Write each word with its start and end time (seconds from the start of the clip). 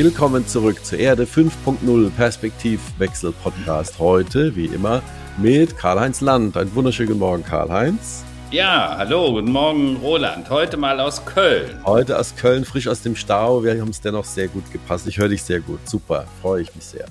Willkommen 0.00 0.46
zurück 0.46 0.84
zur 0.84 1.00
Erde 1.00 1.24
5.0 1.24 2.10
Perspektivwechsel 2.10 3.32
Podcast. 3.32 3.98
Heute, 3.98 4.54
wie 4.54 4.66
immer, 4.66 5.02
mit 5.38 5.76
Karl-Heinz 5.76 6.20
Land. 6.20 6.56
Einen 6.56 6.72
wunderschönen 6.76 7.18
Morgen, 7.18 7.42
Karl-Heinz. 7.42 8.22
Ja, 8.52 8.94
hallo, 8.96 9.32
guten 9.32 9.50
Morgen, 9.50 9.96
Roland. 9.96 10.48
Heute 10.50 10.76
mal 10.76 11.00
aus 11.00 11.24
Köln. 11.24 11.84
Heute 11.84 12.16
aus 12.16 12.36
Köln, 12.36 12.64
frisch 12.64 12.86
aus 12.86 13.02
dem 13.02 13.16
Stau. 13.16 13.64
Wir 13.64 13.80
haben 13.80 13.88
es 13.88 14.00
dennoch 14.00 14.24
sehr 14.24 14.46
gut 14.46 14.70
gepasst. 14.70 15.08
Ich 15.08 15.18
höre 15.18 15.30
dich 15.30 15.42
sehr 15.42 15.58
gut. 15.58 15.80
Super, 15.88 16.26
freue 16.42 16.62
ich 16.62 16.72
mich 16.76 16.84
sehr. 16.84 17.06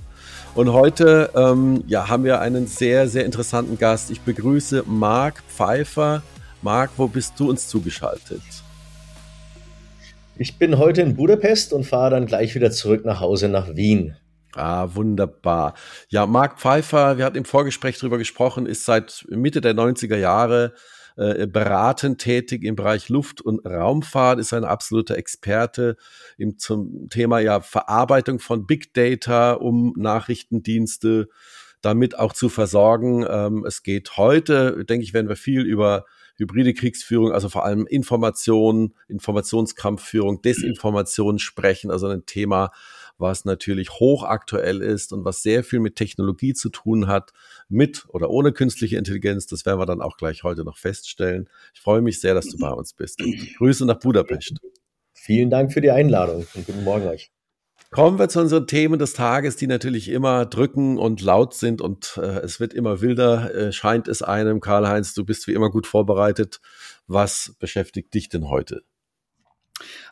Und 0.55 0.71
heute 0.71 1.29
ähm, 1.35 1.83
ja, 1.87 2.07
haben 2.07 2.23
wir 2.23 2.39
einen 2.39 2.67
sehr, 2.67 3.09
sehr 3.09 3.25
interessanten 3.25 3.77
Gast. 3.77 4.11
Ich 4.11 4.21
begrüße 4.21 4.85
Marc 4.87 5.43
Pfeiffer. 5.49 6.23
Marc, 6.61 6.91
wo 6.95 7.09
bist 7.09 7.33
du 7.37 7.49
uns 7.49 7.67
zugeschaltet? 7.67 8.41
Ich 10.39 10.59
bin 10.59 10.77
heute 10.77 11.01
in 11.01 11.15
Budapest 11.15 11.73
und 11.73 11.83
fahre 11.83 12.11
dann 12.11 12.27
gleich 12.27 12.53
wieder 12.53 12.69
zurück 12.69 13.05
nach 13.05 13.21
Hause 13.21 13.49
nach 13.49 13.75
Wien. 13.75 14.15
Ah, 14.53 14.89
wunderbar. 14.93 15.73
Ja, 16.09 16.27
Marc 16.27 16.59
Pfeiffer, 16.59 17.17
wir 17.17 17.25
hatten 17.25 17.37
im 17.37 17.45
Vorgespräch 17.45 17.97
darüber 17.97 18.19
gesprochen, 18.19 18.67
ist 18.67 18.85
seit 18.85 19.25
Mitte 19.29 19.61
der 19.61 19.73
90er 19.73 20.15
Jahre 20.15 20.73
äh, 21.15 21.47
beratend 21.47 22.19
tätig 22.21 22.63
im 22.63 22.75
Bereich 22.75 23.09
Luft- 23.09 23.41
und 23.41 23.65
Raumfahrt, 23.65 24.39
ist 24.39 24.53
ein 24.53 24.63
absoluter 24.63 25.17
Experte 25.17 25.97
im, 26.37 26.59
zum 26.59 27.09
Thema 27.09 27.39
ja 27.39 27.59
Verarbeitung 27.59 28.37
von 28.37 28.67
Big 28.67 28.93
Data, 28.93 29.53
um 29.53 29.93
Nachrichtendienste 29.97 31.29
damit 31.81 32.19
auch 32.19 32.33
zu 32.33 32.49
versorgen. 32.49 33.25
Ähm, 33.27 33.65
es 33.65 33.81
geht 33.81 34.17
heute, 34.17 34.85
denke 34.85 35.03
ich, 35.03 35.15
werden 35.15 35.29
wir 35.29 35.35
viel 35.35 35.61
über 35.61 36.05
hybride 36.37 36.73
Kriegsführung, 36.73 37.31
also 37.31 37.49
vor 37.49 37.65
allem 37.65 37.85
Information, 37.87 38.93
Informationskampfführung, 39.07 40.41
Desinformation 40.41 41.39
sprechen, 41.39 41.91
also 41.91 42.07
ein 42.07 42.25
Thema, 42.25 42.71
was 43.17 43.45
natürlich 43.45 43.91
hochaktuell 43.91 44.81
ist 44.81 45.11
und 45.13 45.25
was 45.25 45.41
sehr 45.41 45.63
viel 45.63 45.79
mit 45.79 45.95
Technologie 45.95 46.53
zu 46.53 46.69
tun 46.69 47.07
hat, 47.07 47.33
mit 47.67 48.05
oder 48.09 48.29
ohne 48.29 48.51
künstliche 48.51 48.97
Intelligenz. 48.97 49.47
Das 49.47 49.65
werden 49.65 49.79
wir 49.79 49.85
dann 49.85 50.01
auch 50.01 50.17
gleich 50.17 50.43
heute 50.43 50.63
noch 50.63 50.77
feststellen. 50.77 51.49
Ich 51.73 51.81
freue 51.81 52.01
mich 52.01 52.19
sehr, 52.21 52.33
dass 52.33 52.47
du 52.47 52.57
bei 52.57 52.69
uns 52.69 52.93
bist. 52.93 53.21
Grüße 53.57 53.85
nach 53.85 53.99
Budapest. 53.99 54.59
Vielen 55.13 55.49
Dank 55.49 55.73
für 55.73 55.81
die 55.81 55.91
Einladung 55.91 56.45
und 56.53 56.65
guten 56.65 56.83
Morgen 56.83 57.07
euch. 57.07 57.31
Kommen 57.91 58.19
wir 58.19 58.27
zu 58.27 58.41
unseren 58.41 58.67
Themen 58.67 58.99
des 58.99 59.13
Tages, 59.13 59.55
die 59.55 59.67
natürlich 59.67 60.09
immer 60.09 60.45
drücken 60.45 60.97
und 60.97 61.21
laut 61.21 61.53
sind 61.53 61.81
und 61.81 62.17
äh, 62.17 62.39
es 62.39 62.59
wird 62.59 62.73
immer 62.73 62.99
wilder, 62.99 63.53
äh, 63.55 63.71
scheint 63.71 64.09
es 64.09 64.21
einem. 64.21 64.59
Karl-Heinz, 64.59 65.13
du 65.13 65.23
bist 65.23 65.47
wie 65.47 65.53
immer 65.53 65.69
gut 65.69 65.87
vorbereitet. 65.87 66.59
Was 67.07 67.55
beschäftigt 67.59 68.13
dich 68.13 68.27
denn 68.27 68.49
heute? 68.49 68.83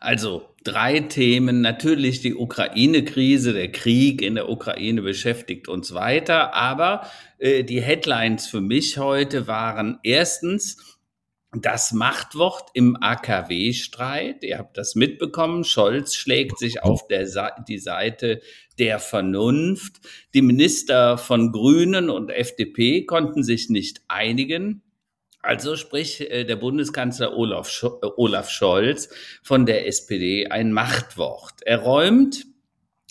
Also 0.00 0.48
drei 0.64 1.00
Themen. 1.00 1.60
Natürlich 1.60 2.20
die 2.20 2.34
Ukraine-Krise, 2.34 3.52
der 3.52 3.70
Krieg 3.72 4.22
in 4.22 4.36
der 4.36 4.48
Ukraine 4.48 5.02
beschäftigt 5.02 5.68
uns 5.68 5.92
weiter. 5.92 6.54
Aber 6.54 7.06
äh, 7.38 7.64
die 7.64 7.82
Headlines 7.82 8.46
für 8.46 8.60
mich 8.60 8.98
heute 8.98 9.46
waren 9.46 9.98
erstens 10.02 10.95
das 11.52 11.92
Machtwort 11.92 12.70
im 12.74 12.96
AKW-Streit. 13.00 14.42
Ihr 14.42 14.58
habt 14.58 14.76
das 14.76 14.94
mitbekommen. 14.94 15.64
Scholz 15.64 16.14
schlägt 16.14 16.58
sich 16.58 16.82
auf 16.82 17.06
der 17.08 17.26
die 17.68 17.78
Seite 17.78 18.40
der 18.78 18.98
Vernunft. 18.98 20.00
Die 20.34 20.42
Minister 20.42 21.18
von 21.18 21.52
Grünen 21.52 22.10
und 22.10 22.30
FDP 22.30 23.04
konnten 23.04 23.42
sich 23.42 23.70
nicht 23.70 24.02
einigen. 24.08 24.82
Also 25.46 25.76
sprich 25.76 26.28
äh, 26.28 26.44
der 26.44 26.56
Bundeskanzler 26.56 27.36
Olaf, 27.36 27.70
Sch 27.70 27.84
äh, 27.84 28.06
Olaf 28.16 28.50
Scholz 28.50 29.08
von 29.42 29.64
der 29.64 29.86
SPD 29.86 30.48
ein 30.48 30.72
Machtwort. 30.72 31.62
Er 31.62 31.78
räumt 31.78 32.46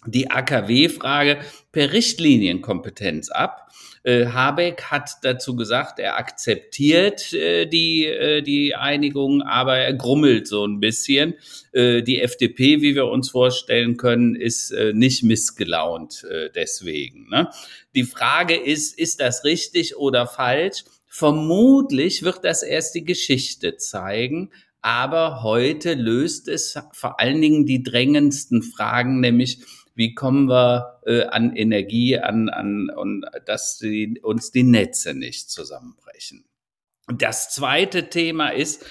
die 0.05 0.29
AKW-Frage 0.29 1.39
per 1.71 1.93
Richtlinienkompetenz 1.93 3.29
ab. 3.29 3.69
Äh, 4.05 4.27
Habeck 4.27 4.83
hat 4.83 5.17
dazu 5.23 5.55
gesagt, 5.55 5.97
er 5.97 6.17
akzeptiert 6.17 7.33
äh, 7.33 7.66
die, 7.66 8.05
äh, 8.05 8.43
die 8.43 8.75
Einigung, 8.75 9.41
aber 9.41 9.77
er 9.77 9.93
grummelt 9.95 10.47
so 10.47 10.63
ein 10.63 10.79
bisschen. 10.79 11.33
Äh, 11.71 12.03
die 12.03 12.21
FDP, 12.21 12.81
wie 12.81 12.93
wir 12.93 13.07
uns 13.07 13.31
vorstellen 13.31 13.97
können, 13.97 14.35
ist 14.35 14.69
äh, 14.69 14.93
nicht 14.93 15.23
missgelaunt 15.23 16.23
äh, 16.29 16.51
deswegen. 16.53 17.29
Ne? 17.29 17.49
Die 17.95 18.03
Frage 18.03 18.55
ist, 18.55 18.99
ist 18.99 19.21
das 19.21 19.43
richtig 19.43 19.97
oder 19.97 20.27
falsch? 20.27 20.83
Vermutlich 21.07 22.22
wird 22.22 22.45
das 22.45 22.61
erst 22.61 22.93
die 22.93 23.05
Geschichte 23.05 23.77
zeigen. 23.77 24.51
Aber 24.83 25.41
heute 25.41 25.95
löst 25.95 26.47
es 26.47 26.77
vor 26.91 27.19
allen 27.19 27.41
Dingen 27.41 27.66
die 27.66 27.81
drängendsten 27.81 28.61
Fragen, 28.61 29.19
nämlich 29.19 29.61
wie 29.95 30.13
kommen 30.13 30.47
wir 30.47 31.00
äh, 31.06 31.23
an 31.23 31.56
Energie, 31.56 32.19
an, 32.19 32.50
an 32.50 32.89
und 32.89 33.25
dass 33.45 33.78
die, 33.78 34.19
uns 34.22 34.51
die 34.51 34.63
Netze 34.63 35.13
nicht 35.13 35.50
zusammenbrechen. 35.50 36.45
Das 37.07 37.50
zweite 37.50 38.09
Thema 38.09 38.50
ist, 38.50 38.85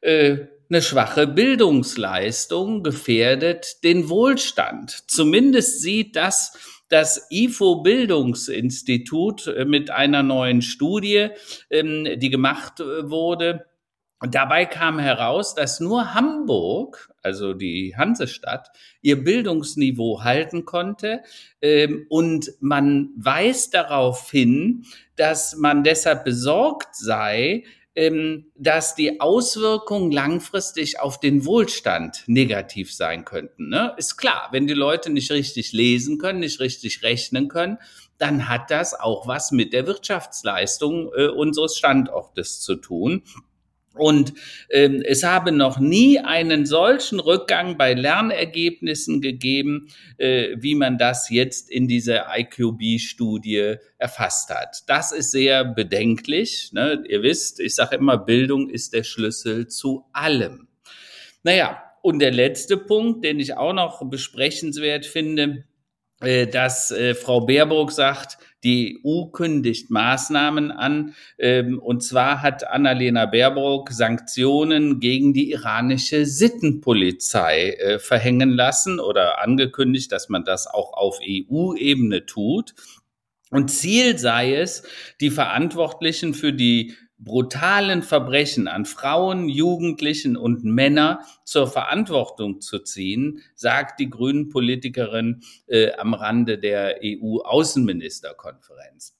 äh, 0.00 0.46
eine 0.70 0.82
schwache 0.82 1.26
Bildungsleistung 1.26 2.82
gefährdet 2.82 3.82
den 3.84 4.10
Wohlstand. 4.10 5.04
Zumindest 5.06 5.80
sieht 5.80 6.14
das 6.14 6.52
das 6.88 7.26
IFO 7.30 7.82
Bildungsinstitut 7.82 9.46
äh, 9.46 9.64
mit 9.64 9.90
einer 9.90 10.22
neuen 10.22 10.62
Studie, 10.62 11.28
ähm, 11.70 12.18
die 12.18 12.30
gemacht 12.30 12.80
äh, 12.80 13.10
wurde, 13.10 13.66
dabei 14.20 14.64
kam 14.64 14.98
heraus, 14.98 15.54
dass 15.54 15.80
nur 15.80 16.14
Hamburg, 16.14 17.07
also 17.28 17.52
die 17.52 17.94
Hansestadt, 17.96 18.70
ihr 19.02 19.22
Bildungsniveau 19.22 20.24
halten 20.24 20.64
konnte. 20.64 21.20
Ähm, 21.60 22.06
und 22.08 22.52
man 22.60 23.10
weist 23.16 23.74
darauf 23.74 24.30
hin, 24.30 24.84
dass 25.16 25.56
man 25.56 25.84
deshalb 25.84 26.24
besorgt 26.24 26.96
sei, 26.96 27.64
ähm, 27.94 28.46
dass 28.56 28.94
die 28.94 29.20
Auswirkungen 29.20 30.10
langfristig 30.10 31.00
auf 31.00 31.20
den 31.20 31.44
Wohlstand 31.44 32.22
negativ 32.26 32.94
sein 32.94 33.24
könnten. 33.24 33.68
Ne? 33.68 33.92
Ist 33.98 34.16
klar, 34.16 34.48
wenn 34.52 34.66
die 34.66 34.74
Leute 34.74 35.10
nicht 35.10 35.30
richtig 35.30 35.72
lesen 35.72 36.18
können, 36.18 36.40
nicht 36.40 36.60
richtig 36.60 37.02
rechnen 37.02 37.48
können, 37.48 37.78
dann 38.16 38.48
hat 38.48 38.70
das 38.70 38.94
auch 38.94 39.26
was 39.26 39.52
mit 39.52 39.72
der 39.72 39.86
Wirtschaftsleistung 39.86 41.10
äh, 41.14 41.26
unseres 41.26 41.76
Standortes 41.76 42.60
zu 42.60 42.76
tun. 42.76 43.22
Und 43.98 44.32
ähm, 44.70 45.02
es 45.04 45.24
habe 45.24 45.52
noch 45.52 45.78
nie 45.78 46.18
einen 46.18 46.66
solchen 46.66 47.20
Rückgang 47.20 47.76
bei 47.76 47.94
Lernergebnissen 47.94 49.20
gegeben, 49.20 49.88
äh, 50.16 50.56
wie 50.58 50.74
man 50.74 50.98
das 50.98 51.30
jetzt 51.30 51.70
in 51.70 51.88
dieser 51.88 52.26
IQB-Studie 52.36 53.76
erfasst 53.98 54.50
hat. 54.50 54.84
Das 54.86 55.12
ist 55.12 55.30
sehr 55.30 55.64
bedenklich. 55.64 56.70
Ne? 56.72 57.04
Ihr 57.08 57.22
wisst, 57.22 57.60
ich 57.60 57.74
sage 57.74 57.96
immer, 57.96 58.18
Bildung 58.18 58.70
ist 58.70 58.94
der 58.94 59.02
Schlüssel 59.02 59.66
zu 59.68 60.04
allem. 60.12 60.68
Naja, 61.42 61.82
und 62.02 62.20
der 62.20 62.30
letzte 62.30 62.76
Punkt, 62.76 63.24
den 63.24 63.40
ich 63.40 63.56
auch 63.56 63.72
noch 63.72 64.08
besprechenswert 64.08 65.06
finde, 65.06 65.64
äh, 66.20 66.46
dass 66.46 66.90
äh, 66.90 67.14
Frau 67.14 67.42
Baerbock 67.42 67.92
sagt, 67.92 68.38
die 68.64 69.00
EU 69.04 69.26
kündigt 69.26 69.90
Maßnahmen 69.90 70.70
an. 70.70 71.14
Ähm, 71.38 71.78
und 71.78 72.02
zwar 72.02 72.42
hat 72.42 72.66
Annalena 72.66 73.26
Baerbock 73.26 73.90
Sanktionen 73.90 75.00
gegen 75.00 75.32
die 75.32 75.50
iranische 75.50 76.26
Sittenpolizei 76.26 77.70
äh, 77.70 77.98
verhängen 77.98 78.50
lassen 78.50 79.00
oder 79.00 79.42
angekündigt, 79.42 80.12
dass 80.12 80.28
man 80.28 80.44
das 80.44 80.66
auch 80.66 80.92
auf 80.92 81.20
EU-Ebene 81.22 82.26
tut. 82.26 82.74
Und 83.50 83.70
Ziel 83.70 84.18
sei 84.18 84.54
es, 84.54 84.82
die 85.20 85.30
Verantwortlichen 85.30 86.34
für 86.34 86.52
die 86.52 86.94
brutalen 87.18 88.02
Verbrechen 88.02 88.68
an 88.68 88.84
Frauen, 88.84 89.48
Jugendlichen 89.48 90.36
und 90.36 90.62
Männer 90.64 91.20
zur 91.44 91.66
Verantwortung 91.66 92.60
zu 92.60 92.78
ziehen, 92.78 93.42
sagt 93.54 93.98
die 94.00 94.08
Grünen 94.08 94.48
Politikerin 94.48 95.42
äh, 95.66 95.92
am 95.94 96.14
Rande 96.14 96.58
der 96.58 97.00
EU-Außenministerkonferenz. 97.02 99.16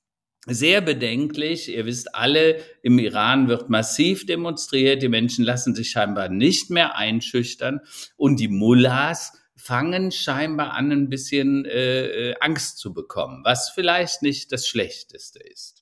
Sehr 0.46 0.80
bedenklich. 0.80 1.68
Ihr 1.68 1.84
wisst 1.84 2.14
alle, 2.14 2.60
im 2.82 2.98
Iran 2.98 3.48
wird 3.48 3.68
massiv 3.68 4.24
demonstriert. 4.24 5.02
Die 5.02 5.08
Menschen 5.08 5.44
lassen 5.44 5.74
sich 5.74 5.90
scheinbar 5.90 6.30
nicht 6.30 6.70
mehr 6.70 6.96
einschüchtern. 6.96 7.80
Und 8.16 8.40
die 8.40 8.48
Mullahs 8.48 9.34
fangen 9.56 10.10
scheinbar 10.12 10.72
an, 10.72 10.90
ein 10.92 11.10
bisschen 11.10 11.66
äh, 11.66 12.30
äh 12.30 12.34
Angst 12.40 12.78
zu 12.78 12.94
bekommen, 12.94 13.42
was 13.44 13.70
vielleicht 13.70 14.22
nicht 14.22 14.52
das 14.52 14.68
Schlechteste 14.68 15.40
ist 15.40 15.77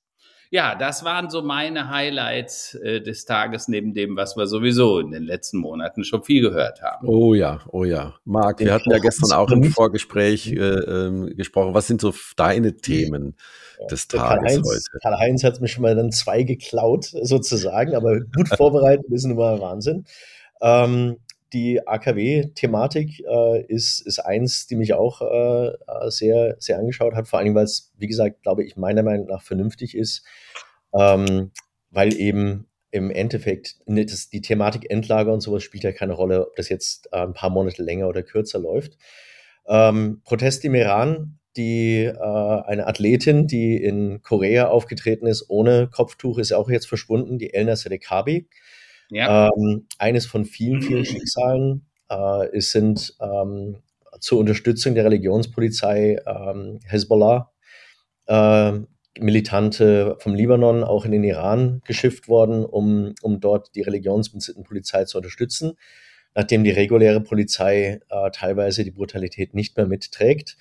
ja, 0.50 0.74
das 0.74 1.04
waren 1.04 1.30
so 1.30 1.42
meine 1.42 1.90
Highlights 1.90 2.74
äh, 2.74 3.00
des 3.00 3.24
Tages, 3.24 3.68
neben 3.68 3.94
dem, 3.94 4.16
was 4.16 4.36
wir 4.36 4.46
sowieso 4.46 4.98
in 4.98 5.10
den 5.10 5.24
letzten 5.24 5.58
Monaten 5.58 6.04
schon 6.04 6.22
viel 6.22 6.42
gehört 6.42 6.82
haben. 6.82 7.06
Oh 7.08 7.34
ja, 7.34 7.60
oh 7.72 7.84
ja. 7.84 8.14
Marc, 8.24 8.60
wir 8.60 8.72
hatten 8.72 8.90
ja 8.90 8.98
gestern 8.98 9.32
auch 9.32 9.50
im 9.50 9.64
Vorgespräch 9.64 10.52
äh, 10.52 10.56
äh, 10.56 11.34
gesprochen. 11.34 11.74
Was 11.74 11.86
sind 11.86 12.00
so 12.00 12.14
deine 12.36 12.76
Themen 12.76 13.36
ja, 13.80 13.86
des 13.86 14.08
Tages 14.08 14.54
Karl 14.54 14.62
heute? 14.62 14.98
Karl-Heinz 15.02 15.44
hat 15.44 15.60
mir 15.60 15.68
schon 15.68 15.82
mal 15.82 15.94
dann 15.94 16.12
zwei 16.12 16.42
geklaut, 16.42 17.04
sozusagen, 17.04 17.94
aber 17.94 18.20
gut 18.20 18.48
vorbereitet 18.56 19.06
ist 19.10 19.24
immer 19.24 19.60
Wahnsinn. 19.60 20.04
Ähm, 20.62 21.16
die 21.52 21.86
AKW-Thematik 21.86 23.20
äh, 23.20 23.62
ist, 23.66 24.00
ist 24.00 24.18
eins, 24.18 24.66
die 24.66 24.76
mich 24.76 24.94
auch 24.94 25.22
äh, 25.22 25.72
sehr, 26.10 26.56
sehr 26.58 26.78
angeschaut 26.78 27.14
hat, 27.14 27.28
vor 27.28 27.38
allem, 27.38 27.54
weil 27.54 27.64
es, 27.64 27.92
wie 27.96 28.06
gesagt, 28.06 28.42
glaube 28.42 28.64
ich, 28.64 28.76
meiner 28.76 29.02
Meinung 29.02 29.26
nach 29.26 29.42
vernünftig 29.42 29.96
ist, 29.96 30.24
ähm, 30.92 31.52
weil 31.90 32.14
eben 32.14 32.66
im 32.90 33.10
Endeffekt 33.10 33.76
das, 33.86 34.30
die 34.30 34.40
Thematik 34.40 34.90
Endlager 34.90 35.32
und 35.32 35.40
sowas 35.40 35.62
spielt 35.62 35.84
ja 35.84 35.92
keine 35.92 36.14
Rolle, 36.14 36.48
ob 36.48 36.56
das 36.56 36.68
jetzt 36.68 37.08
äh, 37.12 37.18
ein 37.18 37.34
paar 37.34 37.50
Monate 37.50 37.82
länger 37.82 38.08
oder 38.08 38.22
kürzer 38.22 38.58
läuft. 38.58 38.96
Ähm, 39.68 40.22
Protest 40.24 40.64
im 40.64 40.74
Iran, 40.74 41.38
die 41.56 42.04
äh, 42.04 42.16
eine 42.16 42.86
Athletin, 42.86 43.46
die 43.46 43.76
in 43.76 44.22
Korea 44.22 44.68
aufgetreten 44.68 45.26
ist, 45.26 45.48
ohne 45.48 45.88
Kopftuch, 45.88 46.38
ist 46.38 46.52
auch 46.52 46.68
jetzt 46.70 46.86
verschwunden, 46.88 47.38
die 47.38 47.54
Elna 47.54 47.76
Sedekabi. 47.76 48.48
Ja. 49.10 49.48
Ähm, 49.48 49.86
eines 49.98 50.26
von 50.26 50.44
vielen, 50.44 50.82
vielen 50.82 51.04
Schicksalen. 51.04 51.86
Äh, 52.08 52.56
es 52.56 52.72
sind 52.72 53.14
ähm, 53.20 53.82
zur 54.20 54.38
Unterstützung 54.38 54.94
der 54.94 55.04
Religionspolizei 55.04 56.18
ähm, 56.26 56.80
Hezbollah 56.86 57.52
äh, 58.26 58.72
Militante 59.18 60.16
vom 60.18 60.34
Libanon 60.34 60.84
auch 60.84 61.04
in 61.04 61.12
den 61.12 61.24
Iran 61.24 61.80
geschifft 61.86 62.28
worden, 62.28 62.64
um, 62.64 63.14
um 63.22 63.40
dort 63.40 63.74
die 63.74 63.80
Religionspolizei 63.80 65.04
zu 65.04 65.18
unterstützen, 65.18 65.78
nachdem 66.34 66.64
die 66.64 66.70
reguläre 66.70 67.20
Polizei 67.20 68.00
äh, 68.10 68.30
teilweise 68.30 68.84
die 68.84 68.90
Brutalität 68.90 69.54
nicht 69.54 69.76
mehr 69.76 69.86
mitträgt. 69.86 70.56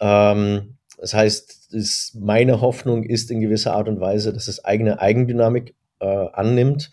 Ähm, 0.00 0.78
das 0.96 1.14
heißt, 1.14 1.74
ist, 1.74 2.14
meine 2.14 2.60
Hoffnung 2.60 3.02
ist 3.02 3.30
in 3.30 3.40
gewisser 3.40 3.74
Art 3.74 3.88
und 3.88 3.98
Weise, 3.98 4.32
dass 4.32 4.46
es 4.46 4.64
eigene 4.64 5.00
Eigendynamik 5.00 5.74
äh, 6.00 6.06
annimmt 6.06 6.90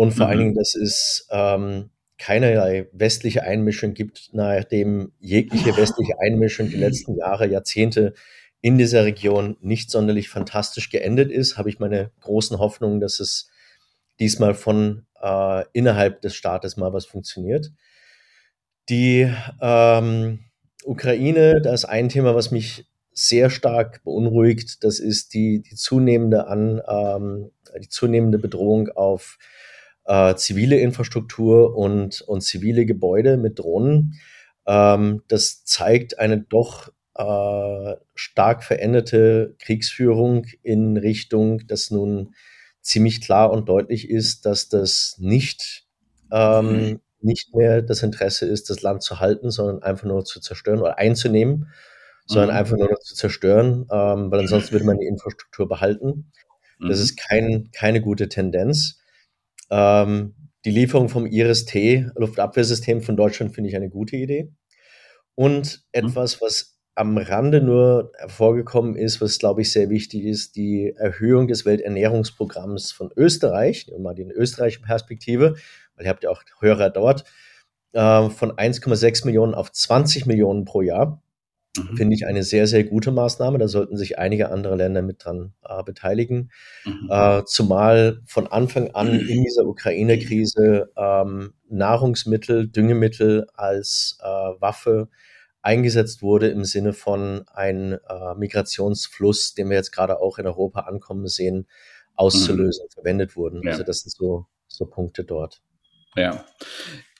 und 0.00 0.12
vor 0.12 0.24
mhm. 0.24 0.30
allen 0.30 0.38
Dingen, 0.38 0.54
dass 0.54 0.74
es 0.74 1.28
ähm, 1.30 1.90
keinerlei 2.16 2.88
westliche 2.92 3.42
Einmischung 3.42 3.92
gibt, 3.92 4.30
nachdem 4.32 5.12
jegliche 5.18 5.76
westliche 5.76 6.18
Einmischung 6.18 6.70
die 6.70 6.76
letzten 6.76 7.16
Jahre, 7.16 7.46
Jahrzehnte 7.46 8.14
in 8.62 8.78
dieser 8.78 9.04
Region 9.04 9.58
nicht 9.60 9.90
sonderlich 9.90 10.30
fantastisch 10.30 10.88
geendet 10.88 11.30
ist, 11.30 11.58
habe 11.58 11.68
ich 11.68 11.80
meine 11.80 12.12
großen 12.22 12.58
Hoffnungen, 12.58 12.98
dass 12.98 13.20
es 13.20 13.50
diesmal 14.20 14.54
von 14.54 15.04
äh, 15.20 15.64
innerhalb 15.74 16.22
des 16.22 16.34
Staates 16.34 16.78
mal 16.78 16.94
was 16.94 17.04
funktioniert. 17.04 17.70
Die 18.88 19.30
ähm, 19.60 20.46
Ukraine, 20.82 21.60
da 21.60 21.74
ist 21.74 21.84
ein 21.84 22.08
Thema, 22.08 22.34
was 22.34 22.50
mich 22.50 22.86
sehr 23.12 23.50
stark 23.50 24.02
beunruhigt. 24.02 24.82
Das 24.82 24.98
ist 24.98 25.34
die, 25.34 25.60
die 25.60 25.74
zunehmende 25.74 26.46
an 26.46 26.80
ähm, 26.88 27.50
die 27.78 27.90
zunehmende 27.90 28.38
Bedrohung 28.38 28.88
auf 28.88 29.36
äh, 30.10 30.34
zivile 30.34 30.76
Infrastruktur 30.80 31.76
und, 31.76 32.20
und 32.22 32.40
zivile 32.40 32.84
Gebäude 32.84 33.36
mit 33.36 33.60
Drohnen. 33.60 34.18
Ähm, 34.66 35.22
das 35.28 35.64
zeigt 35.64 36.18
eine 36.18 36.40
doch 36.40 36.88
äh, 37.14 37.94
stark 38.16 38.64
veränderte 38.64 39.54
Kriegsführung 39.60 40.46
in 40.62 40.96
Richtung, 40.96 41.64
dass 41.68 41.92
nun 41.92 42.34
ziemlich 42.80 43.20
klar 43.20 43.52
und 43.52 43.68
deutlich 43.68 44.10
ist, 44.10 44.46
dass 44.46 44.68
das 44.68 45.14
nicht, 45.18 45.86
ähm, 46.32 46.72
mhm. 46.72 47.00
nicht 47.20 47.54
mehr 47.54 47.80
das 47.80 48.02
Interesse 48.02 48.46
ist, 48.46 48.68
das 48.68 48.82
Land 48.82 49.04
zu 49.04 49.20
halten, 49.20 49.52
sondern 49.52 49.84
einfach 49.84 50.06
nur 50.06 50.24
zu 50.24 50.40
zerstören 50.40 50.80
oder 50.80 50.98
einzunehmen, 50.98 51.68
sondern 52.26 52.50
mhm. 52.50 52.56
einfach 52.56 52.76
nur 52.76 52.90
noch 52.90 52.98
zu 52.98 53.14
zerstören, 53.14 53.86
ähm, 53.92 54.32
weil 54.32 54.40
ansonsten 54.40 54.72
würde 54.72 54.86
man 54.86 54.98
die 54.98 55.06
Infrastruktur 55.06 55.68
behalten. 55.68 56.32
Das 56.80 56.98
mhm. 56.98 57.04
ist 57.04 57.16
kein, 57.16 57.70
keine 57.70 58.00
gute 58.00 58.28
Tendenz. 58.28 58.99
Ähm, 59.70 60.34
die 60.64 60.70
Lieferung 60.70 61.08
vom 61.08 61.26
IRIS-T, 61.26 62.10
Luftabwehrsystem 62.16 63.02
von 63.02 63.16
Deutschland, 63.16 63.54
finde 63.54 63.70
ich 63.70 63.76
eine 63.76 63.88
gute 63.88 64.16
Idee. 64.16 64.52
Und 65.34 65.82
mhm. 65.94 66.08
etwas, 66.08 66.42
was 66.42 66.78
am 66.94 67.16
Rande 67.16 67.62
nur 67.62 68.12
hervorgekommen 68.18 68.94
ist, 68.96 69.20
was 69.20 69.38
glaube 69.38 69.62
ich 69.62 69.72
sehr 69.72 69.88
wichtig 69.88 70.24
ist, 70.24 70.56
die 70.56 70.92
Erhöhung 70.96 71.48
des 71.48 71.64
Welternährungsprogramms 71.64 72.92
von 72.92 73.10
Österreich, 73.16 73.86
nehmen 73.86 74.00
wir 74.00 74.10
mal 74.10 74.14
die 74.14 74.24
österreichische 74.24 74.82
Perspektive, 74.82 75.54
weil 75.94 76.04
ihr 76.04 76.10
habt 76.10 76.24
ja 76.24 76.30
auch 76.30 76.42
Hörer 76.60 76.90
dort, 76.90 77.24
äh, 77.92 78.28
von 78.28 78.52
1,6 78.52 79.24
Millionen 79.24 79.54
auf 79.54 79.72
20 79.72 80.26
Millionen 80.26 80.64
pro 80.64 80.82
Jahr. 80.82 81.22
Mhm. 81.76 81.96
Finde 81.96 82.16
ich 82.16 82.26
eine 82.26 82.42
sehr, 82.42 82.66
sehr 82.66 82.84
gute 82.84 83.12
Maßnahme. 83.12 83.58
Da 83.58 83.68
sollten 83.68 83.96
sich 83.96 84.18
einige 84.18 84.50
andere 84.50 84.76
Länder 84.76 85.02
mit 85.02 85.24
dran 85.24 85.52
äh, 85.64 85.82
beteiligen. 85.82 86.50
Mhm. 86.84 87.08
Äh, 87.10 87.44
zumal 87.44 88.20
von 88.26 88.46
Anfang 88.48 88.90
an 88.90 89.20
in 89.20 89.44
dieser 89.44 89.66
Ukraine-Krise 89.66 90.90
ähm, 90.96 91.52
Nahrungsmittel, 91.68 92.68
Düngemittel 92.68 93.46
als 93.54 94.18
äh, 94.22 94.26
Waffe 94.26 95.08
eingesetzt 95.62 96.22
wurde 96.22 96.48
im 96.48 96.64
Sinne 96.64 96.92
von 96.92 97.44
ein 97.52 97.92
äh, 97.92 98.34
Migrationsfluss, 98.36 99.54
den 99.54 99.68
wir 99.68 99.76
jetzt 99.76 99.92
gerade 99.92 100.20
auch 100.20 100.38
in 100.38 100.46
Europa 100.46 100.80
ankommen 100.80 101.26
sehen, 101.26 101.66
auszulösen, 102.16 102.86
mhm. 102.86 102.92
verwendet 102.92 103.36
wurden. 103.36 103.62
Ja. 103.62 103.72
Also 103.72 103.84
das 103.84 104.00
sind 104.00 104.12
so, 104.12 104.46
so 104.68 104.86
Punkte 104.86 105.24
dort. 105.24 105.62
Ja. 106.16 106.44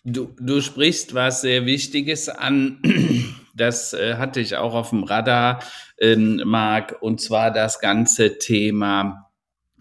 Du, 0.05 0.35
du 0.41 0.61
sprichst 0.63 1.15
was 1.15 1.43
sehr 1.43 1.67
Wichtiges 1.67 2.29
an. 2.29 2.81
Das 3.55 3.93
äh, 3.93 4.17
hatte 4.17 4.41
ich 4.41 4.57
auch 4.57 4.75
auf 4.75 4.91
dem 4.91 5.05
Radar, 5.05 5.63
äh, 5.99 6.17
Marc, 6.17 6.97
und 7.01 7.21
zwar 7.21 7.51
das 7.51 7.81
ganze 7.81 8.39
Thema 8.39 9.31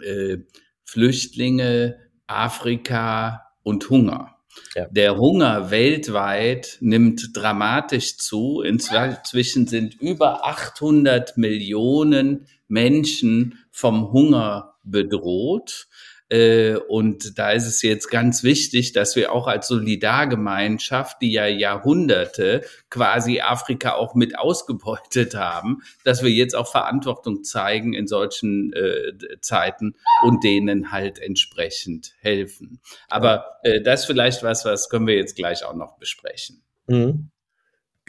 äh, 0.01 0.37
Flüchtlinge, 0.83 1.97
Afrika 2.27 3.45
und 3.63 3.89
Hunger. 3.89 4.35
Ja. 4.75 4.87
Der 4.89 5.17
Hunger 5.17 5.71
weltweit 5.71 6.77
nimmt 6.81 7.35
dramatisch 7.35 8.17
zu. 8.17 8.61
Inzwischen 8.61 9.67
sind 9.67 9.99
über 10.01 10.45
800 10.45 11.37
Millionen 11.37 12.47
Menschen 12.67 13.59
vom 13.71 14.11
Hunger 14.11 14.75
bedroht. 14.83 15.87
Äh, 16.29 16.75
und 16.75 17.39
da 17.39 17.51
ist 17.51 17.65
es 17.65 17.81
jetzt 17.81 18.09
ganz 18.09 18.43
wichtig, 18.43 18.93
dass 18.93 19.15
wir 19.15 19.31
auch 19.33 19.47
als 19.47 19.67
Solidargemeinschaft, 19.67 21.21
die 21.21 21.31
ja 21.31 21.47
Jahrhunderte 21.47 22.63
quasi 22.89 23.41
Afrika 23.41 23.93
auch 23.93 24.13
mit 24.13 24.37
ausgebeutet 24.37 25.35
haben, 25.35 25.81
dass 26.03 26.23
wir 26.23 26.29
jetzt 26.29 26.55
auch 26.55 26.71
Verantwortung 26.71 27.43
zeigen 27.43 27.93
in 27.93 28.07
solchen 28.07 28.73
äh, 28.73 29.13
Zeiten 29.41 29.95
und 30.21 30.43
denen 30.43 30.91
halt 30.91 31.19
entsprechend 31.19 32.13
helfen. 32.19 32.79
Aber 33.09 33.59
äh, 33.63 33.81
das 33.81 34.01
ist 34.01 34.05
vielleicht 34.05 34.43
was, 34.43 34.65
was 34.65 34.89
können 34.89 35.07
wir 35.07 35.15
jetzt 35.15 35.35
gleich 35.35 35.63
auch 35.63 35.75
noch 35.75 35.97
besprechen. 35.97 36.61
Mhm. 36.87 37.31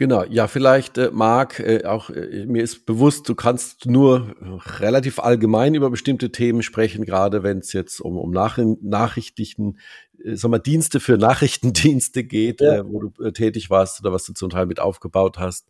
Genau, 0.01 0.23
ja, 0.23 0.47
vielleicht, 0.47 0.97
äh, 0.97 1.11
Marc, 1.13 1.59
äh, 1.59 1.85
auch 1.85 2.09
äh, 2.09 2.47
mir 2.47 2.63
ist 2.63 2.87
bewusst, 2.87 3.29
du 3.29 3.35
kannst 3.35 3.85
nur 3.85 4.35
relativ 4.79 5.19
allgemein 5.19 5.75
über 5.75 5.91
bestimmte 5.91 6.31
Themen 6.31 6.63
sprechen, 6.63 7.05
gerade 7.05 7.43
wenn 7.43 7.59
es 7.59 7.71
jetzt 7.71 7.99
um, 7.99 8.17
um 8.17 8.31
Nach 8.31 8.57
Nachrichten, 8.81 9.77
äh, 10.17 10.35
sag 10.35 10.49
mal, 10.49 10.57
Dienste 10.57 10.99
für 10.99 11.19
Nachrichtendienste 11.19 12.23
geht, 12.23 12.61
ja. 12.61 12.77
äh, 12.77 12.83
wo 12.83 13.01
du 13.01 13.23
äh, 13.23 13.31
tätig 13.31 13.69
warst 13.69 14.01
oder 14.01 14.11
was 14.11 14.23
du 14.23 14.33
zum 14.33 14.49
Teil 14.49 14.65
mit 14.65 14.79
aufgebaut 14.79 15.37
hast. 15.37 15.67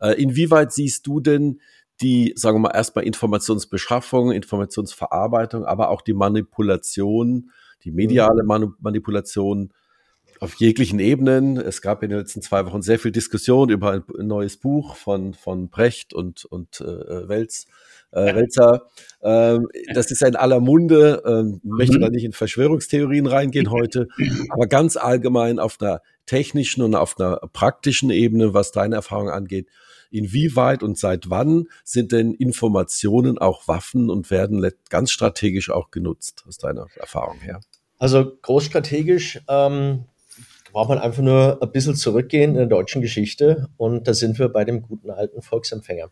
Äh, 0.00 0.22
inwieweit 0.22 0.72
siehst 0.72 1.08
du 1.08 1.18
denn 1.18 1.60
die, 2.00 2.32
sagen 2.36 2.58
wir 2.58 2.68
mal, 2.68 2.76
erstmal 2.76 3.04
Informationsbeschaffung, 3.04 4.30
Informationsverarbeitung, 4.30 5.64
aber 5.64 5.88
auch 5.88 6.02
die 6.02 6.14
Manipulation, 6.14 7.50
die 7.82 7.90
mediale 7.90 8.44
mhm. 8.44 8.76
Manipulation 8.78 9.72
auf 10.44 10.54
jeglichen 10.56 11.00
Ebenen. 11.00 11.56
Es 11.56 11.80
gab 11.80 12.02
in 12.02 12.10
den 12.10 12.18
letzten 12.18 12.42
zwei 12.42 12.66
Wochen 12.66 12.82
sehr 12.82 12.98
viel 12.98 13.10
Diskussion 13.10 13.70
über 13.70 13.92
ein, 13.92 14.04
neues 14.26 14.58
Buch 14.58 14.94
von, 14.94 15.32
von 15.32 15.70
Brecht 15.70 16.12
und, 16.12 16.44
und 16.44 16.80
äh, 16.82 17.28
Welz, 17.28 17.66
äh, 18.12 18.34
Welzer. 18.34 18.86
Ähm, 19.22 19.68
das 19.94 20.10
ist 20.10 20.22
in 20.22 20.36
aller 20.36 20.60
Munde. 20.60 21.22
Ähm, 21.26 21.60
möchte 21.64 21.96
mhm. 21.96 22.02
da 22.02 22.10
nicht 22.10 22.24
in 22.24 22.32
Verschwörungstheorien 22.32 23.26
reingehen 23.26 23.70
heute, 23.70 24.06
aber 24.50 24.66
ganz 24.66 24.96
allgemein 24.96 25.58
auf 25.58 25.80
einer 25.80 26.02
technischen 26.26 26.82
und 26.82 26.94
auf 26.94 27.18
einer 27.18 27.36
praktischen 27.52 28.10
Ebene, 28.10 28.52
was 28.52 28.70
deine 28.70 28.96
Erfahrung 28.96 29.30
angeht. 29.30 29.68
Inwieweit 30.10 30.82
und 30.82 30.98
seit 30.98 31.30
wann 31.30 31.68
sind 31.82 32.12
denn 32.12 32.34
Informationen 32.34 33.38
auch 33.38 33.66
Waffen 33.66 34.10
und 34.10 34.30
werden 34.30 34.70
ganz 34.90 35.10
strategisch 35.10 35.70
auch 35.70 35.90
genutzt, 35.90 36.44
aus 36.46 36.58
deiner 36.58 36.86
Erfahrung 36.96 37.40
her? 37.40 37.60
Also 37.98 38.36
großstrategisch 38.42 39.40
ähm, 39.48 40.04
braucht 40.74 40.88
man 40.88 40.98
einfach 40.98 41.22
nur 41.22 41.62
ein 41.62 41.72
bisschen 41.72 41.94
zurückgehen 41.94 42.50
in 42.50 42.56
der 42.56 42.66
deutschen 42.66 43.00
Geschichte 43.00 43.68
und 43.76 44.08
da 44.08 44.12
sind 44.12 44.40
wir 44.40 44.48
bei 44.48 44.64
dem 44.64 44.82
guten 44.82 45.08
alten 45.08 45.40
Volksempfänger. 45.40 46.10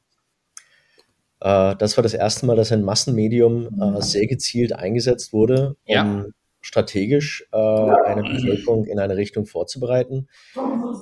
Äh, 1.41 1.75
das 1.77 1.97
war 1.97 2.03
das 2.03 2.15
erste 2.15 2.47
Mal, 2.47 2.55
dass 2.55 2.71
ein 2.71 2.85
Massenmedium 2.85 3.69
äh, 3.81 4.01
sehr 4.01 4.29
gezielt 4.29 4.73
eingesetzt 4.73 5.33
wurde, 5.33 5.77
um 5.85 5.95
ja. 5.95 6.25
strategisch 6.61 7.45
äh, 7.53 7.57
eine 7.57 8.23
Bevölkerung 8.23 8.85
in 8.85 9.01
eine 9.01 9.17
Richtung 9.17 9.47
vorzubereiten. 9.47 10.29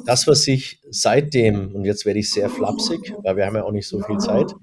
Das, 0.06 0.26
was 0.26 0.42
sich 0.42 0.80
seitdem, 0.88 1.74
und 1.74 1.84
jetzt 1.84 2.06
werde 2.06 2.18
ich 2.18 2.30
sehr 2.30 2.48
flapsig, 2.48 3.12
weil 3.22 3.36
wir 3.36 3.44
haben 3.44 3.56
ja 3.56 3.64
auch 3.64 3.72
nicht 3.72 3.88
so 3.88 4.00
viel 4.00 4.16
Zeit, 4.16 4.54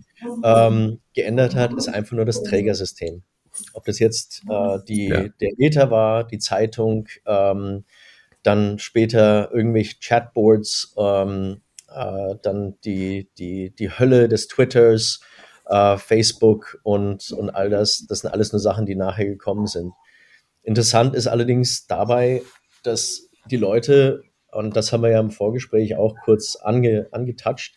ähm, 0.44 1.02
geändert 1.14 1.54
hat, 1.54 1.72
ist 1.74 1.88
einfach 1.88 2.16
nur 2.16 2.26
das 2.26 2.42
Trägersystem. 2.42 3.22
Ob 3.74 3.86
das 3.86 4.00
jetzt 4.00 4.44
die, 4.88 5.08
ja. 5.08 5.28
der 5.40 5.52
Ether 5.58 5.90
war, 5.90 6.24
die 6.24 6.38
Zeitung, 6.38 7.08
ähm, 7.26 7.86
dann 8.48 8.80
später 8.80 9.52
irgendwelche 9.52 9.98
Chatboards, 10.02 10.96
ähm, 10.98 11.62
äh, 11.94 12.36
dann 12.42 12.76
die, 12.86 13.30
die, 13.38 13.72
die 13.76 13.90
Hölle 13.90 14.30
des 14.30 14.48
Twitters, 14.48 15.20
äh, 15.66 15.98
Facebook 15.98 16.80
und, 16.84 17.30
und 17.32 17.50
all 17.50 17.70
das. 17.70 18.06
Das 18.08 18.22
sind 18.22 18.32
alles 18.32 18.54
nur 18.54 18.62
Sachen, 18.62 18.86
die 18.86 18.96
nachher 18.96 19.26
gekommen 19.26 19.68
sind. 19.68 19.92
Interessant 20.64 21.14
ist 21.14 21.28
allerdings 21.28 21.88
dabei, 21.88 22.42
dass 22.84 23.30
die 23.52 23.58
Leute, 23.58 24.24
und 24.54 24.78
das 24.78 24.94
haben 24.94 25.04
wir 25.04 25.10
ja 25.12 25.20
im 25.20 25.32
Vorgespräch 25.32 25.98
auch 25.98 26.16
kurz 26.24 26.56
ange, 26.56 27.10
angetouched, 27.12 27.76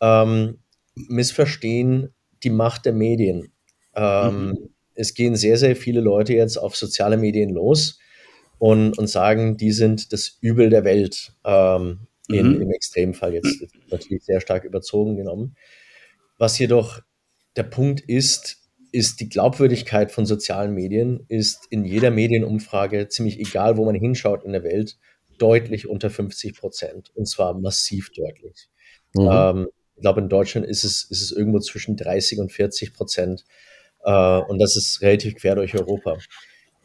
ähm, 0.00 0.58
missverstehen 0.94 2.14
die 2.42 2.50
Macht 2.50 2.86
der 2.86 2.94
Medien. 2.94 3.52
Ähm, 3.94 4.46
mhm. 4.46 4.68
Es 4.94 5.12
gehen 5.12 5.36
sehr, 5.36 5.58
sehr 5.58 5.76
viele 5.76 6.00
Leute 6.00 6.32
jetzt 6.32 6.56
auf 6.56 6.76
soziale 6.76 7.18
Medien 7.18 7.50
los 7.50 7.98
und, 8.62 8.96
und 8.96 9.08
sagen, 9.08 9.56
die 9.56 9.72
sind 9.72 10.12
das 10.12 10.38
Übel 10.40 10.70
der 10.70 10.84
Welt. 10.84 11.32
Ähm, 11.44 12.06
in, 12.28 12.46
mhm. 12.46 12.62
Im 12.62 12.70
Extremfall 12.70 13.34
jetzt 13.34 13.60
natürlich 13.90 14.22
sehr 14.22 14.40
stark 14.40 14.62
überzogen 14.62 15.16
genommen. 15.16 15.56
Was 16.38 16.60
jedoch 16.60 17.00
der 17.56 17.64
Punkt 17.64 18.02
ist, 18.02 18.58
ist 18.92 19.18
die 19.18 19.28
Glaubwürdigkeit 19.28 20.12
von 20.12 20.26
sozialen 20.26 20.74
Medien 20.74 21.24
ist 21.26 21.66
in 21.70 21.84
jeder 21.84 22.12
Medienumfrage 22.12 23.08
ziemlich 23.08 23.40
egal, 23.40 23.78
wo 23.78 23.84
man 23.84 23.96
hinschaut 23.96 24.44
in 24.44 24.52
der 24.52 24.62
Welt, 24.62 24.96
deutlich 25.38 25.88
unter 25.88 26.08
50 26.08 26.54
Prozent. 26.54 27.10
Und 27.16 27.26
zwar 27.26 27.58
massiv 27.58 28.12
deutlich. 28.12 28.68
Mhm. 29.14 29.28
Ähm, 29.28 29.68
ich 29.96 30.02
glaube, 30.02 30.20
in 30.20 30.28
Deutschland 30.28 30.68
ist 30.68 30.84
es, 30.84 31.02
ist 31.10 31.20
es 31.20 31.32
irgendwo 31.32 31.58
zwischen 31.58 31.96
30 31.96 32.38
und 32.38 32.52
40 32.52 32.94
Prozent. 32.94 33.44
Äh, 34.04 34.38
und 34.38 34.60
das 34.60 34.76
ist 34.76 35.02
relativ 35.02 35.34
quer 35.34 35.56
durch 35.56 35.74
Europa. 35.74 36.16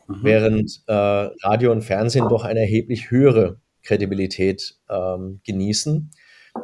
Mhm. 0.07 0.19
Während 0.21 0.83
äh, 0.87 0.93
Radio 0.93 1.71
und 1.71 1.81
Fernsehen 1.81 2.27
doch 2.29 2.43
eine 2.43 2.61
erheblich 2.61 3.11
höhere 3.11 3.59
Kredibilität 3.83 4.75
ähm, 4.89 5.41
genießen. 5.45 6.11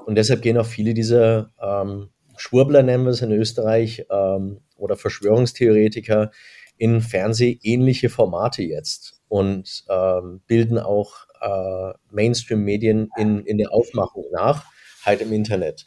Und 0.06 0.16
deshalb 0.16 0.42
gehen 0.42 0.58
auch 0.58 0.66
viele 0.66 0.94
dieser 0.94 1.52
ähm, 1.62 2.10
Schwurbler, 2.38 2.84
nennen 2.84 3.06
wir 3.06 3.12
es 3.12 3.22
in 3.22 3.32
Österreich, 3.32 4.06
ähm, 4.10 4.62
oder 4.76 4.96
Verschwörungstheoretiker 4.96 6.32
in 6.78 7.02
fernsehähnliche 7.02 8.10
Formate 8.10 8.64
jetzt 8.64 9.22
und 9.28 9.86
ähm, 9.90 10.42
bilden 10.48 10.80
auch 10.80 11.26
äh, 11.42 11.94
Mainstream-Medien 12.12 13.10
in, 13.18 13.46
in 13.46 13.58
der 13.58 13.72
Aufmachung 13.74 14.26
nach, 14.32 14.66
halt 15.04 15.22
im 15.22 15.32
Internet, 15.32 15.86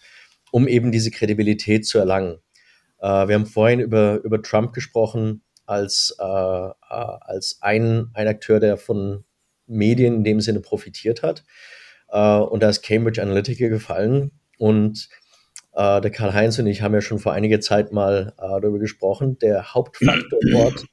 um 0.52 0.68
eben 0.68 0.92
diese 0.92 1.10
Kredibilität 1.10 1.86
zu 1.86 1.98
erlangen. 1.98 2.38
Äh, 2.98 3.28
wir 3.28 3.34
haben 3.34 3.46
vorhin 3.46 3.80
über, 3.80 4.20
über 4.22 4.40
Trump 4.42 4.72
gesprochen 4.72 5.42
als, 5.66 6.16
äh, 6.18 6.24
äh 6.24 6.72
als 6.88 7.58
ein, 7.60 8.10
ein 8.14 8.28
Akteur, 8.28 8.60
der 8.60 8.76
von 8.76 9.24
Medien 9.66 10.14
in 10.14 10.24
dem 10.24 10.40
Sinne 10.40 10.60
profitiert 10.60 11.22
hat. 11.22 11.44
Äh, 12.08 12.38
und 12.38 12.62
da 12.62 12.68
ist 12.68 12.82
Cambridge 12.82 13.20
Analytica 13.20 13.68
gefallen. 13.68 14.32
Und 14.58 15.08
äh, 15.74 16.00
der 16.00 16.10
Karl-Heinz 16.10 16.58
und 16.58 16.66
ich 16.66 16.82
haben 16.82 16.94
ja 16.94 17.00
schon 17.00 17.18
vor 17.18 17.32
einiger 17.32 17.60
Zeit 17.60 17.92
mal 17.92 18.32
äh, 18.38 18.60
darüber 18.60 18.78
gesprochen. 18.78 19.38
Der 19.38 19.74
Hauptfaktor 19.74 20.38
dort 20.50 20.86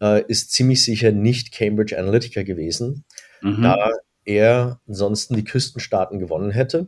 äh, 0.00 0.22
ist 0.26 0.52
ziemlich 0.52 0.84
sicher 0.84 1.12
nicht 1.12 1.52
Cambridge 1.52 1.98
Analytica 1.98 2.42
gewesen, 2.42 3.04
mhm. 3.40 3.62
da 3.62 3.90
er 4.24 4.80
ansonsten 4.86 5.34
die 5.34 5.44
Küstenstaaten 5.44 6.18
gewonnen 6.18 6.50
hätte. 6.50 6.82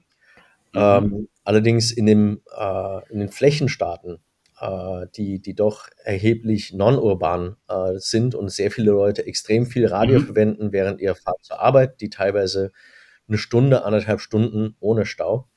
Mhm. 0.72 0.80
Ähm, 0.80 1.28
allerdings 1.44 1.92
in, 1.92 2.06
dem, 2.06 2.40
in 3.10 3.18
den 3.18 3.28
Flächenstaaten 3.28 4.18
die, 5.16 5.40
die 5.40 5.54
doch 5.54 5.88
erheblich 6.04 6.72
non-urban 6.72 7.56
äh, 7.68 7.98
sind 7.98 8.34
und 8.34 8.50
sehr 8.50 8.70
viele 8.70 8.92
Leute 8.92 9.26
extrem 9.26 9.66
viel 9.66 9.86
Radio 9.86 10.20
mhm. 10.20 10.26
verwenden 10.26 10.72
während 10.72 11.00
ihrer 11.00 11.16
Fahrt 11.16 11.42
zur 11.42 11.60
Arbeit, 11.60 12.00
die 12.00 12.10
teilweise 12.10 12.72
eine 13.28 13.38
Stunde, 13.38 13.84
anderthalb 13.84 14.20
Stunden 14.20 14.76
ohne 14.80 15.06
Stau 15.06 15.48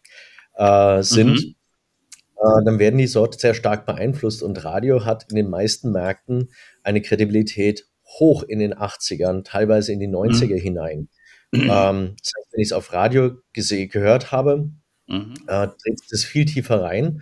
äh, 0.55 1.01
sind. 1.03 1.29
Mhm. 1.29 1.55
Äh, 2.35 2.65
dann 2.65 2.79
werden 2.79 2.97
die 2.97 3.07
Sorte 3.07 3.37
sehr 3.39 3.53
stark 3.53 3.85
beeinflusst 3.85 4.43
und 4.43 4.63
Radio 4.63 5.05
hat 5.05 5.25
in 5.29 5.35
den 5.35 5.49
meisten 5.49 5.91
Märkten 5.91 6.49
eine 6.83 7.01
Kredibilität 7.01 7.87
hoch 8.19 8.43
in 8.43 8.59
den 8.59 8.73
80ern, 8.73 9.43
teilweise 9.43 9.91
in 9.91 9.99
die 9.99 10.07
90er 10.07 10.55
mhm. 10.55 10.59
hinein. 10.59 11.09
Ähm, 11.53 12.15
das 12.21 12.33
heißt, 12.35 12.47
wenn 12.51 12.61
ich 12.61 12.67
es 12.67 12.73
auf 12.73 12.91
Radio 12.91 13.37
gehört 13.53 14.31
habe, 14.31 14.69
mhm. 15.07 15.33
äh, 15.47 15.67
dreht 15.67 16.01
es 16.11 16.25
viel 16.25 16.45
tiefer 16.45 16.81
rein 16.81 17.21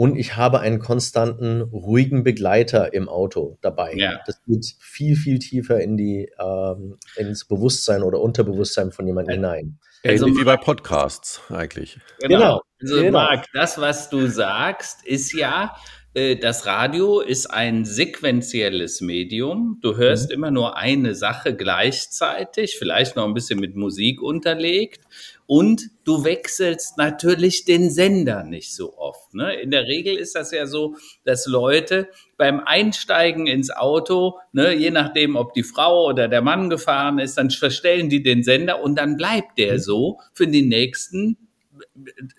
und 0.00 0.16
ich 0.16 0.34
habe 0.34 0.60
einen 0.60 0.78
konstanten, 0.78 1.60
ruhigen 1.60 2.24
Begleiter 2.24 2.94
im 2.94 3.06
Auto 3.06 3.58
dabei. 3.60 3.92
Ja. 3.96 4.18
Das 4.24 4.40
geht 4.46 4.64
viel, 4.80 5.14
viel 5.14 5.38
tiefer 5.38 5.78
in 5.78 5.98
die, 5.98 6.30
ähm, 6.40 6.96
ins 7.16 7.44
Bewusstsein 7.44 8.02
oder 8.02 8.18
Unterbewusstsein 8.18 8.92
von 8.92 9.06
jemandem 9.06 9.34
hinein. 9.34 9.78
Also, 10.02 10.24
Ähnlich 10.24 10.40
wie 10.40 10.44
bei 10.46 10.56
Podcasts 10.56 11.42
eigentlich. 11.50 11.98
Genau. 12.18 12.38
genau. 12.38 12.62
Also 12.80 12.94
genau. 12.94 13.10
Marc, 13.10 13.44
das, 13.52 13.78
was 13.78 14.08
du 14.08 14.26
sagst, 14.26 15.04
ist 15.04 15.34
ja, 15.34 15.76
äh, 16.14 16.36
das 16.36 16.64
Radio 16.64 17.20
ist 17.20 17.48
ein 17.48 17.84
sequenzielles 17.84 19.02
Medium. 19.02 19.80
Du 19.82 19.96
hörst 19.98 20.30
mhm. 20.30 20.34
immer 20.34 20.50
nur 20.50 20.78
eine 20.78 21.14
Sache 21.14 21.54
gleichzeitig, 21.54 22.76
vielleicht 22.78 23.16
noch 23.16 23.26
ein 23.26 23.34
bisschen 23.34 23.60
mit 23.60 23.76
Musik 23.76 24.22
unterlegt. 24.22 25.04
Und 25.50 25.90
du 26.04 26.22
wechselst 26.22 26.96
natürlich 26.96 27.64
den 27.64 27.90
Sender 27.90 28.44
nicht 28.44 28.72
so 28.72 28.96
oft. 28.96 29.34
Ne? 29.34 29.54
In 29.54 29.72
der 29.72 29.88
Regel 29.88 30.14
ist 30.14 30.36
das 30.36 30.52
ja 30.52 30.64
so, 30.64 30.94
dass 31.24 31.48
Leute 31.48 32.08
beim 32.36 32.60
Einsteigen 32.60 33.48
ins 33.48 33.72
Auto, 33.72 34.38
ne, 34.52 34.72
je 34.72 34.92
nachdem, 34.92 35.34
ob 35.34 35.52
die 35.52 35.64
Frau 35.64 36.06
oder 36.06 36.28
der 36.28 36.40
Mann 36.40 36.70
gefahren 36.70 37.18
ist, 37.18 37.36
dann 37.36 37.50
verstellen 37.50 38.08
die 38.08 38.22
den 38.22 38.44
Sender 38.44 38.80
und 38.80 38.94
dann 38.94 39.16
bleibt 39.16 39.58
der 39.58 39.72
mhm. 39.72 39.78
so 39.80 40.20
für 40.34 40.46
die 40.46 40.62
nächsten 40.62 41.36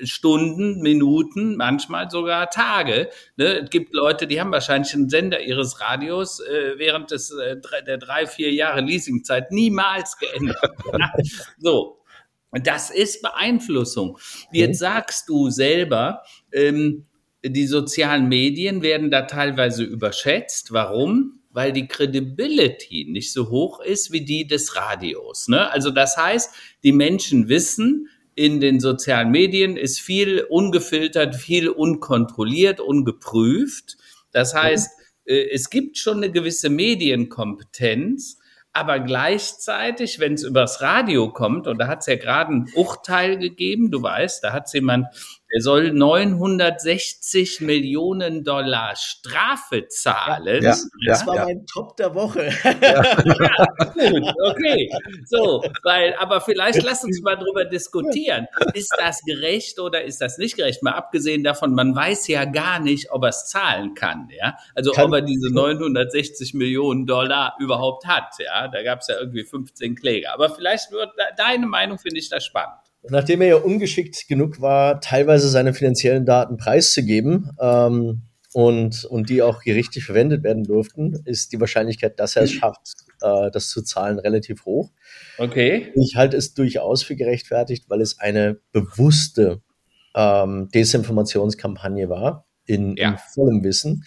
Stunden, 0.01 0.79
Minuten, 0.81 1.57
manchmal 1.57 2.09
sogar 2.09 2.49
Tage. 2.49 3.09
Ne? 3.35 3.63
Es 3.63 3.69
gibt 3.69 3.93
Leute, 3.93 4.25
die 4.25 4.39
haben 4.39 4.53
wahrscheinlich 4.53 4.93
einen 4.93 5.09
Sender 5.09 5.41
ihres 5.41 5.81
Radios 5.81 6.39
äh, 6.39 6.77
während 6.77 7.11
des, 7.11 7.31
äh, 7.31 7.57
der 7.85 7.97
drei, 7.97 8.25
vier 8.25 8.53
Jahre 8.53 8.79
Leasingzeit 8.79 9.51
niemals 9.51 10.17
geändert. 10.17 10.71
so. 11.57 11.97
Das 12.51 12.89
ist 12.89 13.21
Beeinflussung. 13.21 14.17
Jetzt 14.51 14.79
sagst 14.79 15.29
du 15.29 15.49
selber, 15.49 16.23
ähm, 16.51 17.05
die 17.43 17.65
sozialen 17.65 18.27
Medien 18.27 18.81
werden 18.81 19.09
da 19.09 19.23
teilweise 19.23 19.83
überschätzt. 19.83 20.71
Warum? 20.71 21.39
Weil 21.49 21.71
die 21.71 21.87
Credibility 21.87 23.07
nicht 23.09 23.33
so 23.33 23.49
hoch 23.49 23.79
ist 23.81 24.11
wie 24.11 24.23
die 24.23 24.47
des 24.47 24.75
Radios. 24.75 25.47
Ne? 25.47 25.69
Also 25.71 25.91
das 25.91 26.17
heißt, 26.17 26.53
die 26.83 26.91
Menschen 26.91 27.49
wissen, 27.49 28.09
in 28.35 28.59
den 28.59 28.79
sozialen 28.79 29.31
Medien 29.31 29.77
ist 29.77 29.99
viel 29.99 30.45
ungefiltert, 30.49 31.35
viel 31.35 31.69
unkontrolliert, 31.69 32.79
ungeprüft. 32.79 33.97
Das 34.31 34.53
heißt, 34.53 34.89
äh, 35.25 35.49
es 35.51 35.69
gibt 35.69 35.97
schon 35.97 36.17
eine 36.17 36.31
gewisse 36.31 36.69
Medienkompetenz, 36.69 38.39
aber 38.73 38.99
gleichzeitig, 38.99 40.19
wenn 40.19 40.33
es 40.33 40.43
übers 40.43 40.81
Radio 40.81 41.31
kommt, 41.31 41.67
und 41.67 41.77
da 41.77 41.87
hat 41.87 41.99
es 41.99 42.05
ja 42.05 42.15
gerade 42.15 42.53
ein 42.53 42.69
Urteil 42.75 43.37
gegeben, 43.37 43.91
du 43.91 44.01
weißt, 44.01 44.43
da 44.43 44.53
hat 44.53 44.71
jemand 44.73 45.07
er 45.53 45.61
soll 45.61 45.91
960 45.91 47.59
Millionen 47.61 48.43
Dollar 48.45 48.95
Strafe 48.95 49.87
zahlen. 49.87 50.63
Ja, 50.63 50.69
das 51.05 51.21
ja, 51.21 51.27
war 51.27 51.35
ja. 51.35 51.45
mein 51.45 51.65
Top 51.65 51.97
der 51.97 52.15
Woche. 52.15 52.51
Ja, 52.81 53.03
gut, 53.93 54.33
okay. 54.43 54.89
So, 55.25 55.63
weil, 55.83 56.15
aber 56.15 56.41
vielleicht 56.41 56.81
lass 56.83 57.03
uns 57.03 57.21
mal 57.21 57.35
drüber 57.35 57.65
diskutieren. 57.65 58.47
Ist 58.73 58.93
das 58.97 59.21
gerecht 59.21 59.79
oder 59.79 60.03
ist 60.03 60.21
das 60.21 60.37
nicht 60.37 60.55
gerecht? 60.55 60.83
Mal 60.83 60.93
abgesehen 60.93 61.43
davon, 61.43 61.73
man 61.73 61.95
weiß 61.95 62.27
ja 62.27 62.45
gar 62.45 62.79
nicht, 62.79 63.11
ob 63.11 63.23
er 63.23 63.29
es 63.29 63.47
zahlen 63.47 63.93
kann. 63.93 64.29
Ja, 64.35 64.57
also 64.73 64.91
kann, 64.91 65.05
ob 65.05 65.13
er 65.13 65.21
diese 65.21 65.53
960 65.53 66.53
Millionen 66.53 67.05
Dollar 67.05 67.55
überhaupt 67.59 68.07
hat. 68.07 68.33
Ja, 68.39 68.67
da 68.67 68.83
gab 68.83 68.99
es 69.01 69.07
ja 69.07 69.19
irgendwie 69.19 69.43
15 69.43 69.95
Kläger. 69.95 70.33
Aber 70.33 70.49
vielleicht 70.49 70.91
wird 70.91 71.11
deine 71.37 71.67
Meinung 71.67 71.97
finde 71.97 72.19
ich 72.19 72.29
da 72.29 72.39
spannend. 72.39 72.90
Nachdem 73.09 73.41
er 73.41 73.47
ja 73.47 73.55
ungeschickt 73.55 74.27
genug 74.27 74.61
war, 74.61 75.01
teilweise 75.01 75.49
seine 75.49 75.73
finanziellen 75.73 76.25
Daten 76.25 76.57
preiszugeben 76.57 77.49
ähm, 77.59 78.23
und, 78.53 79.05
und 79.05 79.29
die 79.29 79.41
auch 79.41 79.61
gerichtlich 79.61 80.05
verwendet 80.05 80.43
werden 80.43 80.63
durften, 80.63 81.21
ist 81.25 81.51
die 81.51 81.59
Wahrscheinlichkeit, 81.59 82.19
dass 82.19 82.35
er 82.35 82.43
es 82.43 82.51
schafft, 82.51 82.93
äh, 83.21 83.49
das 83.51 83.69
zu 83.69 83.81
zahlen, 83.81 84.19
relativ 84.19 84.65
hoch. 84.65 84.91
Okay. 85.37 85.91
Ich 85.95 86.15
halte 86.15 86.37
es 86.37 86.53
durchaus 86.53 87.01
für 87.01 87.15
gerechtfertigt, 87.15 87.85
weil 87.89 88.01
es 88.01 88.19
eine 88.19 88.59
bewusste 88.71 89.61
ähm, 90.15 90.69
Desinformationskampagne 90.73 92.09
war, 92.09 92.45
in, 92.65 92.95
ja. 92.97 93.11
in 93.11 93.17
vollem 93.33 93.63
Wissen. 93.63 94.03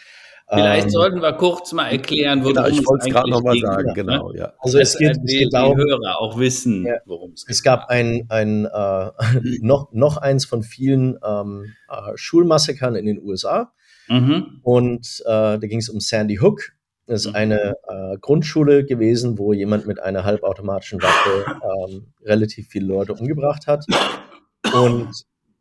Vielleicht 0.47 0.87
ähm, 0.87 0.91
sollten 0.91 1.23
wir 1.23 1.33
kurz 1.33 1.73
mal 1.73 1.89
erklären, 1.89 2.43
worum 2.43 2.55
genau, 2.55 2.69
ich 2.69 2.87
wollte 2.87 3.07
es 3.07 3.13
gerade 3.15 3.31
nochmal 3.31 3.59
sagen, 3.59 3.89
ja, 3.89 3.95
genau, 3.95 4.33
ja. 4.35 4.53
Also 4.59 4.79
es 4.79 4.99
geht, 4.99 5.17
die, 5.17 5.37
es 5.37 5.41
geht 5.41 5.55
darum, 5.55 5.79
die 5.79 5.85
Hörer 5.85 6.21
auch 6.21 6.39
wissen, 6.39 6.85
ja, 6.85 6.97
worum 7.07 7.33
es 7.33 7.47
geht. 7.47 7.55
Es 7.55 7.63
gab 7.63 7.89
ein, 7.89 8.27
ein 8.29 8.67
äh, 8.67 9.11
noch, 9.63 9.91
noch 9.93 10.19
eins 10.19 10.45
von 10.45 10.63
vielen 10.63 11.19
ähm, 11.27 11.73
äh, 11.89 12.13
Schulmassakern 12.15 12.95
in 12.95 13.07
den 13.07 13.23
USA. 13.23 13.73
Mhm. 14.09 14.61
Und 14.63 15.23
äh, 15.25 15.59
da 15.59 15.59
ging 15.59 15.79
es 15.79 15.89
um 15.89 16.01
Sandy 16.01 16.37
Hook. 16.37 16.73
Das 17.07 17.25
ist 17.25 17.31
mhm. 17.31 17.37
eine 17.37 17.75
äh, 17.89 18.19
Grundschule 18.21 18.85
gewesen, 18.85 19.39
wo 19.39 19.55
jemand 19.55 19.87
mit 19.87 20.01
einer 20.01 20.25
halbautomatischen 20.25 21.03
Waffe 21.03 21.59
ähm, 21.91 22.13
relativ 22.23 22.69
viele 22.69 22.87
Leute 22.87 23.15
umgebracht 23.15 23.67
hat. 23.67 23.85
Und 24.75 25.11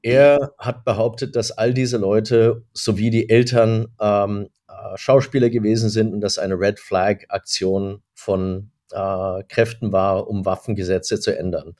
er 0.01 0.51
hat 0.57 0.83
behauptet, 0.83 1.35
dass 1.35 1.51
all 1.51 1.73
diese 1.73 1.97
Leute 1.97 2.65
sowie 2.73 3.09
die 3.09 3.29
Eltern 3.29 3.87
ähm, 4.01 4.49
äh, 4.62 4.62
Schauspieler 4.95 5.49
gewesen 5.49 5.89
sind 5.89 6.13
und 6.13 6.21
dass 6.21 6.37
eine 6.37 6.59
Red 6.59 6.79
Flag 6.79 7.23
Aktion 7.29 8.01
von 8.13 8.71
äh, 8.91 9.43
Kräften 9.49 9.91
war, 9.91 10.27
um 10.27 10.45
Waffengesetze 10.45 11.19
zu 11.19 11.37
ändern. 11.37 11.75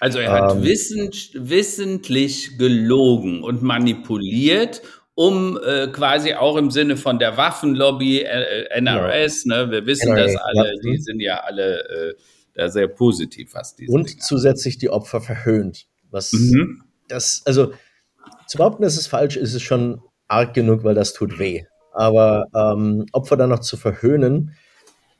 Also 0.00 0.18
er 0.18 0.32
hat 0.32 0.56
ähm, 0.56 0.64
wissend, 0.64 1.30
wissentlich 1.34 2.58
gelogen 2.58 3.44
und 3.44 3.62
manipuliert, 3.62 4.82
um 5.14 5.58
äh, 5.64 5.88
quasi 5.88 6.34
auch 6.34 6.56
im 6.56 6.70
Sinne 6.70 6.96
von 6.96 7.18
der 7.18 7.36
Waffenlobby, 7.36 8.22
äh, 8.22 8.24
äh 8.24 8.78
NRS, 8.80 9.44
ja. 9.44 9.64
ne, 9.64 9.70
wir 9.70 9.86
wissen 9.86 10.12
NRA, 10.12 10.22
das 10.24 10.36
alle, 10.36 10.66
ja. 10.66 10.80
die 10.82 10.96
sind 10.98 11.20
ja 11.20 11.40
alle 11.40 11.88
äh, 11.88 12.14
da 12.54 12.68
sehr 12.68 12.88
positiv, 12.88 13.54
was 13.54 13.76
diese 13.76 13.92
Und 13.92 14.10
Dinge 14.10 14.20
zusätzlich 14.20 14.78
die 14.78 14.90
Opfer 14.90 15.20
verhöhnt. 15.20 15.86
Was 16.10 16.32
mhm. 16.32 16.82
das, 17.08 17.42
also 17.44 17.72
zu 18.46 18.58
behaupten, 18.58 18.82
dass 18.82 18.96
es 18.96 19.06
falsch 19.06 19.36
ist, 19.36 19.54
ist 19.54 19.62
schon 19.62 20.02
arg 20.28 20.54
genug, 20.54 20.84
weil 20.84 20.94
das 20.94 21.12
tut 21.12 21.38
weh. 21.38 21.64
Aber 21.92 22.46
ähm, 22.54 23.06
Opfer 23.12 23.36
dann 23.36 23.50
noch 23.50 23.60
zu 23.60 23.76
verhöhnen, 23.76 24.54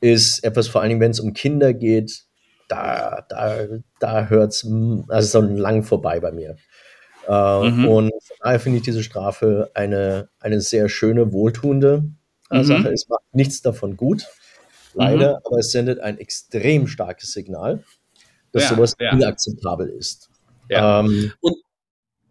ist 0.01 0.43
etwas, 0.43 0.67
vor 0.67 0.81
allen 0.81 0.89
Dingen, 0.89 1.01
wenn 1.01 1.11
es 1.11 1.19
um 1.19 1.33
Kinder 1.33 1.73
geht, 1.73 2.25
da, 2.67 3.25
da, 3.29 3.65
da 3.99 4.27
hört 4.27 4.51
es 4.51 4.67
also 5.07 5.41
so 5.41 5.47
lang 5.47 5.83
vorbei 5.83 6.19
bei 6.19 6.31
mir. 6.31 6.57
Äh, 7.27 7.69
mhm. 7.69 7.87
Und 7.87 8.11
daher 8.41 8.59
finde 8.59 8.77
ich 8.77 8.83
diese 8.83 9.03
Strafe 9.03 9.71
eine, 9.73 10.29
eine 10.39 10.59
sehr 10.61 10.89
schöne, 10.89 11.31
wohltuende 11.31 12.03
äh, 12.49 12.59
mhm. 12.59 12.63
Sache. 12.63 12.89
Es 12.89 13.07
macht 13.07 13.23
nichts 13.31 13.61
davon 13.61 13.95
gut, 13.95 14.27
leider, 14.93 15.33
mhm. 15.33 15.41
aber 15.45 15.59
es 15.59 15.71
sendet 15.71 15.99
ein 15.99 16.17
extrem 16.17 16.87
starkes 16.87 17.31
Signal, 17.31 17.83
dass 18.51 18.63
ja, 18.63 18.69
sowas 18.69 18.95
ja. 18.99 19.11
inakzeptabel 19.13 19.87
ist. 19.89 20.29
Ja. 20.69 20.99
Ähm, 20.99 21.31
und 21.41 21.55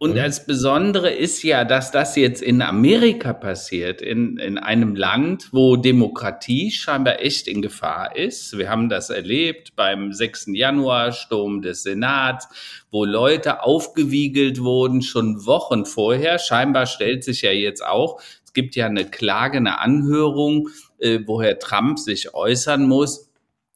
und 0.02 0.14
mhm. 0.14 0.16
das 0.16 0.47
Besondere 0.47 1.11
ist 1.11 1.44
ja, 1.44 1.64
dass 1.64 1.92
das 1.92 2.16
jetzt 2.16 2.42
in 2.42 2.61
Amerika 2.61 3.32
passiert, 3.32 4.02
in, 4.02 4.37
in 4.37 4.59
einem 4.59 4.97
Land, 4.97 5.50
wo 5.52 5.76
Demokratie 5.76 6.73
scheinbar 6.73 7.21
echt 7.21 7.47
in 7.47 7.62
Gefahr 7.62 8.16
ist. 8.16 8.59
Wir 8.59 8.68
haben 8.68 8.88
das 8.88 9.11
erlebt 9.11 9.76
beim 9.76 10.12
6. 10.12 10.47
Januar, 10.54 11.12
Sturm 11.12 11.62
des 11.62 11.85
Senats, 11.85 12.49
wo 12.90 13.04
Leute 13.04 13.62
aufgewiegelt 13.62 14.61
wurden, 14.61 15.02
schon 15.02 15.47
Wochen 15.47 15.87
vorher. 15.87 16.40
Scheinbar 16.40 16.87
stellt 16.87 17.23
sich 17.23 17.42
ja 17.42 17.52
jetzt 17.52 17.87
auch, 17.87 18.21
es 18.44 18.52
gibt 18.52 18.75
ja 18.75 18.87
eine 18.87 19.09
Klage, 19.09 19.59
eine 19.59 19.78
Anhörung, 19.78 20.71
äh, 20.99 21.21
wo 21.26 21.40
Herr 21.40 21.61
Trump 21.61 22.00
sich 22.00 22.35
äußern 22.35 22.88
muss 22.88 23.28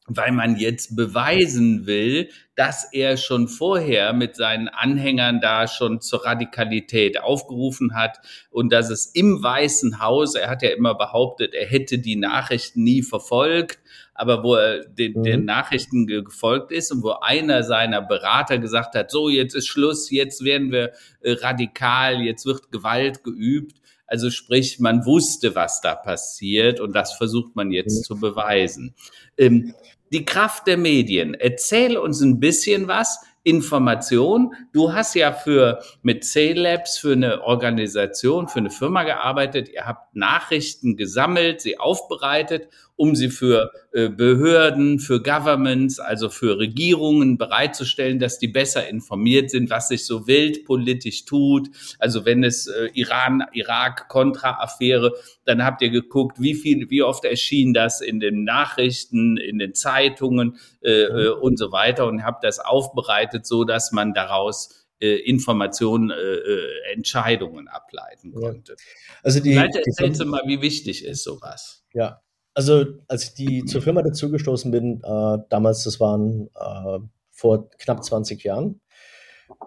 weil 0.09 0.31
man 0.31 0.55
jetzt 0.55 0.95
beweisen 0.95 1.85
will, 1.85 2.29
dass 2.57 2.91
er 2.91 3.17
schon 3.17 3.47
vorher 3.47 4.13
mit 4.13 4.35
seinen 4.35 4.67
Anhängern 4.67 5.39
da 5.41 5.67
schon 5.67 6.01
zur 6.01 6.25
Radikalität 6.25 7.21
aufgerufen 7.21 7.93
hat 7.93 8.17
und 8.49 8.73
dass 8.73 8.89
es 8.89 9.05
im 9.05 9.43
Weißen 9.43 10.01
Haus, 10.01 10.33
er 10.33 10.49
hat 10.49 10.63
ja 10.63 10.69
immer 10.69 10.95
behauptet, 10.95 11.53
er 11.53 11.67
hätte 11.67 11.99
die 11.99 12.15
Nachrichten 12.15 12.83
nie 12.83 13.03
verfolgt, 13.03 13.77
aber 14.15 14.43
wo 14.43 14.55
er 14.55 14.85
den, 14.85 15.19
mhm. 15.19 15.23
den 15.23 15.45
Nachrichten 15.45 16.07
gefolgt 16.07 16.71
ist 16.71 16.91
und 16.91 17.03
wo 17.03 17.11
einer 17.11 17.61
seiner 17.61 18.01
Berater 18.01 18.57
gesagt 18.57 18.95
hat, 18.95 19.11
so 19.11 19.29
jetzt 19.29 19.53
ist 19.53 19.67
Schluss, 19.67 20.09
jetzt 20.09 20.43
werden 20.43 20.71
wir 20.71 20.93
äh, 21.21 21.33
radikal, 21.33 22.23
jetzt 22.23 22.47
wird 22.47 22.71
Gewalt 22.71 23.23
geübt. 23.23 23.75
Also 24.07 24.31
sprich, 24.31 24.79
man 24.79 25.05
wusste, 25.05 25.53
was 25.53 25.81
da 25.81 25.93
passiert 25.93 26.79
und 26.79 26.93
das 26.93 27.13
versucht 27.13 27.55
man 27.55 27.71
jetzt 27.71 27.99
mhm. 27.99 28.03
zu 28.03 28.19
beweisen. 28.19 28.95
Ähm, 29.37 29.75
die 30.11 30.25
Kraft 30.25 30.67
der 30.67 30.77
Medien. 30.77 31.33
Erzähl 31.33 31.97
uns 31.97 32.21
ein 32.21 32.39
bisschen 32.39 32.87
was. 32.87 33.19
Information. 33.47 34.53
Du 34.73 34.91
hast 34.91 35.15
ja 35.15 35.31
für 35.31 35.81
mit 36.01 36.25
C-Labs 36.25 36.97
für 36.97 37.13
eine 37.13 37.43
Organisation, 37.43 38.49
für 38.49 38.59
eine 38.59 38.69
Firma 38.69 39.03
gearbeitet. 39.03 39.69
Ihr 39.69 39.85
habt 39.85 40.13
Nachrichten 40.17 40.97
gesammelt, 40.97 41.61
sie 41.61 41.79
aufbereitet 41.79 42.67
um 42.97 43.15
sie 43.15 43.29
für 43.29 43.71
äh, 43.93 44.09
Behörden, 44.09 44.99
für 44.99 45.21
Governments, 45.21 45.99
also 45.99 46.29
für 46.29 46.57
Regierungen 46.57 47.37
bereitzustellen, 47.37 48.19
dass 48.19 48.39
die 48.39 48.47
besser 48.47 48.89
informiert 48.89 49.51
sind, 49.51 49.69
was 49.69 49.87
sich 49.87 50.05
so 50.05 50.27
weltpolitisch 50.27 51.25
tut. 51.25 51.69
Also 51.99 52.25
wenn 52.25 52.43
es 52.43 52.67
äh, 52.67 52.89
Iran, 52.93 53.43
Irak, 53.53 54.09
Contra-Affäre, 54.09 55.13
dann 55.45 55.63
habt 55.63 55.81
ihr 55.81 55.91
geguckt, 55.91 56.41
wie 56.41 56.55
viel, 56.55 56.89
wie 56.89 57.03
oft 57.03 57.23
erschien 57.23 57.73
das 57.73 58.01
in 58.01 58.19
den 58.19 58.43
Nachrichten, 58.43 59.37
in 59.37 59.59
den 59.59 59.75
Zeitungen 59.75 60.57
äh, 60.81 61.03
äh, 61.03 61.29
und 61.29 61.57
so 61.57 61.71
weiter 61.71 62.07
und 62.07 62.23
habt 62.23 62.43
das 62.43 62.59
aufbereitet, 62.59 63.45
so 63.45 63.63
dass 63.63 63.91
man 63.91 64.13
daraus 64.15 64.87
äh, 64.99 65.17
Informationen, 65.17 66.09
äh, 66.09 66.15
äh, 66.15 66.93
Entscheidungen 66.93 67.67
ableiten 67.67 68.33
konnte. 68.33 68.75
Also 69.21 69.39
die, 69.39 69.51
Vielleicht 69.51 69.75
erzählst 69.75 70.19
du 70.19 70.25
mal, 70.25 70.41
wie 70.47 70.63
wichtig 70.63 71.05
ist 71.05 71.23
sowas. 71.23 71.83
Ja, 71.93 72.21
also, 72.57 72.85
als 73.07 73.23
ich 73.23 73.33
die 73.35 73.65
zur 73.65 73.83
Firma 73.83 74.01
dazugestoßen 74.01 74.71
bin, 74.71 74.99
äh, 75.03 75.37
damals, 75.47 75.83
das 75.83 75.99
waren 75.99 76.49
äh, 76.55 76.97
vor 77.29 77.69
knapp 77.77 78.03
20 78.03 78.43
Jahren. 78.43 78.81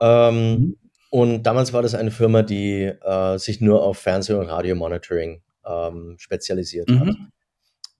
Ähm, 0.00 0.50
mhm. 0.50 0.76
Und 1.08 1.42
damals 1.44 1.72
war 1.72 1.82
das 1.82 1.94
eine 1.94 2.10
Firma, 2.10 2.42
die 2.42 2.82
äh, 2.82 3.38
sich 3.38 3.60
nur 3.60 3.84
auf 3.84 3.98
Fernseh- 3.98 4.34
und 4.34 4.48
Radio-Monitoring 4.48 5.40
ähm, 5.64 6.16
spezialisiert 6.18 6.88
mhm. 6.88 7.00
hat. 7.00 7.16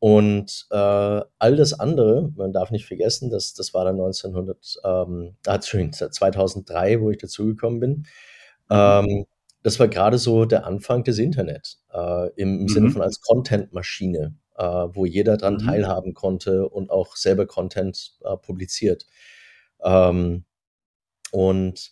Und 0.00 0.66
äh, 0.72 1.22
all 1.38 1.56
das 1.56 1.78
andere, 1.78 2.32
man 2.34 2.52
darf 2.52 2.72
nicht 2.72 2.86
vergessen, 2.86 3.30
dass 3.30 3.54
das 3.54 3.72
war 3.72 3.84
dann 3.84 3.94
1900, 3.94 4.80
ähm, 4.82 5.36
ah, 5.46 5.60
2003, 5.60 7.00
wo 7.00 7.10
ich 7.12 7.18
dazugekommen 7.18 7.78
bin. 7.78 7.90
Mhm. 7.90 8.06
Ähm, 8.70 9.26
das 9.62 9.78
war 9.78 9.86
gerade 9.86 10.18
so 10.18 10.46
der 10.46 10.66
Anfang 10.66 11.04
des 11.04 11.18
Internet, 11.18 11.78
äh, 11.92 12.30
im, 12.34 12.62
im 12.62 12.68
Sinne 12.68 12.88
mhm. 12.88 12.92
von 12.92 13.02
als 13.02 13.20
Content-Maschine 13.20 14.34
äh, 14.60 14.94
wo 14.94 15.06
jeder 15.06 15.38
dran 15.38 15.54
mhm. 15.54 15.66
teilhaben 15.66 16.12
konnte 16.12 16.68
und 16.68 16.90
auch 16.90 17.16
selber 17.16 17.46
Content 17.46 18.12
äh, 18.22 18.36
publiziert. 18.36 19.06
Ähm, 19.82 20.44
und 21.30 21.90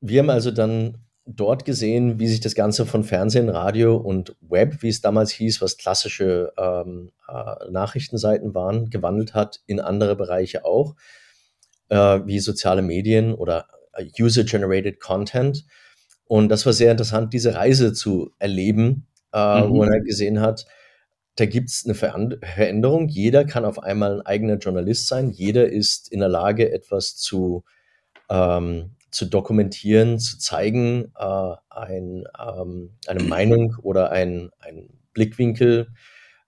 wir 0.00 0.20
haben 0.20 0.30
also 0.30 0.50
dann 0.50 0.98
dort 1.26 1.64
gesehen, 1.66 2.18
wie 2.18 2.28
sich 2.28 2.40
das 2.40 2.54
Ganze 2.54 2.86
von 2.86 3.04
Fernsehen, 3.04 3.50
Radio 3.50 3.96
und 3.96 4.36
Web, 4.40 4.82
wie 4.82 4.88
es 4.88 5.02
damals 5.02 5.32
hieß, 5.32 5.60
was 5.60 5.76
klassische 5.76 6.52
ähm, 6.56 7.10
äh, 7.28 7.70
Nachrichtenseiten 7.70 8.54
waren, 8.54 8.88
gewandelt 8.88 9.34
hat 9.34 9.60
in 9.66 9.80
andere 9.80 10.16
Bereiche 10.16 10.64
auch, 10.64 10.94
äh, 11.88 12.20
wie 12.24 12.38
soziale 12.38 12.80
Medien 12.80 13.34
oder 13.34 13.66
User-Generated 14.18 15.00
Content. 15.00 15.66
Und 16.24 16.48
das 16.48 16.64
war 16.64 16.72
sehr 16.72 16.92
interessant, 16.92 17.34
diese 17.34 17.54
Reise 17.54 17.92
zu 17.92 18.30
erleben, 18.38 19.08
äh, 19.34 19.60
mhm. 19.60 19.70
wo 19.70 19.76
man 19.78 19.90
halt 19.90 20.06
gesehen 20.06 20.40
hat, 20.40 20.64
da 21.36 21.44
gibt 21.44 21.68
es 21.68 21.84
eine 21.84 21.94
Veränderung. 21.94 23.08
Jeder 23.08 23.44
kann 23.44 23.66
auf 23.66 23.78
einmal 23.82 24.20
ein 24.20 24.26
eigener 24.26 24.56
Journalist 24.56 25.06
sein. 25.06 25.30
Jeder 25.30 25.70
ist 25.70 26.10
in 26.10 26.20
der 26.20 26.30
Lage, 26.30 26.72
etwas 26.72 27.16
zu, 27.16 27.62
ähm, 28.30 28.96
zu 29.10 29.26
dokumentieren, 29.26 30.18
zu 30.18 30.38
zeigen, 30.38 31.12
äh, 31.16 31.54
ein, 31.68 32.24
ähm, 32.38 32.96
eine 33.06 33.22
Meinung 33.22 33.76
oder 33.82 34.10
ein, 34.10 34.50
ein 34.60 34.88
Blickwinkel 35.12 35.88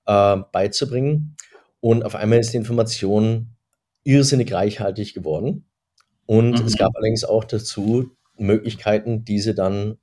äh, 0.06 0.36
beizubringen. 0.52 1.36
Und 1.80 2.02
auf 2.02 2.14
einmal 2.14 2.38
ist 2.38 2.54
die 2.54 2.58
Information 2.58 3.50
irrsinnig 4.04 4.52
reichhaltig 4.54 5.12
geworden. 5.12 5.66
Und 6.24 6.60
mhm. 6.60 6.66
es 6.66 6.78
gab 6.78 6.96
allerdings 6.96 7.24
auch 7.24 7.44
dazu 7.44 8.16
Möglichkeiten, 8.38 9.24
diese 9.26 9.54
dann 9.54 9.98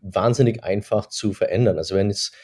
wahnsinnig 0.00 0.64
einfach 0.64 1.06
zu 1.06 1.34
verändern. 1.34 1.76
Also 1.76 1.96
wenn 1.96 2.08
jetzt 2.08 2.34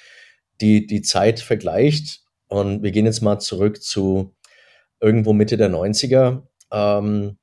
die, 0.60 0.86
die 0.86 1.02
Zeit 1.02 1.40
vergleicht, 1.40 2.22
und 2.48 2.82
wir 2.82 2.92
gehen 2.92 3.04
jetzt 3.04 3.20
mal 3.20 3.38
zurück 3.38 3.82
zu 3.82 4.34
irgendwo 5.00 5.32
Mitte 5.32 5.56
der 5.56 5.70
90er, 5.70 6.42
ähm, 6.72 7.36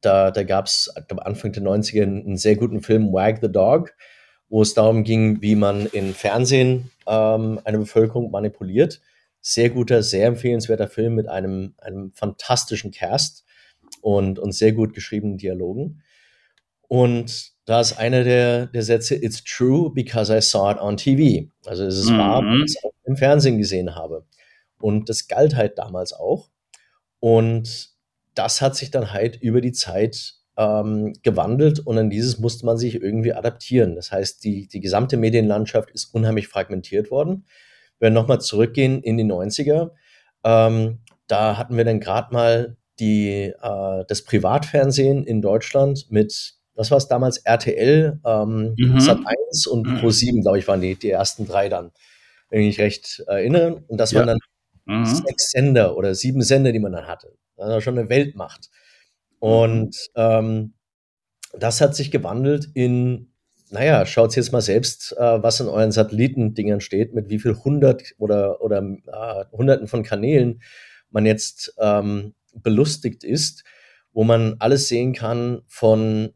da, 0.00 0.30
da 0.30 0.42
gab 0.44 0.66
es 0.66 0.92
Anfang 1.18 1.52
der 1.52 1.62
90er 1.62 2.02
einen 2.02 2.36
sehr 2.36 2.56
guten 2.56 2.82
Film, 2.82 3.12
Wag 3.12 3.38
the 3.40 3.50
Dog, 3.50 3.94
wo 4.48 4.62
es 4.62 4.74
darum 4.74 5.04
ging, 5.04 5.42
wie 5.42 5.56
man 5.56 5.86
in 5.86 6.14
Fernsehen 6.14 6.90
ähm, 7.06 7.60
eine 7.64 7.78
Bevölkerung 7.78 8.30
manipuliert. 8.30 9.00
Sehr 9.40 9.70
guter, 9.70 10.02
sehr 10.02 10.28
empfehlenswerter 10.28 10.88
Film 10.88 11.14
mit 11.14 11.28
einem, 11.28 11.74
einem 11.78 12.12
fantastischen 12.12 12.92
Cast 12.92 13.44
und, 14.00 14.38
und 14.38 14.52
sehr 14.52 14.72
gut 14.72 14.94
geschriebenen 14.94 15.38
Dialogen. 15.38 16.02
Und 16.86 17.52
da 17.68 17.80
ist 17.82 17.98
einer 17.98 18.24
der, 18.24 18.64
der 18.66 18.82
Sätze, 18.82 19.14
it's 19.14 19.44
true 19.44 19.90
because 19.92 20.34
I 20.34 20.40
saw 20.40 20.70
it 20.72 20.78
on 20.80 20.96
TV. 20.96 21.50
Also 21.66 21.84
es 21.84 21.98
ist 21.98 22.08
mhm. 22.08 22.16
wahr, 22.16 22.42
weil 22.42 22.62
ich 22.64 22.74
es 22.74 22.82
auch 22.82 22.94
im 23.04 23.14
Fernsehen 23.14 23.58
gesehen 23.58 23.94
habe. 23.94 24.24
Und 24.80 25.10
das 25.10 25.28
galt 25.28 25.54
halt 25.54 25.76
damals 25.76 26.14
auch. 26.14 26.48
Und 27.20 27.90
das 28.34 28.62
hat 28.62 28.74
sich 28.74 28.90
dann 28.90 29.12
halt 29.12 29.36
über 29.42 29.60
die 29.60 29.72
Zeit 29.72 30.36
ähm, 30.56 31.12
gewandelt 31.22 31.80
und 31.80 31.98
an 31.98 32.08
dieses 32.08 32.38
musste 32.38 32.64
man 32.64 32.78
sich 32.78 33.02
irgendwie 33.02 33.34
adaptieren. 33.34 33.96
Das 33.96 34.12
heißt, 34.12 34.42
die, 34.44 34.66
die 34.66 34.80
gesamte 34.80 35.18
Medienlandschaft 35.18 35.90
ist 35.90 36.06
unheimlich 36.14 36.48
fragmentiert 36.48 37.10
worden. 37.10 37.44
wenn 37.98 38.14
wir 38.14 38.20
nochmal 38.20 38.40
zurückgehen 38.40 39.02
in 39.02 39.18
die 39.18 39.24
90er, 39.24 39.90
ähm, 40.42 41.00
da 41.26 41.58
hatten 41.58 41.76
wir 41.76 41.84
dann 41.84 42.00
gerade 42.00 42.32
mal 42.32 42.76
die, 42.98 43.52
äh, 43.60 44.04
das 44.08 44.22
Privatfernsehen 44.22 45.24
in 45.24 45.42
Deutschland 45.42 46.06
mit, 46.10 46.57
was 46.78 46.92
war 46.92 46.98
es 46.98 47.08
damals, 47.08 47.38
RTL, 47.38 48.20
ähm, 48.24 48.74
mhm. 48.78 49.00
Sat 49.00 49.18
1 49.50 49.66
und 49.66 49.86
mhm. 49.86 49.98
Pro 49.98 50.10
7, 50.10 50.42
glaube 50.42 50.60
ich, 50.60 50.68
waren 50.68 50.80
die, 50.80 50.94
die 50.94 51.10
ersten 51.10 51.44
drei 51.46 51.68
dann, 51.68 51.90
wenn 52.50 52.60
ich 52.60 52.68
mich 52.68 52.78
recht 52.78 53.24
erinnere. 53.26 53.82
Und 53.88 53.98
das 53.98 54.12
ja. 54.12 54.20
waren 54.20 54.28
dann 54.28 54.38
mhm. 54.86 55.04
sechs 55.04 55.50
Sender 55.50 55.96
oder 55.96 56.14
sieben 56.14 56.40
Sender, 56.42 56.70
die 56.70 56.78
man 56.78 56.92
dann 56.92 57.08
hatte. 57.08 57.32
Das 57.56 57.68
war 57.68 57.80
schon 57.80 57.98
eine 57.98 58.08
Weltmacht. 58.08 58.70
Und 59.40 59.96
ähm, 60.14 60.74
das 61.52 61.80
hat 61.80 61.96
sich 61.96 62.12
gewandelt 62.12 62.68
in, 62.74 63.32
naja, 63.70 64.06
schaut 64.06 64.36
jetzt 64.36 64.52
mal 64.52 64.62
selbst, 64.62 65.16
äh, 65.18 65.42
was 65.42 65.58
in 65.58 65.66
euren 65.66 65.90
Satellitendingern 65.90 66.80
steht, 66.80 67.12
mit 67.12 67.28
wie 67.28 67.40
viel 67.40 67.56
hundert 67.56 68.04
oder, 68.18 68.62
oder 68.62 68.78
äh, 68.78 69.44
hunderten 69.50 69.88
von 69.88 70.04
Kanälen 70.04 70.62
man 71.10 71.26
jetzt 71.26 71.74
ähm, 71.80 72.34
belustigt 72.54 73.24
ist, 73.24 73.64
wo 74.12 74.22
man 74.22 74.56
alles 74.60 74.86
sehen 74.86 75.12
kann 75.12 75.62
von 75.66 76.34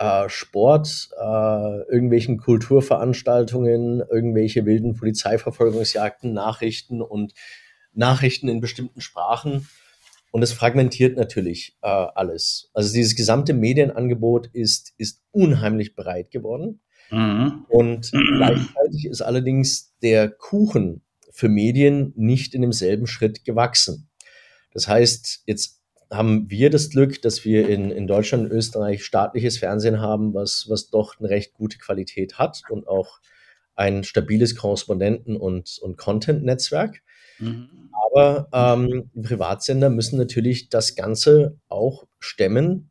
äh, 0.00 0.30
Sport, 0.30 1.10
äh, 1.20 1.82
irgendwelchen 1.92 2.38
Kulturveranstaltungen, 2.38 4.02
irgendwelche 4.10 4.64
wilden 4.64 4.96
Polizeiverfolgungsjagden, 4.96 6.32
Nachrichten 6.32 7.02
und 7.02 7.34
Nachrichten 7.92 8.48
in 8.48 8.62
bestimmten 8.62 9.02
Sprachen. 9.02 9.68
Und 10.32 10.42
es 10.42 10.52
fragmentiert 10.52 11.18
natürlich 11.18 11.76
äh, 11.82 11.88
alles. 11.88 12.70
Also 12.72 12.94
dieses 12.94 13.14
gesamte 13.14 13.52
Medienangebot 13.52 14.46
ist, 14.46 14.94
ist 14.96 15.22
unheimlich 15.32 15.94
breit 15.94 16.30
geworden. 16.30 16.80
Mhm. 17.10 17.66
Und 17.68 18.10
gleichzeitig 18.10 19.04
ist 19.04 19.20
allerdings 19.20 19.94
der 20.02 20.30
Kuchen 20.30 21.02
für 21.30 21.50
Medien 21.50 22.14
nicht 22.16 22.54
in 22.54 22.62
demselben 22.62 23.06
Schritt 23.06 23.44
gewachsen. 23.44 24.08
Das 24.72 24.88
heißt, 24.88 25.42
jetzt 25.44 25.79
haben 26.10 26.50
wir 26.50 26.70
das 26.70 26.90
Glück, 26.90 27.22
dass 27.22 27.44
wir 27.44 27.68
in, 27.68 27.90
in 27.90 28.06
Deutschland 28.06 28.44
und 28.44 28.50
Österreich 28.50 29.04
staatliches 29.04 29.58
Fernsehen 29.58 30.00
haben, 30.00 30.34
was, 30.34 30.66
was 30.68 30.90
doch 30.90 31.18
eine 31.18 31.30
recht 31.30 31.54
gute 31.54 31.78
Qualität 31.78 32.38
hat 32.38 32.62
und 32.68 32.88
auch 32.88 33.20
ein 33.76 34.04
stabiles 34.04 34.56
Korrespondenten- 34.56 35.36
und, 35.36 35.78
und 35.80 35.96
Content-Netzwerk. 35.96 37.02
Mhm. 37.38 37.90
Aber 38.10 38.48
ähm, 38.52 39.10
Privatsender 39.22 39.88
müssen 39.88 40.18
natürlich 40.18 40.68
das 40.68 40.96
Ganze 40.96 41.58
auch 41.68 42.06
stemmen 42.18 42.90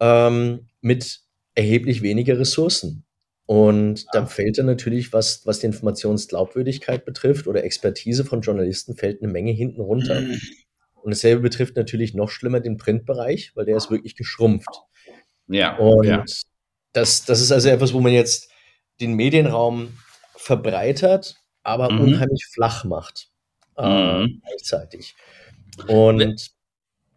ähm, 0.00 0.68
mit 0.80 1.20
erheblich 1.54 2.02
weniger 2.02 2.38
Ressourcen. 2.38 3.04
Und 3.44 4.06
da 4.12 4.24
fällt 4.24 4.58
dann 4.58 4.66
natürlich, 4.66 5.12
was, 5.12 5.44
was 5.44 5.58
die 5.58 5.66
Informationsglaubwürdigkeit 5.66 7.04
betrifft 7.04 7.46
oder 7.46 7.64
Expertise 7.64 8.24
von 8.24 8.40
Journalisten, 8.40 8.96
fällt 8.96 9.20
eine 9.20 9.30
Menge 9.30 9.50
hinten 9.50 9.80
runter. 9.80 10.20
Mhm. 10.20 10.40
Und 11.02 11.10
dasselbe 11.10 11.42
betrifft 11.42 11.76
natürlich 11.76 12.14
noch 12.14 12.30
schlimmer 12.30 12.60
den 12.60 12.76
Printbereich, 12.76 13.52
weil 13.54 13.64
der 13.64 13.76
ist 13.76 13.90
wirklich 13.90 14.16
geschrumpft. 14.16 14.70
Ja. 15.48 15.76
Und 15.76 16.06
ja. 16.06 16.24
Das, 16.92 17.24
das 17.24 17.40
ist 17.40 17.52
also 17.52 17.68
etwas, 17.68 17.92
wo 17.92 18.00
man 18.00 18.12
jetzt 18.12 18.50
den 19.00 19.14
Medienraum 19.14 19.98
verbreitert, 20.36 21.36
aber 21.62 21.90
mhm. 21.90 22.00
unheimlich 22.00 22.46
flach 22.52 22.84
macht. 22.84 23.28
Äh, 23.76 24.20
mhm. 24.20 24.42
Gleichzeitig. 24.46 25.14
Und 25.88 26.50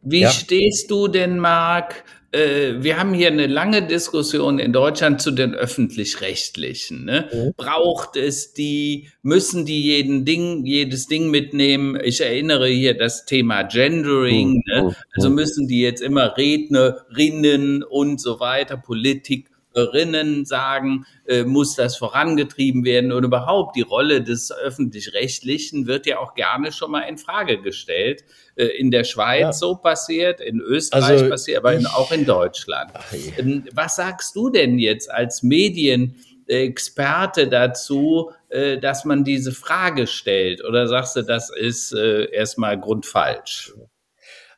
wie 0.01 0.21
ja. 0.21 0.31
stehst 0.31 0.89
du 0.89 1.07
denn, 1.07 1.39
Marc, 1.39 2.03
äh, 2.35 2.83
wir 2.83 2.99
haben 2.99 3.13
hier 3.13 3.29
eine 3.29 3.47
lange 3.47 3.87
Diskussion 3.87 4.59
in 4.59 4.73
Deutschland 4.73 5.21
zu 5.21 5.31
den 5.31 5.55
öffentlich-rechtlichen. 5.55 7.05
Ne? 7.05 7.29
Mhm. 7.31 7.53
Braucht 7.55 8.17
es 8.17 8.53
die, 8.53 9.07
müssen 9.21 9.65
die 9.65 9.83
jeden 9.83 10.25
Ding, 10.25 10.65
jedes 10.65 11.07
Ding 11.07 11.31
mitnehmen? 11.31 11.97
Ich 12.03 12.21
erinnere 12.21 12.67
hier 12.67 12.97
das 12.97 13.25
Thema 13.25 13.63
Gendering. 13.63 14.55
Mhm. 14.55 14.63
Ne? 14.65 14.83
Mhm. 14.83 14.95
Also 15.15 15.29
müssen 15.29 15.67
die 15.67 15.81
jetzt 15.81 16.01
immer 16.01 16.35
Rednerinnen 16.37 17.83
und 17.83 18.19
so 18.19 18.39
weiter, 18.39 18.77
Politik 18.77 19.47
Rinnen 19.81 20.45
sagen, 20.45 21.05
äh, 21.25 21.43
muss 21.43 21.75
das 21.75 21.97
vorangetrieben 21.97 22.85
werden 22.85 23.11
und 23.11 23.23
überhaupt 23.23 23.75
die 23.75 23.81
Rolle 23.81 24.21
des 24.21 24.51
öffentlich-rechtlichen 24.51 25.87
wird 25.87 26.05
ja 26.05 26.19
auch 26.19 26.35
gerne 26.35 26.71
schon 26.71 26.91
mal 26.91 27.01
in 27.01 27.17
Frage 27.17 27.61
gestellt. 27.61 28.23
Äh, 28.55 28.65
in 28.65 28.89
der 28.89 29.03
Schweiz 29.03 29.41
ja. 29.41 29.51
so 29.51 29.75
passiert, 29.75 30.39
in 30.39 30.61
Österreich 30.61 31.03
also 31.03 31.29
passiert, 31.29 31.57
aber 31.57 31.73
in, 31.73 31.85
auch 31.87 32.11
in 32.11 32.25
Deutschland. 32.25 32.91
Ähm, 33.37 33.65
Was 33.73 33.97
sagst 33.97 34.33
du 34.35 34.49
denn 34.49 34.79
jetzt 34.79 35.11
als 35.11 35.43
Medienexperte 35.43 37.49
dazu, 37.49 38.31
äh, 38.49 38.77
dass 38.77 39.03
man 39.03 39.25
diese 39.25 39.51
Frage 39.51 40.07
stellt? 40.07 40.63
Oder 40.63 40.87
sagst 40.87 41.17
du, 41.17 41.23
das 41.23 41.49
ist 41.49 41.91
äh, 41.93 42.31
erstmal 42.31 42.79
grundfalsch? 42.79 43.73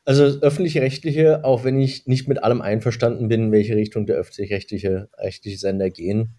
Also 0.08 0.24
das 0.24 0.42
öffentlich-rechtliche, 0.42 1.44
auch 1.44 1.66
wenn 1.66 1.82
ich 1.82 2.08
nicht 2.08 2.30
mit 2.30 2.42
allem 2.42 2.62
einverstanden 2.62 3.28
bin, 3.28 3.44
in 3.44 3.52
welche 3.52 3.76
Richtung 3.76 4.06
der 4.06 4.16
öffentlich-rechtliche 4.16 5.10
rechtliche 5.18 5.58
Sender 5.58 5.90
gehen, 5.90 6.38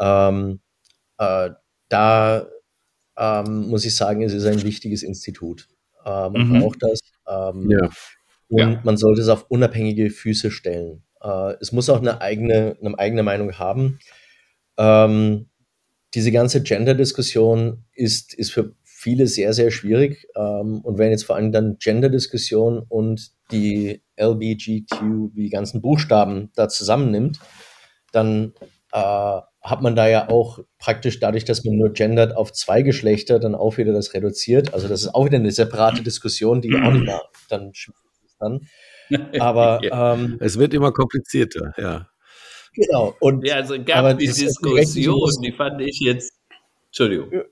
ähm, 0.00 0.60
äh, 1.18 1.50
da 1.90 2.46
ähm, 3.18 3.68
muss 3.68 3.84
ich 3.84 3.94
sagen, 3.94 4.22
es 4.22 4.32
ist 4.32 4.46
ein 4.46 4.62
wichtiges 4.62 5.02
Institut. 5.02 5.68
Äh, 6.06 6.30
man 6.30 6.48
mhm. 6.48 6.60
braucht 6.60 6.82
das. 6.82 7.00
Ähm, 7.28 7.70
ja. 7.70 7.90
Und 8.48 8.58
ja. 8.58 8.80
man 8.82 8.96
sollte 8.96 9.20
es 9.20 9.28
auf 9.28 9.44
unabhängige 9.50 10.08
Füße 10.08 10.50
stellen. 10.50 11.02
Äh, 11.20 11.56
es 11.60 11.70
muss 11.70 11.90
auch 11.90 12.00
eine 12.00 12.22
eigene, 12.22 12.78
eine 12.80 12.98
eigene 12.98 13.22
Meinung 13.22 13.58
haben. 13.58 13.98
Ähm, 14.78 15.50
diese 16.14 16.32
ganze 16.32 16.62
Gender-Diskussion 16.62 17.84
ist, 17.92 18.32
ist 18.32 18.52
für 18.52 18.74
viele 19.02 19.26
sehr, 19.26 19.52
sehr 19.52 19.70
schwierig. 19.70 20.28
Ähm, 20.36 20.80
und 20.82 20.96
wenn 20.96 21.10
jetzt 21.10 21.24
vor 21.24 21.36
allem 21.36 21.50
dann 21.50 21.76
Gender-Diskussion 21.78 22.84
und 22.88 23.32
die 23.50 24.00
LBGQ, 24.16 25.34
die 25.34 25.50
ganzen 25.50 25.82
Buchstaben 25.82 26.50
da 26.54 26.68
zusammennimmt, 26.68 27.40
dann 28.12 28.52
äh, 28.92 28.98
hat 28.98 29.82
man 29.82 29.96
da 29.96 30.08
ja 30.08 30.28
auch 30.28 30.60
praktisch 30.78 31.18
dadurch, 31.18 31.44
dass 31.44 31.64
man 31.64 31.76
nur 31.76 31.92
gendert 31.92 32.36
auf 32.36 32.52
zwei 32.52 32.82
Geschlechter, 32.82 33.40
dann 33.40 33.54
auch 33.54 33.76
wieder 33.76 33.92
das 33.92 34.14
reduziert. 34.14 34.72
Also 34.72 34.88
das 34.88 35.02
ist 35.02 35.14
auch 35.14 35.26
wieder 35.26 35.38
eine 35.38 35.50
separate 35.50 36.02
Diskussion, 36.02 36.60
die 36.60 36.74
auch 36.74 36.92
nicht 36.92 37.04
mehr 37.04 37.22
dann 37.48 37.70
ist 37.70 37.90
dann. 38.38 38.60
Aber 39.40 39.80
ähm, 39.92 40.36
es 40.40 40.58
wird 40.58 40.74
immer 40.74 40.92
komplizierter, 40.92 41.72
ja. 41.76 42.08
Genau. 42.74 43.14
Und, 43.20 43.46
ja, 43.46 43.56
also 43.56 43.74
gab 43.84 44.16
die 44.18 44.26
Diskussion, 44.26 45.30
die 45.42 45.52
fand 45.52 45.80
ich 45.82 46.00
jetzt. 46.00 46.32
Entschuldigung. 46.86 47.42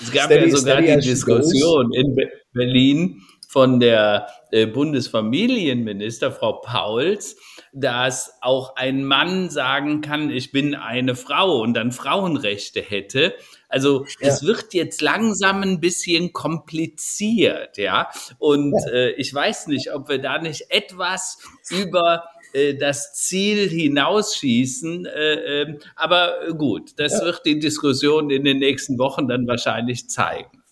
Es 0.00 0.12
gab 0.12 0.26
steady, 0.26 0.50
ja 0.50 0.56
sogar 0.56 0.82
die 0.82 1.00
Diskussion 1.00 1.92
in 1.92 2.16
Berlin 2.52 3.22
von 3.48 3.80
der 3.80 4.28
äh, 4.50 4.66
Bundesfamilienminister 4.66 6.30
Frau 6.32 6.60
Pauls, 6.60 7.36
dass 7.72 8.32
auch 8.42 8.76
ein 8.76 9.04
Mann 9.04 9.50
sagen 9.50 10.00
kann, 10.00 10.30
ich 10.30 10.52
bin 10.52 10.74
eine 10.74 11.14
Frau 11.14 11.60
und 11.60 11.74
dann 11.74 11.92
Frauenrechte 11.92 12.80
hätte. 12.80 13.34
Also 13.68 14.04
ja. 14.20 14.28
es 14.28 14.44
wird 14.44 14.74
jetzt 14.74 15.00
langsam 15.00 15.62
ein 15.62 15.80
bisschen 15.80 16.32
kompliziert, 16.32 17.78
ja. 17.78 18.10
Und 18.38 18.72
ja. 18.72 18.92
Äh, 18.92 19.10
ich 19.12 19.32
weiß 19.32 19.68
nicht, 19.68 19.92
ob 19.92 20.08
wir 20.08 20.18
da 20.18 20.38
nicht 20.38 20.66
etwas 20.70 21.38
über 21.70 22.24
das 22.78 23.14
Ziel 23.14 23.68
hinausschießen. 23.68 25.06
Äh, 25.06 25.62
ähm, 25.62 25.78
aber 25.94 26.34
gut, 26.56 26.92
das 26.96 27.12
ja. 27.12 27.26
wird 27.26 27.42
die 27.44 27.58
Diskussion 27.58 28.30
in 28.30 28.44
den 28.44 28.58
nächsten 28.58 28.98
Wochen 28.98 29.28
dann 29.28 29.46
wahrscheinlich 29.46 30.08
zeigen. 30.08 30.62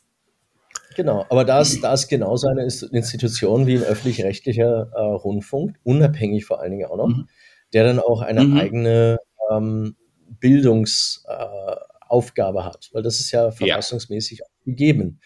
Genau, 0.96 1.26
aber 1.28 1.44
da 1.44 1.60
ist, 1.60 1.82
da 1.82 1.94
genauso 2.08 2.48
eine 2.48 2.62
Institution 2.62 3.66
wie 3.66 3.76
ein 3.76 3.82
öffentlich-rechtlicher 3.82 4.92
äh, 4.94 5.00
Rundfunk, 5.00 5.76
unabhängig 5.82 6.44
vor 6.44 6.60
allen 6.60 6.70
Dingen 6.70 6.86
auch 6.86 6.96
noch, 6.96 7.08
mhm. 7.08 7.26
der 7.72 7.84
dann 7.84 7.98
auch 7.98 8.22
eine 8.22 8.44
mhm. 8.44 8.56
eigene 8.56 9.18
ähm, 9.50 9.96
Bildungsaufgabe 10.40 12.58
äh, 12.60 12.62
hat, 12.62 12.90
weil 12.92 13.02
das 13.02 13.20
ist 13.20 13.32
ja 13.32 13.50
verfassungsmäßig 13.50 14.38
ja. 14.38 14.46
gegeben. 14.64 15.20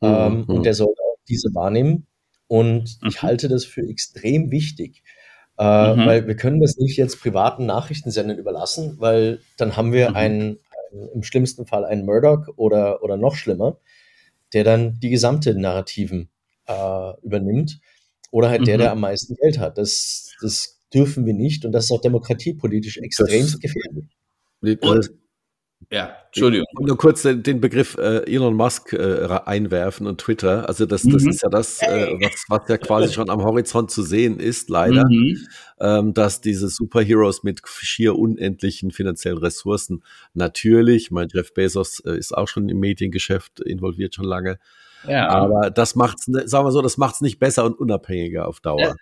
Mhm. 0.00 0.08
Ähm, 0.08 0.44
und 0.44 0.64
der 0.64 0.74
soll 0.74 0.88
auch 0.88 1.18
diese 1.28 1.54
wahrnehmen. 1.54 2.06
Und 2.46 2.98
ich 3.06 3.22
mhm. 3.22 3.26
halte 3.26 3.48
das 3.48 3.64
für 3.64 3.88
extrem 3.88 4.50
wichtig, 4.50 5.02
äh, 5.58 5.94
mhm. 5.94 6.06
Weil 6.06 6.26
wir 6.26 6.36
können 6.36 6.60
das 6.60 6.76
nicht 6.76 6.96
jetzt 6.96 7.20
privaten 7.20 7.66
Nachrichtensendern 7.66 8.38
überlassen, 8.38 8.96
weil 8.98 9.40
dann 9.56 9.76
haben 9.76 9.92
wir 9.92 10.10
mhm. 10.10 10.16
einen, 10.16 10.58
einen, 10.92 11.08
im 11.14 11.22
schlimmsten 11.24 11.66
Fall 11.66 11.84
einen 11.84 12.06
Murdoch 12.06 12.46
oder, 12.56 13.02
oder 13.02 13.16
noch 13.16 13.34
schlimmer, 13.34 13.76
der 14.52 14.62
dann 14.62 15.00
die 15.00 15.10
gesamte 15.10 15.54
Narrativen 15.54 16.28
äh, 16.66 17.12
übernimmt. 17.22 17.80
Oder 18.30 18.50
halt 18.50 18.60
mhm. 18.62 18.66
der, 18.66 18.78
der 18.78 18.92
am 18.92 19.00
meisten 19.00 19.34
Geld 19.34 19.58
hat. 19.58 19.78
Das, 19.78 20.30
das 20.40 20.80
dürfen 20.94 21.26
wir 21.26 21.34
nicht 21.34 21.64
und 21.64 21.72
das 21.72 21.86
ist 21.86 21.90
auch 21.90 22.00
demokratiepolitisch 22.00 22.98
extrem 22.98 23.46
gefährlich. 23.60 24.04
Und, 24.60 25.10
Ja, 25.90 26.16
Entschuldigung. 26.26 26.66
Ich 26.78 26.86
nur 26.86 26.98
kurz 26.98 27.22
den, 27.22 27.42
den 27.42 27.60
Begriff 27.60 27.96
äh, 27.96 28.30
Elon 28.30 28.54
Musk 28.54 28.92
äh, 28.92 29.26
einwerfen 29.46 30.06
und 30.06 30.20
Twitter. 30.20 30.68
Also 30.68 30.84
das, 30.84 31.02
das 31.02 31.22
mhm. 31.22 31.30
ist 31.30 31.42
ja 31.42 31.48
das, 31.48 31.80
äh, 31.80 32.14
was, 32.20 32.44
was 32.48 32.68
ja 32.68 32.76
quasi 32.76 33.12
schon 33.12 33.30
am 33.30 33.42
Horizont 33.42 33.90
zu 33.90 34.02
sehen 34.02 34.38
ist, 34.38 34.68
leider, 34.68 35.06
mhm. 35.08 35.38
ähm, 35.80 36.14
dass 36.14 36.42
diese 36.42 36.68
Superheroes 36.68 37.42
mit 37.42 37.62
schier 37.64 38.18
unendlichen 38.18 38.90
finanziellen 38.90 39.38
Ressourcen 39.38 40.02
natürlich, 40.34 41.10
mein 41.10 41.28
Jeff 41.32 41.54
Bezos 41.54 42.00
äh, 42.00 42.18
ist 42.18 42.36
auch 42.36 42.48
schon 42.48 42.68
im 42.68 42.80
Mediengeschäft 42.80 43.60
involviert 43.60 44.14
schon 44.14 44.26
lange, 44.26 44.58
ja. 45.06 45.28
aber 45.28 45.70
das 45.70 45.94
macht's, 45.94 46.26
sagen 46.26 46.66
wir 46.66 46.72
so, 46.72 46.82
das 46.82 46.98
macht's 46.98 47.22
nicht 47.22 47.38
besser 47.38 47.64
und 47.64 47.78
unabhängiger 47.78 48.46
auf 48.46 48.60
Dauer. 48.60 48.96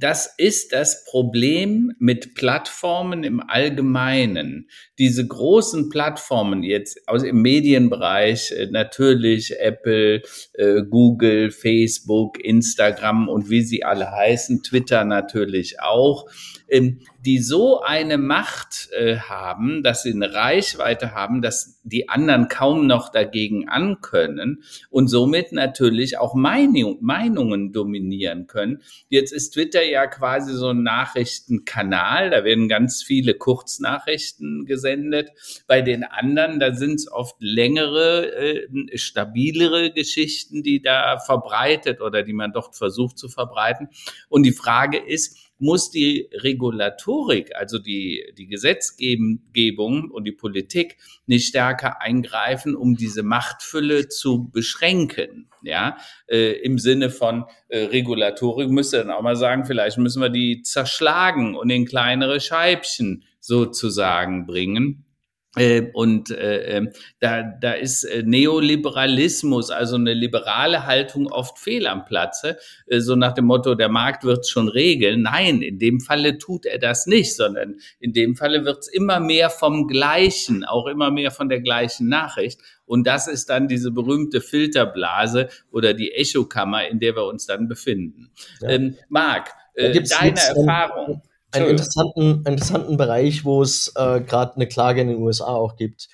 Das 0.00 0.34
ist 0.38 0.72
das 0.72 1.04
Problem 1.04 1.92
mit 1.98 2.34
Plattformen 2.34 3.22
im 3.22 3.42
Allgemeinen. 3.46 4.70
Diese 4.98 5.26
großen 5.26 5.90
Plattformen 5.90 6.62
jetzt 6.62 7.06
aus 7.06 7.22
im 7.22 7.42
Medienbereich, 7.42 8.50
äh, 8.52 8.68
natürlich 8.70 9.60
Apple, 9.60 10.22
äh, 10.54 10.82
Google, 10.88 11.50
Facebook, 11.50 12.42
Instagram 12.42 13.28
und 13.28 13.50
wie 13.50 13.60
sie 13.60 13.84
alle 13.84 14.10
heißen, 14.10 14.62
Twitter 14.62 15.04
natürlich 15.04 15.82
auch. 15.82 16.30
Ähm, 16.70 17.00
die 17.24 17.38
so 17.38 17.80
eine 17.82 18.16
Macht 18.16 18.88
äh, 18.92 19.16
haben, 19.18 19.82
dass 19.82 20.02
sie 20.02 20.12
eine 20.12 20.32
Reichweite 20.32 21.14
haben, 21.14 21.42
dass 21.42 21.80
die 21.82 22.08
anderen 22.08 22.48
kaum 22.48 22.86
noch 22.86 23.10
dagegen 23.10 23.68
ankönnen 23.68 24.62
und 24.88 25.08
somit 25.08 25.52
natürlich 25.52 26.18
auch 26.18 26.34
Meinung, 26.34 26.98
Meinungen 27.00 27.72
dominieren 27.72 28.46
können. 28.46 28.82
Jetzt 29.08 29.32
ist 29.32 29.50
Twitter 29.50 29.82
ja 29.84 30.06
quasi 30.06 30.54
so 30.54 30.68
ein 30.68 30.82
Nachrichtenkanal, 30.82 32.30
da 32.30 32.44
werden 32.44 32.68
ganz 32.68 33.02
viele 33.02 33.34
Kurznachrichten 33.34 34.64
gesendet. 34.64 35.30
Bei 35.66 35.82
den 35.82 36.04
anderen, 36.04 36.58
da 36.58 36.72
sind 36.72 36.94
es 36.94 37.12
oft 37.12 37.36
längere, 37.40 38.32
äh, 38.32 38.96
stabilere 38.96 39.90
Geschichten, 39.90 40.62
die 40.62 40.80
da 40.80 41.18
verbreitet 41.18 42.00
oder 42.00 42.22
die 42.22 42.32
man 42.32 42.52
dort 42.52 42.76
versucht 42.76 43.18
zu 43.18 43.28
verbreiten. 43.28 43.88
Und 44.28 44.44
die 44.44 44.52
Frage 44.52 44.98
ist, 44.98 45.49
muss 45.60 45.90
die 45.90 46.28
Regulatorik, 46.32 47.54
also 47.54 47.78
die, 47.78 48.32
die 48.36 48.46
Gesetzgebung 48.46 50.10
und 50.10 50.24
die 50.24 50.32
Politik 50.32 50.96
nicht 51.26 51.48
stärker 51.48 52.00
eingreifen, 52.00 52.74
um 52.74 52.96
diese 52.96 53.22
Machtfülle 53.22 54.08
zu 54.08 54.50
beschränken. 54.50 55.48
Ja, 55.62 55.98
äh, 56.26 56.52
im 56.62 56.78
Sinne 56.78 57.10
von 57.10 57.44
äh, 57.68 57.84
Regulatorik 57.84 58.70
müsste 58.70 58.98
dann 58.98 59.10
auch 59.10 59.20
mal 59.20 59.36
sagen, 59.36 59.66
vielleicht 59.66 59.98
müssen 59.98 60.22
wir 60.22 60.30
die 60.30 60.62
zerschlagen 60.62 61.54
und 61.54 61.68
in 61.68 61.84
kleinere 61.84 62.40
Scheibchen 62.40 63.24
sozusagen 63.40 64.46
bringen 64.46 65.04
und 65.94 66.30
äh, 66.30 66.76
ähm, 66.76 66.90
da, 67.18 67.42
da 67.42 67.72
ist 67.72 68.04
äh, 68.04 68.22
Neoliberalismus, 68.22 69.72
also 69.72 69.96
eine 69.96 70.14
liberale 70.14 70.86
Haltung, 70.86 71.26
oft 71.26 71.58
fehl 71.58 71.88
am 71.88 72.04
Platze. 72.04 72.56
Äh, 72.86 73.00
so 73.00 73.16
nach 73.16 73.32
dem 73.32 73.46
Motto, 73.46 73.74
der 73.74 73.88
Markt 73.88 74.22
wird 74.22 74.46
schon 74.46 74.68
regeln. 74.68 75.22
Nein, 75.22 75.60
in 75.62 75.80
dem 75.80 75.98
Falle 75.98 76.38
tut 76.38 76.66
er 76.66 76.78
das 76.78 77.06
nicht, 77.06 77.34
sondern 77.34 77.80
in 77.98 78.12
dem 78.12 78.36
Falle 78.36 78.64
wird 78.64 78.78
es 78.78 78.88
immer 78.88 79.18
mehr 79.18 79.50
vom 79.50 79.88
Gleichen, 79.88 80.64
auch 80.64 80.86
immer 80.86 81.10
mehr 81.10 81.32
von 81.32 81.48
der 81.48 81.60
gleichen 81.60 82.08
Nachricht. 82.08 82.60
Und 82.86 83.08
das 83.08 83.26
ist 83.26 83.50
dann 83.50 83.66
diese 83.66 83.90
berühmte 83.90 84.40
Filterblase 84.40 85.48
oder 85.72 85.94
die 85.94 86.12
Echokammer, 86.12 86.86
in 86.86 87.00
der 87.00 87.16
wir 87.16 87.24
uns 87.24 87.46
dann 87.46 87.66
befinden. 87.66 88.30
Ja. 88.60 88.68
Ähm, 88.68 88.96
Marc, 89.08 89.50
äh, 89.74 90.00
deine 90.00 90.38
Erfahrung 90.38 91.22
einen 91.52 91.70
interessanten, 91.70 92.44
interessanten 92.46 92.96
Bereich, 92.96 93.44
wo 93.44 93.62
es 93.62 93.92
äh, 93.96 94.20
gerade 94.20 94.56
eine 94.56 94.68
Klage 94.68 95.00
in 95.00 95.08
den 95.08 95.18
USA 95.18 95.46
auch 95.46 95.76
gibt, 95.76 96.08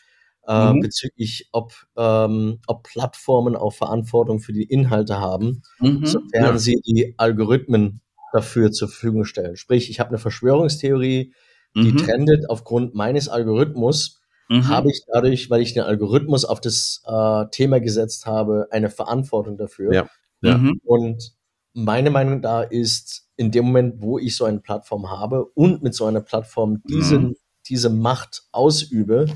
äh, 0.46 0.72
mhm. 0.72 0.80
bezüglich, 0.80 1.48
ob, 1.52 1.74
ähm, 1.96 2.60
ob 2.66 2.84
Plattformen 2.84 3.56
auch 3.56 3.72
Verantwortung 3.72 4.40
für 4.40 4.52
die 4.52 4.64
Inhalte 4.64 5.18
haben, 5.18 5.62
mhm. 5.80 6.06
sofern 6.06 6.44
ja. 6.44 6.58
sie 6.58 6.80
die 6.86 7.14
Algorithmen 7.16 8.00
dafür 8.32 8.70
zur 8.70 8.88
Verfügung 8.88 9.24
stellen. 9.24 9.56
Sprich, 9.56 9.90
ich 9.90 10.00
habe 10.00 10.10
eine 10.10 10.18
Verschwörungstheorie, 10.18 11.34
die 11.74 11.92
mhm. 11.92 11.96
trendet 11.96 12.48
aufgrund 12.48 12.94
meines 12.94 13.28
Algorithmus, 13.28 14.22
mhm. 14.48 14.68
habe 14.68 14.90
ich 14.90 15.02
dadurch, 15.12 15.50
weil 15.50 15.60
ich 15.62 15.74
den 15.74 15.82
Algorithmus 15.82 16.44
auf 16.44 16.60
das 16.60 17.02
äh, 17.06 17.44
Thema 17.50 17.80
gesetzt 17.80 18.26
habe, 18.26 18.68
eine 18.70 18.90
Verantwortung 18.90 19.56
dafür. 19.56 19.92
Ja. 19.92 20.08
ja. 20.42 20.60
Und 20.84 21.32
meine 21.74 22.10
Meinung 22.10 22.40
da 22.40 22.62
ist, 22.62 23.25
in 23.36 23.50
dem 23.50 23.66
Moment, 23.66 24.02
wo 24.02 24.18
ich 24.18 24.36
so 24.36 24.44
eine 24.44 24.60
Plattform 24.60 25.10
habe 25.10 25.44
und 25.44 25.82
mit 25.82 25.94
so 25.94 26.06
einer 26.06 26.20
Plattform 26.20 26.82
diese, 26.88 27.18
mhm. 27.18 27.36
diese 27.68 27.90
Macht 27.90 28.44
ausübe, 28.52 29.26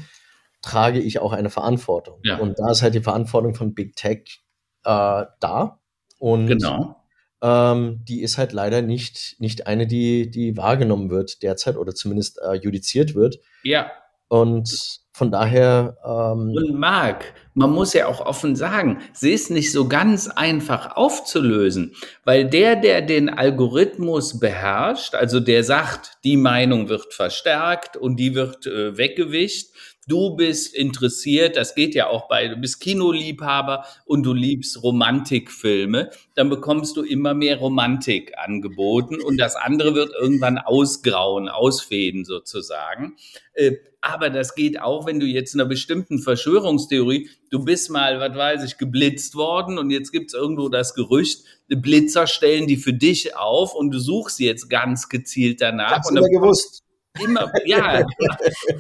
trage 0.63 1.01
ich 1.01 1.21
auch 1.21 1.33
eine 1.33 1.51
Verantwortung. 1.51 2.21
Ja. 2.25 2.39
Und 2.39 2.59
da 2.59 2.71
ist 2.71 2.83
halt 2.83 2.95
die 2.95 3.03
Verantwortung 3.03 3.55
von 3.55 3.75
Big 3.75 3.97
Tech 3.97 4.43
äh, 4.85 5.25
da. 5.41 5.81
Und 6.19 6.47
genau. 6.47 6.97
ähm, 7.43 8.05
die 8.07 8.21
ist 8.21 8.39
halt 8.39 8.53
leider 8.53 8.83
nicht, 8.83 9.37
nicht 9.39 9.67
eine, 9.67 9.87
die, 9.87 10.31
die 10.31 10.57
wahrgenommen 10.57 11.11
wird 11.11 11.43
derzeit 11.43 11.77
oder 11.77 11.95
zumindest 11.95 12.39
äh, 12.43 12.55
judiziert 12.55 13.15
wird. 13.15 13.39
Ja. 13.63 13.91
Und 14.31 15.01
von 15.12 15.31
daher. 15.33 15.99
Ähm 16.05 16.55
und 16.57 16.79
Marc, 16.79 17.35
man 17.55 17.71
muss 17.73 17.93
ja 17.93 18.07
auch 18.07 18.21
offen 18.21 18.55
sagen, 18.55 19.01
sie 19.12 19.33
ist 19.33 19.51
nicht 19.51 19.73
so 19.73 19.88
ganz 19.88 20.29
einfach 20.29 20.97
aufzulösen, 20.97 21.95
weil 22.25 22.49
der, 22.49 22.77
der 22.77 23.03
den 23.03 23.29
Algorithmus 23.29 24.38
beherrscht, 24.38 25.14
also 25.14 25.40
der 25.40 25.64
sagt, 25.64 26.12
die 26.25 26.37
Meinung 26.37 26.88
wird 26.88 27.12
verstärkt 27.12 27.97
und 27.97 28.16
die 28.16 28.35
wird 28.37 28.66
äh, 28.66 28.97
weggewischt, 28.97 29.75
du 30.11 30.35
bist 30.35 30.75
interessiert, 30.75 31.57
das 31.57 31.75
geht 31.75 31.94
ja 31.94 32.09
auch 32.09 32.29
bei, 32.29 32.49
du 32.49 32.57
bist 32.57 32.81
Kinoliebhaber 32.81 33.85
und 34.05 34.25
du 34.25 34.35
liebst 34.35 34.83
Romantikfilme, 34.83 36.11
dann 36.35 36.51
bekommst 36.51 36.96
du 36.96 37.03
immer 37.03 37.33
mehr 37.35 37.59
Romantik 37.59 38.37
angeboten 38.37 39.20
und 39.20 39.38
das 39.38 39.57
andere 39.57 39.94
wird 39.94 40.12
irgendwann 40.20 40.59
ausgrauen, 40.59 41.49
ausfäden 41.49 42.25
sozusagen. 42.25 43.16
Äh, 43.55 43.77
aber 44.03 44.31
das 44.31 44.55
geht 44.55 44.81
auch, 44.81 45.07
wenn 45.07 45.20
du 45.20 45.27
jetzt 45.27 45.55
in 45.55 45.61
einer 45.61 45.68
bestimmten 45.68 46.20
Verschwörungstheorie, 46.20 47.29
du 47.51 47.64
bist 47.64 47.90
mal, 47.90 48.18
was 48.18 48.35
weiß 48.35 48.64
ich, 48.64 48.79
geblitzt 48.79 49.35
worden 49.35 49.79
und 49.79 49.90
jetzt 49.90 50.11
gibt's 50.11 50.33
irgendwo 50.33 50.70
das 50.70 50.94
Gerücht, 50.94 51.44
Blitzer 51.68 52.27
stellen 52.27 52.66
die 52.66 52.79
für 52.79 52.94
dich 52.94 53.37
auf 53.37 53.75
und 53.75 53.92
du 53.92 53.99
suchst 53.99 54.38
sie 54.38 54.46
jetzt 54.46 54.70
ganz 54.70 55.09
gezielt 55.09 55.61
danach. 55.61 56.03
Und 56.09 56.16
dann 56.16 56.25
gewusst 56.25 56.83
Immer, 57.18 57.53
ja, 57.64 58.07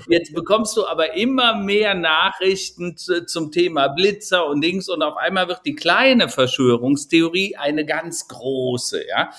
jetzt 0.08 0.32
bekommst 0.34 0.76
du 0.76 0.86
aber 0.86 1.14
immer 1.14 1.56
mehr 1.56 1.94
Nachrichten 1.94 2.96
zu, 2.96 3.26
zum 3.26 3.50
Thema 3.50 3.88
Blitzer 3.88 4.46
und 4.46 4.60
Dings 4.60 4.88
und 4.88 5.02
auf 5.02 5.16
einmal 5.16 5.48
wird 5.48 5.62
die 5.66 5.74
kleine 5.74 6.28
Verschwörungstheorie 6.28 7.56
eine 7.56 7.84
ganz 7.84 8.28
große, 8.28 9.02
ja. 9.08 9.30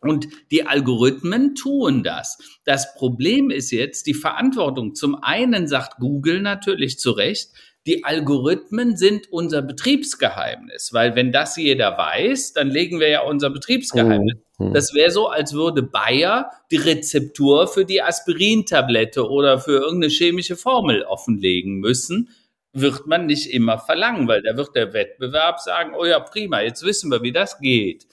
Und 0.00 0.28
die 0.50 0.66
Algorithmen 0.66 1.54
tun 1.54 2.02
das. 2.02 2.38
Das 2.64 2.94
Problem 2.94 3.50
ist 3.50 3.70
jetzt 3.70 4.06
die 4.06 4.14
Verantwortung. 4.14 4.94
Zum 4.94 5.16
einen 5.22 5.66
sagt 5.66 5.98
Google 5.98 6.42
natürlich 6.42 6.98
zu 6.98 7.12
Recht, 7.12 7.50
die 7.86 8.02
Algorithmen 8.04 8.96
sind 8.96 9.32
unser 9.32 9.62
Betriebsgeheimnis, 9.62 10.92
weil 10.92 11.14
wenn 11.14 11.30
das 11.30 11.56
jeder 11.56 11.96
weiß, 11.96 12.52
dann 12.52 12.68
legen 12.68 12.98
wir 12.98 13.08
ja 13.08 13.22
unser 13.22 13.48
Betriebsgeheimnis. 13.50 14.34
Mhm. 14.58 14.72
Das 14.74 14.92
wäre 14.92 15.12
so, 15.12 15.28
als 15.28 15.52
würde 15.52 15.84
Bayer 15.84 16.50
die 16.72 16.78
Rezeptur 16.78 17.68
für 17.68 17.84
die 17.84 18.02
Aspirintablette 18.02 19.28
oder 19.28 19.60
für 19.60 19.78
irgendeine 19.78 20.12
chemische 20.12 20.56
Formel 20.56 21.02
offenlegen 21.02 21.78
müssen. 21.78 22.30
Wird 22.72 23.06
man 23.06 23.26
nicht 23.26 23.52
immer 23.52 23.78
verlangen, 23.78 24.26
weil 24.26 24.42
da 24.42 24.56
wird 24.56 24.74
der 24.74 24.92
Wettbewerb 24.92 25.60
sagen, 25.60 25.94
oh 25.96 26.04
ja, 26.04 26.18
prima, 26.18 26.62
jetzt 26.62 26.82
wissen 26.82 27.10
wir, 27.10 27.22
wie 27.22 27.32
das 27.32 27.60
geht. 27.60 28.06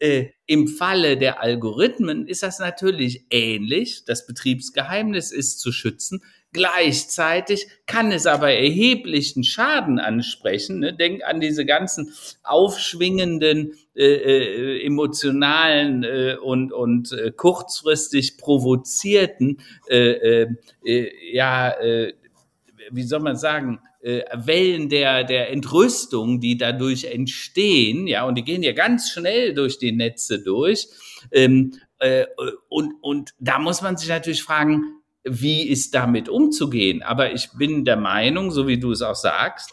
Äh, 0.00 0.26
Im 0.46 0.68
Falle 0.68 1.16
der 1.16 1.40
Algorithmen 1.40 2.28
ist 2.28 2.42
das 2.42 2.58
natürlich 2.58 3.24
ähnlich. 3.30 4.04
Das 4.04 4.26
Betriebsgeheimnis 4.26 5.32
ist 5.32 5.60
zu 5.60 5.72
schützen. 5.72 6.22
Gleichzeitig 6.54 7.66
kann 7.84 8.12
es 8.12 8.26
aber 8.26 8.52
erheblichen 8.52 9.42
Schaden 9.42 9.98
ansprechen. 9.98 10.78
Ne? 10.78 10.94
Denk 10.94 11.24
an 11.24 11.40
diese 11.40 11.66
ganzen 11.66 12.14
aufschwingenden, 12.44 13.74
äh, 13.96 14.04
äh, 14.04 14.86
emotionalen 14.86 16.04
äh, 16.04 16.36
und, 16.40 16.72
und 16.72 17.10
äh, 17.10 17.32
kurzfristig 17.32 18.38
provozierten, 18.38 19.58
äh, 19.88 20.46
äh, 20.84 21.10
ja, 21.32 21.74
wie 22.90 23.02
soll 23.02 23.20
man 23.20 23.36
sagen, 23.36 23.80
Wellen 24.02 24.90
der, 24.90 25.24
der 25.24 25.50
Entrüstung, 25.50 26.38
die 26.38 26.58
dadurch 26.58 27.04
entstehen, 27.04 28.06
ja, 28.06 28.26
und 28.26 28.36
die 28.36 28.44
gehen 28.44 28.62
ja 28.62 28.72
ganz 28.72 29.10
schnell 29.10 29.54
durch 29.54 29.78
die 29.78 29.92
Netze 29.92 30.42
durch. 30.42 30.86
Ähm, 31.32 31.72
äh, 31.98 32.26
und, 32.68 32.94
und 33.00 33.34
da 33.38 33.58
muss 33.58 33.80
man 33.80 33.96
sich 33.96 34.10
natürlich 34.10 34.42
fragen, 34.42 35.00
wie 35.24 35.66
ist 35.68 35.94
damit 35.94 36.28
umzugehen. 36.28 37.02
Aber 37.02 37.32
ich 37.32 37.50
bin 37.56 37.84
der 37.84 37.96
Meinung, 37.96 38.50
so 38.50 38.66
wie 38.68 38.78
du 38.78 38.92
es 38.92 39.02
auch 39.02 39.14
sagst, 39.14 39.72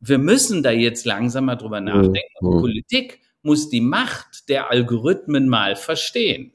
wir 0.00 0.18
müssen 0.18 0.62
da 0.62 0.70
jetzt 0.70 1.04
langsam 1.06 1.46
mal 1.46 1.56
drüber 1.56 1.80
nachdenken. 1.80 2.18
Mhm. 2.40 2.60
Politik 2.60 3.20
muss 3.42 3.68
die 3.68 3.80
Macht 3.80 4.48
der 4.48 4.70
Algorithmen 4.70 5.48
mal 5.48 5.76
verstehen. 5.76 6.52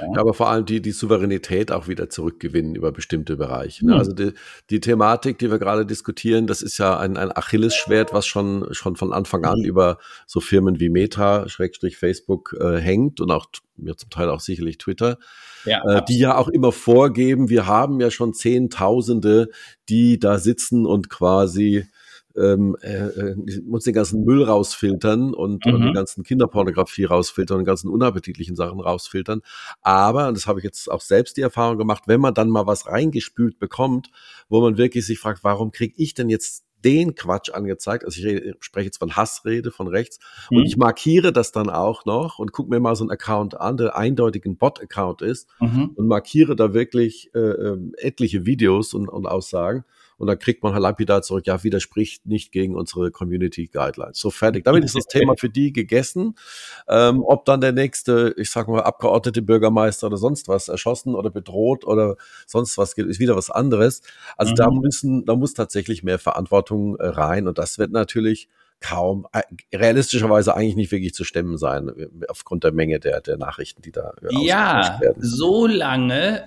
Ja. 0.00 0.06
ja. 0.14 0.20
aber 0.20 0.34
vor 0.34 0.48
allem 0.48 0.64
die, 0.64 0.80
die 0.80 0.92
Souveränität 0.92 1.72
auch 1.72 1.88
wieder 1.88 2.08
zurückgewinnen 2.08 2.74
über 2.74 2.92
bestimmte 2.92 3.36
Bereiche. 3.36 3.84
Ne? 3.84 3.92
Mhm. 3.92 3.98
Also 3.98 4.12
die, 4.12 4.32
die 4.70 4.80
Thematik, 4.80 5.38
die 5.38 5.50
wir 5.50 5.58
gerade 5.58 5.86
diskutieren, 5.86 6.46
das 6.46 6.62
ist 6.62 6.78
ja 6.78 6.98
ein, 6.98 7.16
ein 7.16 7.36
Achillesschwert, 7.36 8.12
was 8.12 8.26
schon, 8.26 8.72
schon 8.72 8.96
von 8.96 9.12
Anfang 9.12 9.44
an 9.44 9.60
mhm. 9.60 9.64
über 9.64 9.98
so 10.26 10.40
Firmen 10.40 10.80
wie 10.80 10.88
Meta, 10.88 11.48
Schrägstrich 11.48 11.96
Facebook 11.96 12.56
äh, 12.60 12.78
hängt 12.78 13.20
und 13.20 13.30
auch 13.30 13.46
ja, 13.76 13.96
zum 13.96 14.10
Teil 14.10 14.28
auch 14.30 14.40
sicherlich 14.40 14.78
Twitter. 14.78 15.18
Ja, 15.64 15.82
äh, 15.84 16.02
die 16.08 16.18
ja 16.18 16.36
auch 16.36 16.48
immer 16.48 16.72
vorgeben, 16.72 17.48
wir 17.48 17.66
haben 17.66 18.00
ja 18.00 18.10
schon 18.10 18.34
Zehntausende, 18.34 19.48
die 19.88 20.18
da 20.18 20.38
sitzen 20.38 20.86
und 20.86 21.10
quasi 21.10 21.86
ähm, 22.36 22.76
äh, 22.82 23.06
äh 23.06 23.62
muss 23.64 23.84
den 23.84 23.94
ganzen 23.94 24.24
Müll 24.24 24.42
rausfiltern 24.42 25.34
und, 25.34 25.64
mhm. 25.66 25.74
und 25.74 25.82
die 25.86 25.92
ganzen 25.92 26.24
Kinderpornografie 26.24 27.04
rausfiltern 27.04 27.58
und 27.58 27.64
die 27.64 27.68
ganzen 27.68 27.90
unappetitlichen 27.90 28.56
Sachen 28.56 28.80
rausfiltern. 28.80 29.42
Aber, 29.82 30.28
und 30.28 30.36
das 30.36 30.46
habe 30.46 30.58
ich 30.58 30.64
jetzt 30.64 30.90
auch 30.90 31.00
selbst 31.00 31.36
die 31.36 31.42
Erfahrung 31.42 31.78
gemacht, 31.78 32.04
wenn 32.06 32.20
man 32.20 32.34
dann 32.34 32.50
mal 32.50 32.66
was 32.66 32.86
reingespült 32.86 33.58
bekommt, 33.58 34.10
wo 34.48 34.60
man 34.60 34.76
wirklich 34.76 35.06
sich 35.06 35.18
fragt, 35.18 35.44
warum 35.44 35.70
kriege 35.70 35.94
ich 35.96 36.14
denn 36.14 36.28
jetzt 36.28 36.63
den 36.84 37.14
Quatsch 37.14 37.50
angezeigt. 37.50 38.04
Also 38.04 38.18
ich 38.20 38.26
rede, 38.26 38.56
spreche 38.60 38.86
jetzt 38.86 38.98
von 38.98 39.16
Hassrede 39.16 39.70
von 39.70 39.88
rechts. 39.88 40.18
Mhm. 40.50 40.58
Und 40.58 40.66
ich 40.66 40.76
markiere 40.76 41.32
das 41.32 41.52
dann 41.52 41.70
auch 41.70 42.04
noch 42.04 42.38
und 42.38 42.52
gucke 42.52 42.70
mir 42.70 42.80
mal 42.80 42.94
so 42.94 43.04
einen 43.04 43.10
Account 43.10 43.60
an, 43.60 43.76
der 43.76 43.96
eindeutig 43.96 44.44
ein 44.44 44.56
Bot-Account 44.56 45.22
ist 45.22 45.48
mhm. 45.60 45.92
und 45.94 46.06
markiere 46.06 46.56
da 46.56 46.74
wirklich 46.74 47.30
äh, 47.34 47.38
äh, 47.38 47.78
etliche 47.98 48.46
Videos 48.46 48.94
und, 48.94 49.08
und 49.08 49.26
Aussagen 49.26 49.84
und 50.18 50.26
dann 50.26 50.38
kriegt 50.38 50.62
man 50.62 50.72
halt 50.72 50.82
lapidar 50.82 51.22
zurück, 51.22 51.46
ja, 51.46 51.62
widerspricht 51.62 52.26
nicht 52.26 52.52
gegen 52.52 52.74
unsere 52.74 53.10
Community 53.10 53.66
Guidelines. 53.66 54.18
So 54.18 54.30
fertig. 54.30 54.64
Damit 54.64 54.84
ist 54.84 54.96
das 54.96 55.06
Thema 55.06 55.36
für 55.36 55.48
die 55.48 55.72
gegessen. 55.72 56.36
Ähm, 56.88 57.22
ob 57.24 57.44
dann 57.44 57.60
der 57.60 57.72
nächste, 57.72 58.34
ich 58.36 58.50
sag 58.50 58.68
mal, 58.68 58.82
Abgeordnete, 58.82 59.42
Bürgermeister 59.42 60.06
oder 60.06 60.16
sonst 60.16 60.48
was 60.48 60.68
erschossen 60.68 61.14
oder 61.14 61.30
bedroht 61.30 61.84
oder 61.84 62.16
sonst 62.46 62.78
was 62.78 62.94
geht, 62.94 63.06
ist 63.06 63.20
wieder 63.20 63.36
was 63.36 63.50
anderes. 63.50 64.02
Also 64.36 64.52
mhm. 64.52 64.56
da 64.56 64.70
müssen, 64.70 65.24
da 65.24 65.36
muss 65.36 65.54
tatsächlich 65.54 66.02
mehr 66.02 66.18
Verantwortung 66.18 66.96
äh, 66.96 67.06
rein 67.06 67.48
und 67.48 67.58
das 67.58 67.78
wird 67.78 67.92
natürlich 67.92 68.48
kaum, 68.80 69.26
äh, 69.32 69.42
realistischerweise 69.74 70.54
eigentlich 70.54 70.76
nicht 70.76 70.92
wirklich 70.92 71.14
zu 71.14 71.24
stemmen 71.24 71.56
sein, 71.56 71.88
äh, 71.88 72.08
aufgrund 72.28 72.64
der 72.64 72.72
Menge 72.72 73.00
der, 73.00 73.20
der 73.20 73.38
Nachrichten, 73.38 73.82
die 73.82 73.92
da 73.92 74.12
Ja, 74.30 75.00
solange 75.16 76.44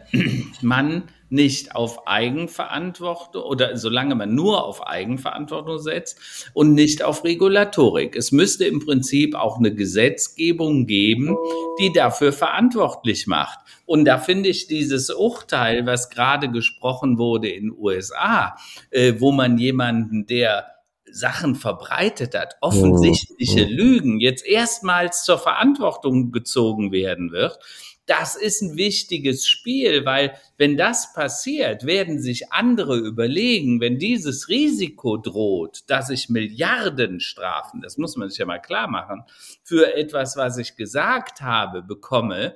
man 0.61 1.03
nicht 1.29 1.75
auf 1.75 2.07
Eigenverantwortung 2.07 3.43
oder 3.43 3.77
solange 3.77 4.15
man 4.15 4.33
nur 4.33 4.63
auf 4.63 4.85
Eigenverantwortung 4.85 5.79
setzt 5.79 6.51
und 6.53 6.73
nicht 6.73 7.03
auf 7.03 7.23
Regulatorik. 7.23 8.15
Es 8.15 8.31
müsste 8.31 8.65
im 8.65 8.79
Prinzip 8.79 9.35
auch 9.35 9.57
eine 9.57 9.73
Gesetzgebung 9.73 10.87
geben, 10.87 11.35
die 11.79 11.91
dafür 11.91 12.31
verantwortlich 12.31 13.27
macht. 13.27 13.59
Und 13.85 14.05
da 14.05 14.17
finde 14.17 14.49
ich 14.49 14.67
dieses 14.67 15.09
Urteil, 15.09 15.85
was 15.85 16.09
gerade 16.09 16.49
gesprochen 16.49 17.17
wurde 17.17 17.49
in 17.49 17.69
den 17.69 17.77
USA, 17.77 18.55
äh, 18.91 19.15
wo 19.19 19.31
man 19.31 19.57
jemanden, 19.57 20.25
der 20.25 20.67
Sachen 21.09 21.55
verbreitet 21.55 22.35
hat, 22.35 22.55
offensichtliche 22.61 23.65
mhm. 23.65 23.71
Lügen, 23.71 24.19
jetzt 24.19 24.45
erstmals 24.45 25.23
zur 25.23 25.37
Verantwortung 25.37 26.31
gezogen 26.31 26.91
werden 26.91 27.31
wird, 27.31 27.59
das 28.07 28.35
ist 28.35 28.61
ein 28.61 28.77
wichtiges 28.77 29.47
Spiel, 29.47 30.05
weil 30.05 30.33
wenn 30.57 30.77
das 30.77 31.13
passiert, 31.13 31.85
werden 31.85 32.21
sich 32.21 32.51
andere 32.51 32.97
überlegen, 32.97 33.81
wenn 33.81 33.99
dieses 33.99 34.47
Risiko 34.49 35.17
droht, 35.17 35.83
dass 35.87 36.09
ich 36.09 36.29
Milliarden 36.29 37.19
Strafen, 37.19 37.81
das 37.81 37.97
muss 37.97 38.15
man 38.15 38.29
sich 38.29 38.39
ja 38.39 38.45
mal 38.45 38.59
klar 38.59 38.87
machen, 38.87 39.23
für 39.63 39.93
etwas, 39.93 40.37
was 40.37 40.57
ich 40.57 40.75
gesagt 40.75 41.41
habe, 41.41 41.83
bekomme, 41.83 42.55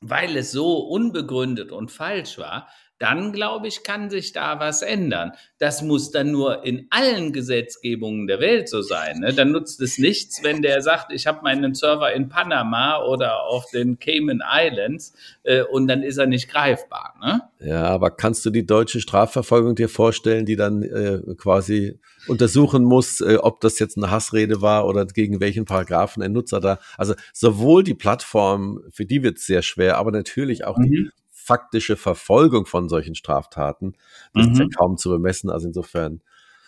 weil 0.00 0.36
es 0.36 0.50
so 0.50 0.78
unbegründet 0.78 1.72
und 1.72 1.92
falsch 1.92 2.38
war, 2.38 2.68
dann 3.00 3.32
glaube 3.32 3.66
ich, 3.66 3.82
kann 3.82 4.10
sich 4.10 4.32
da 4.32 4.60
was 4.60 4.82
ändern. 4.82 5.32
Das 5.58 5.80
muss 5.80 6.10
dann 6.10 6.30
nur 6.30 6.64
in 6.64 6.86
allen 6.90 7.32
Gesetzgebungen 7.32 8.26
der 8.26 8.40
Welt 8.40 8.68
so 8.68 8.82
sein. 8.82 9.20
Ne? 9.20 9.32
Dann 9.32 9.52
nutzt 9.52 9.80
es 9.80 9.96
nichts, 9.96 10.44
wenn 10.44 10.60
der 10.60 10.82
sagt, 10.82 11.10
ich 11.10 11.26
habe 11.26 11.40
meinen 11.42 11.74
Server 11.74 12.12
in 12.12 12.28
Panama 12.28 13.02
oder 13.02 13.44
auf 13.44 13.64
den 13.70 13.98
Cayman 13.98 14.42
Islands 14.46 15.14
äh, 15.44 15.62
und 15.62 15.88
dann 15.88 16.02
ist 16.02 16.18
er 16.18 16.26
nicht 16.26 16.50
greifbar. 16.50 17.14
Ne? 17.22 17.40
Ja, 17.60 17.84
aber 17.84 18.10
kannst 18.10 18.44
du 18.44 18.50
die 18.50 18.66
deutsche 18.66 19.00
Strafverfolgung 19.00 19.74
dir 19.74 19.88
vorstellen, 19.88 20.44
die 20.44 20.56
dann 20.56 20.82
äh, 20.82 21.20
quasi 21.36 21.98
untersuchen 22.28 22.84
muss, 22.84 23.22
äh, 23.22 23.38
ob 23.40 23.62
das 23.62 23.78
jetzt 23.78 23.96
eine 23.96 24.10
Hassrede 24.10 24.60
war 24.60 24.86
oder 24.86 25.06
gegen 25.06 25.40
welchen 25.40 25.64
Paragraphen 25.64 26.22
ein 26.22 26.32
Nutzer 26.32 26.60
da. 26.60 26.78
Also 26.98 27.14
sowohl 27.32 27.82
die 27.82 27.94
Plattform, 27.94 28.82
für 28.92 29.06
die 29.06 29.22
wird 29.22 29.38
es 29.38 29.46
sehr 29.46 29.62
schwer, 29.62 29.96
aber 29.96 30.12
natürlich 30.12 30.64
auch 30.64 30.76
mhm. 30.76 30.82
die 30.82 31.10
faktische 31.50 31.96
Verfolgung 31.96 32.64
von 32.64 32.88
solchen 32.88 33.16
Straftaten, 33.16 33.94
das 34.34 34.46
mhm. 34.46 34.52
ist 34.52 34.58
ja 34.58 34.64
mhm. 34.66 34.70
kaum 34.70 34.96
zu 34.96 35.10
bemessen. 35.10 35.50
Also 35.50 35.66
insofern. 35.66 36.20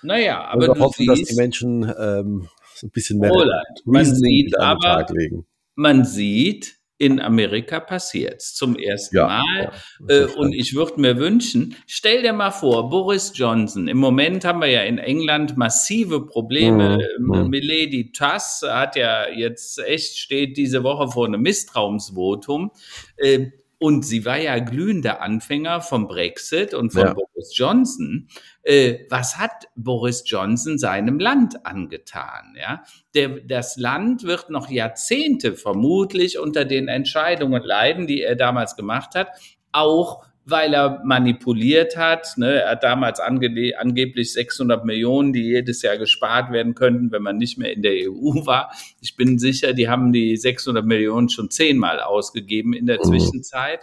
Naja, 0.02 0.44
aber 0.46 0.74
wir 0.74 0.80
hoffen, 0.80 1.06
dass 1.06 1.22
die 1.22 1.36
Menschen 1.36 1.84
ähm, 1.84 2.48
so 2.74 2.88
ein 2.88 2.90
bisschen 2.90 3.20
mehr 3.20 3.30
Roland, 3.30 3.82
man 3.84 4.04
sieht, 4.04 4.58
an 4.58 4.78
den 4.78 4.80
Tag 4.80 5.10
legen. 5.10 5.46
Man 5.76 6.04
sieht, 6.04 6.80
in 6.98 7.20
Amerika 7.20 7.78
passiert 7.78 8.42
zum 8.42 8.76
ersten 8.76 9.16
ja, 9.16 9.26
Mal. 9.26 9.72
Ja, 10.08 10.16
äh, 10.16 10.24
und 10.24 10.52
ich 10.52 10.74
würde 10.74 11.00
mir 11.00 11.16
wünschen, 11.18 11.76
stell 11.86 12.22
dir 12.22 12.32
mal 12.32 12.50
vor, 12.50 12.90
Boris 12.90 13.32
Johnson, 13.34 13.86
im 13.86 13.98
Moment 13.98 14.44
haben 14.44 14.60
wir 14.60 14.68
ja 14.68 14.82
in 14.82 14.98
England 14.98 15.56
massive 15.56 16.26
Probleme. 16.26 16.98
Mhm. 17.18 17.34
Ähm, 17.34 17.48
Milady 17.50 18.10
Tuss 18.10 18.62
hat 18.66 18.96
ja 18.96 19.28
jetzt 19.28 19.78
echt, 19.78 20.18
steht 20.18 20.56
diese 20.56 20.82
Woche 20.82 21.08
vor 21.08 21.26
einem 21.26 21.42
Misstrauensvotum. 21.42 22.72
Äh, 23.16 23.50
und 23.82 24.04
sie 24.06 24.24
war 24.24 24.38
ja 24.38 24.60
glühender 24.60 25.20
Anfänger 25.20 25.80
vom 25.80 26.06
Brexit 26.06 26.72
und 26.72 26.92
von 26.92 27.02
ja. 27.02 27.14
Boris 27.14 27.50
Johnson. 27.52 28.28
Äh, 28.62 29.06
was 29.10 29.38
hat 29.38 29.66
Boris 29.74 30.22
Johnson 30.24 30.78
seinem 30.78 31.18
Land 31.18 31.66
angetan? 31.66 32.54
Ja, 32.56 32.84
Der, 33.12 33.40
das 33.40 33.76
Land 33.76 34.22
wird 34.22 34.50
noch 34.50 34.70
Jahrzehnte 34.70 35.56
vermutlich 35.56 36.38
unter 36.38 36.64
den 36.64 36.86
Entscheidungen 36.86 37.60
leiden, 37.60 38.06
die 38.06 38.22
er 38.22 38.36
damals 38.36 38.76
gemacht 38.76 39.16
hat, 39.16 39.30
auch 39.72 40.24
weil 40.44 40.74
er 40.74 41.00
manipuliert 41.04 41.96
hat. 41.96 42.36
Ne? 42.36 42.62
Er 42.62 42.70
hat 42.72 42.82
damals 42.82 43.20
ange 43.20 43.72
angeblich 43.78 44.32
600 44.32 44.84
Millionen, 44.84 45.32
die 45.32 45.42
jedes 45.42 45.82
Jahr 45.82 45.98
gespart 45.98 46.52
werden 46.52 46.74
könnten, 46.74 47.12
wenn 47.12 47.22
man 47.22 47.36
nicht 47.36 47.58
mehr 47.58 47.72
in 47.72 47.82
der 47.82 47.92
EU 47.92 48.34
war. 48.46 48.72
Ich 49.00 49.16
bin 49.16 49.38
sicher, 49.38 49.72
die 49.72 49.88
haben 49.88 50.12
die 50.12 50.36
600 50.36 50.84
Millionen 50.84 51.28
schon 51.28 51.50
zehnmal 51.50 52.00
ausgegeben 52.00 52.72
in 52.72 52.86
der 52.86 52.98
mhm. 52.98 53.10
Zwischenzeit. 53.10 53.80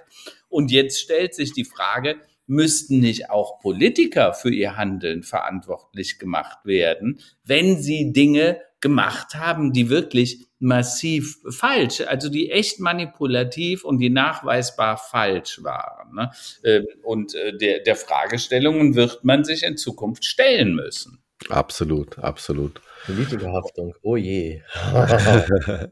Und 0.50 0.72
jetzt 0.72 1.00
stellt 1.00 1.34
sich 1.34 1.54
die 1.54 1.66
Frage, 1.66 2.18
müssten 2.48 3.00
nicht 3.00 3.30
auch 3.30 3.60
Politiker 3.60 4.34
für 4.34 4.52
ihr 4.52 4.76
Handeln 4.76 5.22
verantwortlich 5.22 6.18
gemacht 6.18 6.66
werden, 6.66 7.20
wenn 7.46 7.78
sie 7.78 8.12
Dinge 8.12 8.60
gemacht 8.82 9.36
haben, 9.36 9.72
die 9.72 9.90
wirklich 9.90 10.49
massiv 10.60 11.38
falsch, 11.50 12.02
also 12.02 12.30
die 12.30 12.52
echt 12.52 12.80
manipulativ 12.80 13.84
und 13.84 14.00
die 14.00 14.10
nachweisbar 14.10 14.98
falsch 14.98 15.64
waren. 15.64 16.14
Ne? 16.14 16.32
Ähm, 16.64 16.88
und 17.04 17.34
äh, 17.34 17.58
der, 17.58 17.80
der 17.80 17.96
Fragestellungen 17.96 18.96
wird 18.96 19.24
man 19.24 19.44
sich 19.44 19.64
in 19.64 19.78
Zukunft 19.78 20.26
stellen 20.26 20.76
müssen. 20.76 21.24
Absolut, 21.48 22.20
absolut. 22.20 22.82
Politische 23.06 23.50
Haftung, 23.54 23.96
oh 24.02 24.18
je. 24.18 24.62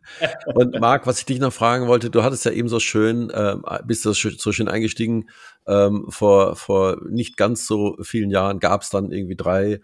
und 0.54 0.80
Marc, 0.82 1.08
was 1.08 1.20
ich 1.20 1.26
dich 1.26 1.40
noch 1.40 1.54
fragen 1.54 1.88
wollte, 1.88 2.10
du 2.10 2.22
hattest 2.22 2.44
ja 2.44 2.52
eben 2.52 2.68
so 2.68 2.82
schön, 2.82 3.30
äh, 3.30 3.56
bist 3.86 4.04
du 4.04 4.12
so 4.12 4.52
schön 4.52 4.68
eingestiegen, 4.68 5.30
ähm, 5.66 6.06
vor, 6.10 6.58
vor 6.58 6.98
nicht 7.10 7.38
ganz 7.38 7.66
so 7.66 7.96
vielen 8.02 8.30
Jahren 8.30 8.60
gab 8.60 8.82
es 8.82 8.90
dann 8.90 9.12
irgendwie 9.12 9.38
drei 9.38 9.80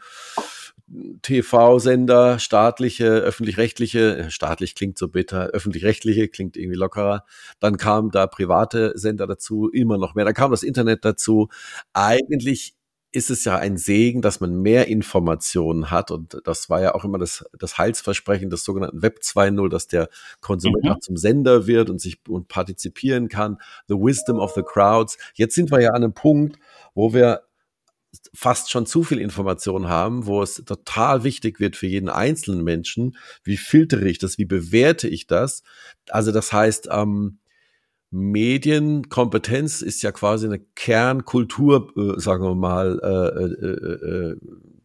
TV-Sender, 1.21 2.39
staatliche, 2.39 3.05
öffentlich-rechtliche, 3.05 4.17
äh, 4.17 4.31
staatlich 4.31 4.75
klingt 4.75 4.97
so 4.97 5.07
bitter, 5.07 5.47
öffentlich-rechtliche 5.47 6.27
klingt 6.27 6.57
irgendwie 6.57 6.77
lockerer. 6.77 7.25
Dann 7.59 7.77
kamen 7.77 8.11
da 8.11 8.27
private 8.27 8.93
Sender 8.95 9.27
dazu, 9.27 9.69
immer 9.69 9.97
noch 9.97 10.15
mehr. 10.15 10.25
Dann 10.25 10.33
kam 10.33 10.51
das 10.51 10.63
Internet 10.63 11.05
dazu. 11.05 11.49
Eigentlich 11.93 12.75
ist 13.13 13.29
es 13.29 13.45
ja 13.45 13.57
ein 13.57 13.77
Segen, 13.77 14.21
dass 14.21 14.39
man 14.39 14.55
mehr 14.55 14.87
Informationen 14.87 15.91
hat. 15.91 16.09
Und 16.09 16.41
das 16.45 16.69
war 16.69 16.81
ja 16.81 16.95
auch 16.95 17.05
immer 17.05 17.19
das, 17.19 17.45
das 17.57 17.77
Heilsversprechen 17.77 18.49
des 18.49 18.63
sogenannten 18.63 19.03
Web 19.03 19.19
2.0, 19.21 19.69
dass 19.69 19.87
der 19.87 20.09
Konsument 20.41 20.83
mhm. 20.83 20.91
auch 20.91 20.99
zum 20.99 21.15
Sender 21.15 21.67
wird 21.67 21.91
und 21.91 22.01
sich 22.01 22.17
und 22.27 22.47
partizipieren 22.47 23.29
kann. 23.29 23.59
The 23.87 23.95
wisdom 23.95 24.39
of 24.39 24.53
the 24.55 24.63
crowds. 24.63 25.17
Jetzt 25.35 25.53
sind 25.53 25.71
wir 25.71 25.79
ja 25.79 25.89
an 25.89 26.03
einem 26.03 26.13
Punkt, 26.13 26.57
wo 26.95 27.13
wir 27.13 27.43
fast 28.33 28.69
schon 28.69 28.85
zu 28.85 29.03
viel 29.03 29.19
Information 29.19 29.87
haben, 29.87 30.25
wo 30.25 30.41
es 30.41 30.63
total 30.65 31.23
wichtig 31.23 31.59
wird 31.59 31.75
für 31.75 31.87
jeden 31.87 32.09
einzelnen 32.09 32.63
Menschen, 32.63 33.17
wie 33.43 33.57
filtere 33.57 34.07
ich 34.07 34.19
das, 34.19 34.37
wie 34.37 34.45
bewerte 34.45 35.07
ich 35.07 35.27
das. 35.27 35.63
Also 36.09 36.31
das 36.31 36.53
heißt, 36.53 36.89
ähm, 36.91 37.39
Medienkompetenz 38.11 39.81
ist 39.81 40.03
ja 40.03 40.11
quasi 40.11 40.45
eine 40.45 40.59
Kernkultur, 40.59 41.91
äh, 41.97 42.19
sagen 42.19 42.43
wir 42.43 42.53
mal, 42.53 42.99
äh, 43.01 43.65
äh, 43.65 44.31
äh, 44.31 44.37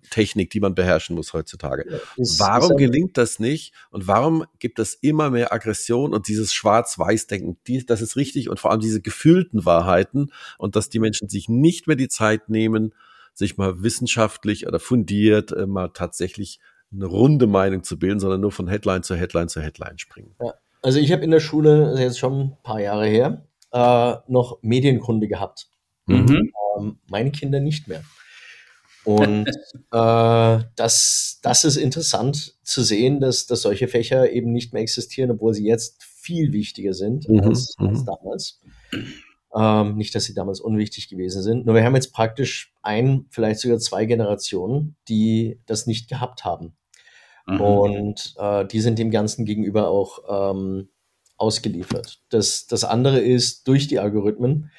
Technik, 0.09 0.49
die 0.49 0.61
man 0.61 0.75
beherrschen 0.75 1.15
muss 1.15 1.35
heutzutage. 1.35 2.01
Ist, 2.17 2.41
warum 2.41 2.73
ist 2.73 2.79
gelingt 2.79 3.19
das 3.19 3.39
nicht? 3.39 3.75
Und 3.91 4.07
warum 4.07 4.47
gibt 4.59 4.79
es 4.79 4.95
immer 4.95 5.29
mehr 5.29 5.53
Aggression 5.53 6.15
und 6.15 6.29
dieses 6.29 6.55
Schwarz-Weiß-Denken? 6.55 7.59
Die, 7.67 7.85
das 7.85 8.01
ist 8.01 8.17
richtig 8.17 8.49
und 8.49 8.59
vor 8.59 8.71
allem 8.71 8.81
diese 8.81 9.03
gefühlten 9.03 9.67
Wahrheiten 9.67 10.33
und 10.57 10.77
dass 10.77 10.89
die 10.89 10.99
Menschen 10.99 11.29
sich 11.29 11.51
nicht 11.51 11.87
mehr 11.87 11.97
die 11.97 12.09
Zeit 12.09 12.49
nehmen, 12.49 12.95
sich 13.39 13.57
mal 13.57 13.83
wissenschaftlich 13.85 14.67
oder 14.67 14.81
fundiert 14.81 15.53
äh, 15.53 15.67
mal 15.67 15.91
tatsächlich 15.95 16.59
eine 16.93 17.07
runde 17.07 17.47
Meinung 17.47 17.85
zu 17.85 17.99
bilden, 17.99 18.19
sondern 18.19 18.41
nur 18.41 18.51
von 18.51 18.67
Headline 18.67 19.05
zu 19.05 19.15
Headline 19.15 19.49
zu 19.49 19.61
Headline 19.61 19.99
springen. 19.99 20.35
Ja. 20.43 20.55
Also 20.83 20.99
ich 20.99 21.13
habe 21.13 21.23
in 21.23 21.31
der 21.31 21.41
Schule, 21.41 21.87
das 21.87 21.95
ist 21.95 22.01
jetzt 22.01 22.19
schon 22.19 22.41
ein 22.41 22.57
paar 22.63 22.81
Jahre 22.81 23.07
her, 23.07 23.47
äh, 23.73 24.15
noch 24.27 24.59
Medienkunde 24.63 25.29
gehabt. 25.29 25.69
Mhm. 26.07 26.53
Ähm, 26.79 26.99
meine 27.09 27.31
Kinder 27.31 27.61
nicht 27.61 27.87
mehr. 27.87 28.03
Und 29.05 29.47
äh, 29.93 30.59
das, 30.77 31.39
das 31.43 31.65
ist 31.65 31.77
interessant 31.77 32.57
zu 32.65 32.83
sehen, 32.83 33.21
dass, 33.21 33.47
dass 33.47 33.63
solche 33.63 33.87
Fächer 33.87 34.33
eben 34.33 34.53
nicht 34.53 34.73
mehr 34.73 34.83
existieren, 34.83 35.31
obwohl 35.31 35.55
sie 35.55 35.67
jetzt 35.67 36.03
viel 36.03 36.53
wichtiger 36.53 36.93
sind 36.93 37.29
mhm. 37.29 37.41
als, 37.41 37.75
als, 37.79 38.01
mhm. 38.01 38.07
damals. 38.07 38.61
Ähm, 39.55 39.97
nicht, 39.97 40.15
dass 40.15 40.25
sie 40.25 40.35
damals 40.35 40.61
unwichtig 40.61 41.09
gewesen 41.09 41.43
sind. 41.43 41.65
Nur 41.65 41.75
wir 41.75 41.85
haben 41.85 41.95
jetzt 41.95 42.13
praktisch 42.13 42.75
ein, 42.83 43.27
vielleicht 43.31 43.61
sogar 43.61 43.79
zwei 43.79 44.05
Generationen, 44.05 44.97
die 45.09 45.61
das 45.67 45.87
nicht 45.87 46.09
gehabt 46.09 46.45
haben. 46.45 46.77
Mhm. 47.47 47.61
Und 47.61 48.35
äh, 48.39 48.67
die 48.67 48.81
sind 48.81 48.99
dem 48.99 49.11
Ganzen 49.11 49.47
gegenüber 49.47 49.89
auch 49.89 50.53
ähm, 50.53 50.91
ausgeliefert. 51.39 52.21
Das, 52.29 52.67
das 52.67 52.85
andere 52.85 53.21
ist, 53.21 53.67
durch 53.69 53.89
die 53.89 53.99
Algorithmen, 53.99 54.71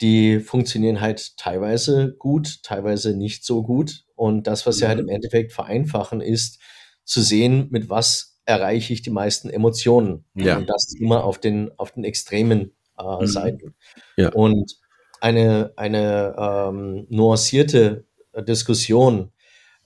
die 0.00 0.40
funktionieren 0.40 1.00
halt 1.00 1.36
teilweise 1.36 2.14
gut, 2.18 2.62
teilweise 2.62 3.16
nicht 3.16 3.44
so 3.44 3.62
gut. 3.62 4.04
Und 4.16 4.46
das, 4.46 4.66
was 4.66 4.78
sie 4.78 4.88
halt 4.88 4.98
mhm. 4.98 5.08
im 5.08 5.14
Endeffekt 5.14 5.52
vereinfachen, 5.52 6.20
ist 6.20 6.60
zu 7.04 7.20
sehen, 7.20 7.68
mit 7.70 7.88
was 7.88 8.40
erreiche 8.44 8.92
ich 8.92 9.02
die 9.02 9.10
meisten 9.10 9.50
Emotionen. 9.50 10.24
Ja. 10.34 10.56
Und 10.56 10.68
das 10.68 10.94
immer 10.98 11.24
auf 11.24 11.38
den, 11.38 11.70
auf 11.78 11.92
den 11.92 12.04
extremen 12.04 12.72
äh, 12.98 13.22
mhm. 13.22 13.26
Seiten. 13.26 13.74
Ja. 14.16 14.32
Und 14.32 14.76
eine, 15.20 15.72
eine 15.76 16.36
ähm, 16.38 17.06
nuancierte 17.08 18.04
Diskussion 18.36 19.32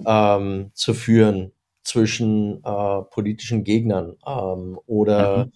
ähm, 0.07 0.71
zu 0.75 0.95
führen 0.95 1.53
zwischen 1.85 2.63
äh, 2.65 3.03
politischen 3.11 3.65
Gegnern 3.65 4.17
ähm, 4.27 4.79
oder 4.87 5.47
mhm. 5.47 5.53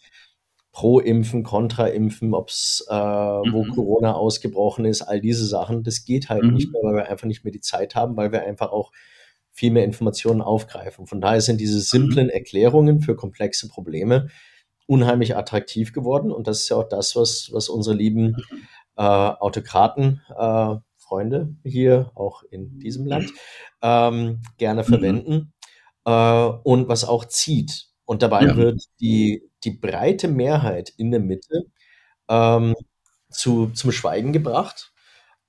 Pro-Impfen, 0.73 1.43
Kontra-Impfen, 1.43 2.35
ob 2.35 2.51
es, 2.51 2.87
äh, 2.91 2.95
mhm. 2.95 3.53
wo 3.53 3.65
Corona 3.75 4.15
ausgebrochen 4.15 4.85
ist, 4.85 5.03
all 5.03 5.21
diese 5.21 5.47
Sachen, 5.47 5.83
das 5.85 6.05
geht 6.05 6.29
halt 6.29 6.43
mhm. 6.43 6.55
nicht 6.55 6.71
mehr, 6.71 6.83
weil 6.83 6.97
wir 6.97 7.09
einfach 7.09 7.27
nicht 7.27 7.45
mehr 7.45 7.53
die 7.53 7.61
Zeit 7.61 7.95
haben, 7.95 8.17
weil 8.17 8.33
wir 8.33 8.45
einfach 8.45 8.73
auch 8.73 8.93
viel 9.53 9.71
mehr 9.71 9.85
Informationen 9.85 10.43
aufgreifen. 10.43 11.07
Von 11.07 11.23
daher 11.23 11.41
sind 11.41 11.61
diese 11.61 11.79
mhm. 11.79 12.05
simplen 12.07 12.29
Erklärungen 12.29 13.01
für 13.01 13.17
komplexe 13.17 13.69
Probleme 13.69 14.29
unheimlich 14.87 15.37
attraktiv 15.37 15.93
geworden. 15.93 16.31
Und 16.31 16.47
das 16.47 16.63
ist 16.63 16.69
ja 16.69 16.77
auch 16.77 16.89
das, 16.89 17.17
was, 17.17 17.51
was 17.53 17.69
unsere 17.69 17.97
lieben 17.97 18.37
äh, 18.97 19.03
Autokraten, 19.03 20.23
äh, 20.37 20.77
Freunde 20.97 21.55
hier 21.63 22.11
auch 22.15 22.43
in 22.51 22.79
diesem 22.79 23.07
Land, 23.07 23.31
ähm, 23.83 24.43
gerne 24.59 24.83
mhm. 24.83 24.87
verwenden 24.87 25.53
äh, 26.05 26.11
und 26.11 26.89
was 26.89 27.05
auch 27.05 27.25
zieht. 27.27 27.89
Und 28.05 28.23
dabei 28.23 28.43
ja. 28.45 28.57
wird 28.57 28.83
die, 29.01 29.51
die 29.65 29.73
breite 29.73 30.29
Mehrheit 30.29 30.93
in 30.97 31.11
der 31.11 31.21
Mitte 31.21 31.67
ähm, 32.29 32.75
zu, 33.31 33.69
zum 33.69 33.93
Schweigen 33.93 34.33
gebracht, 34.33 34.93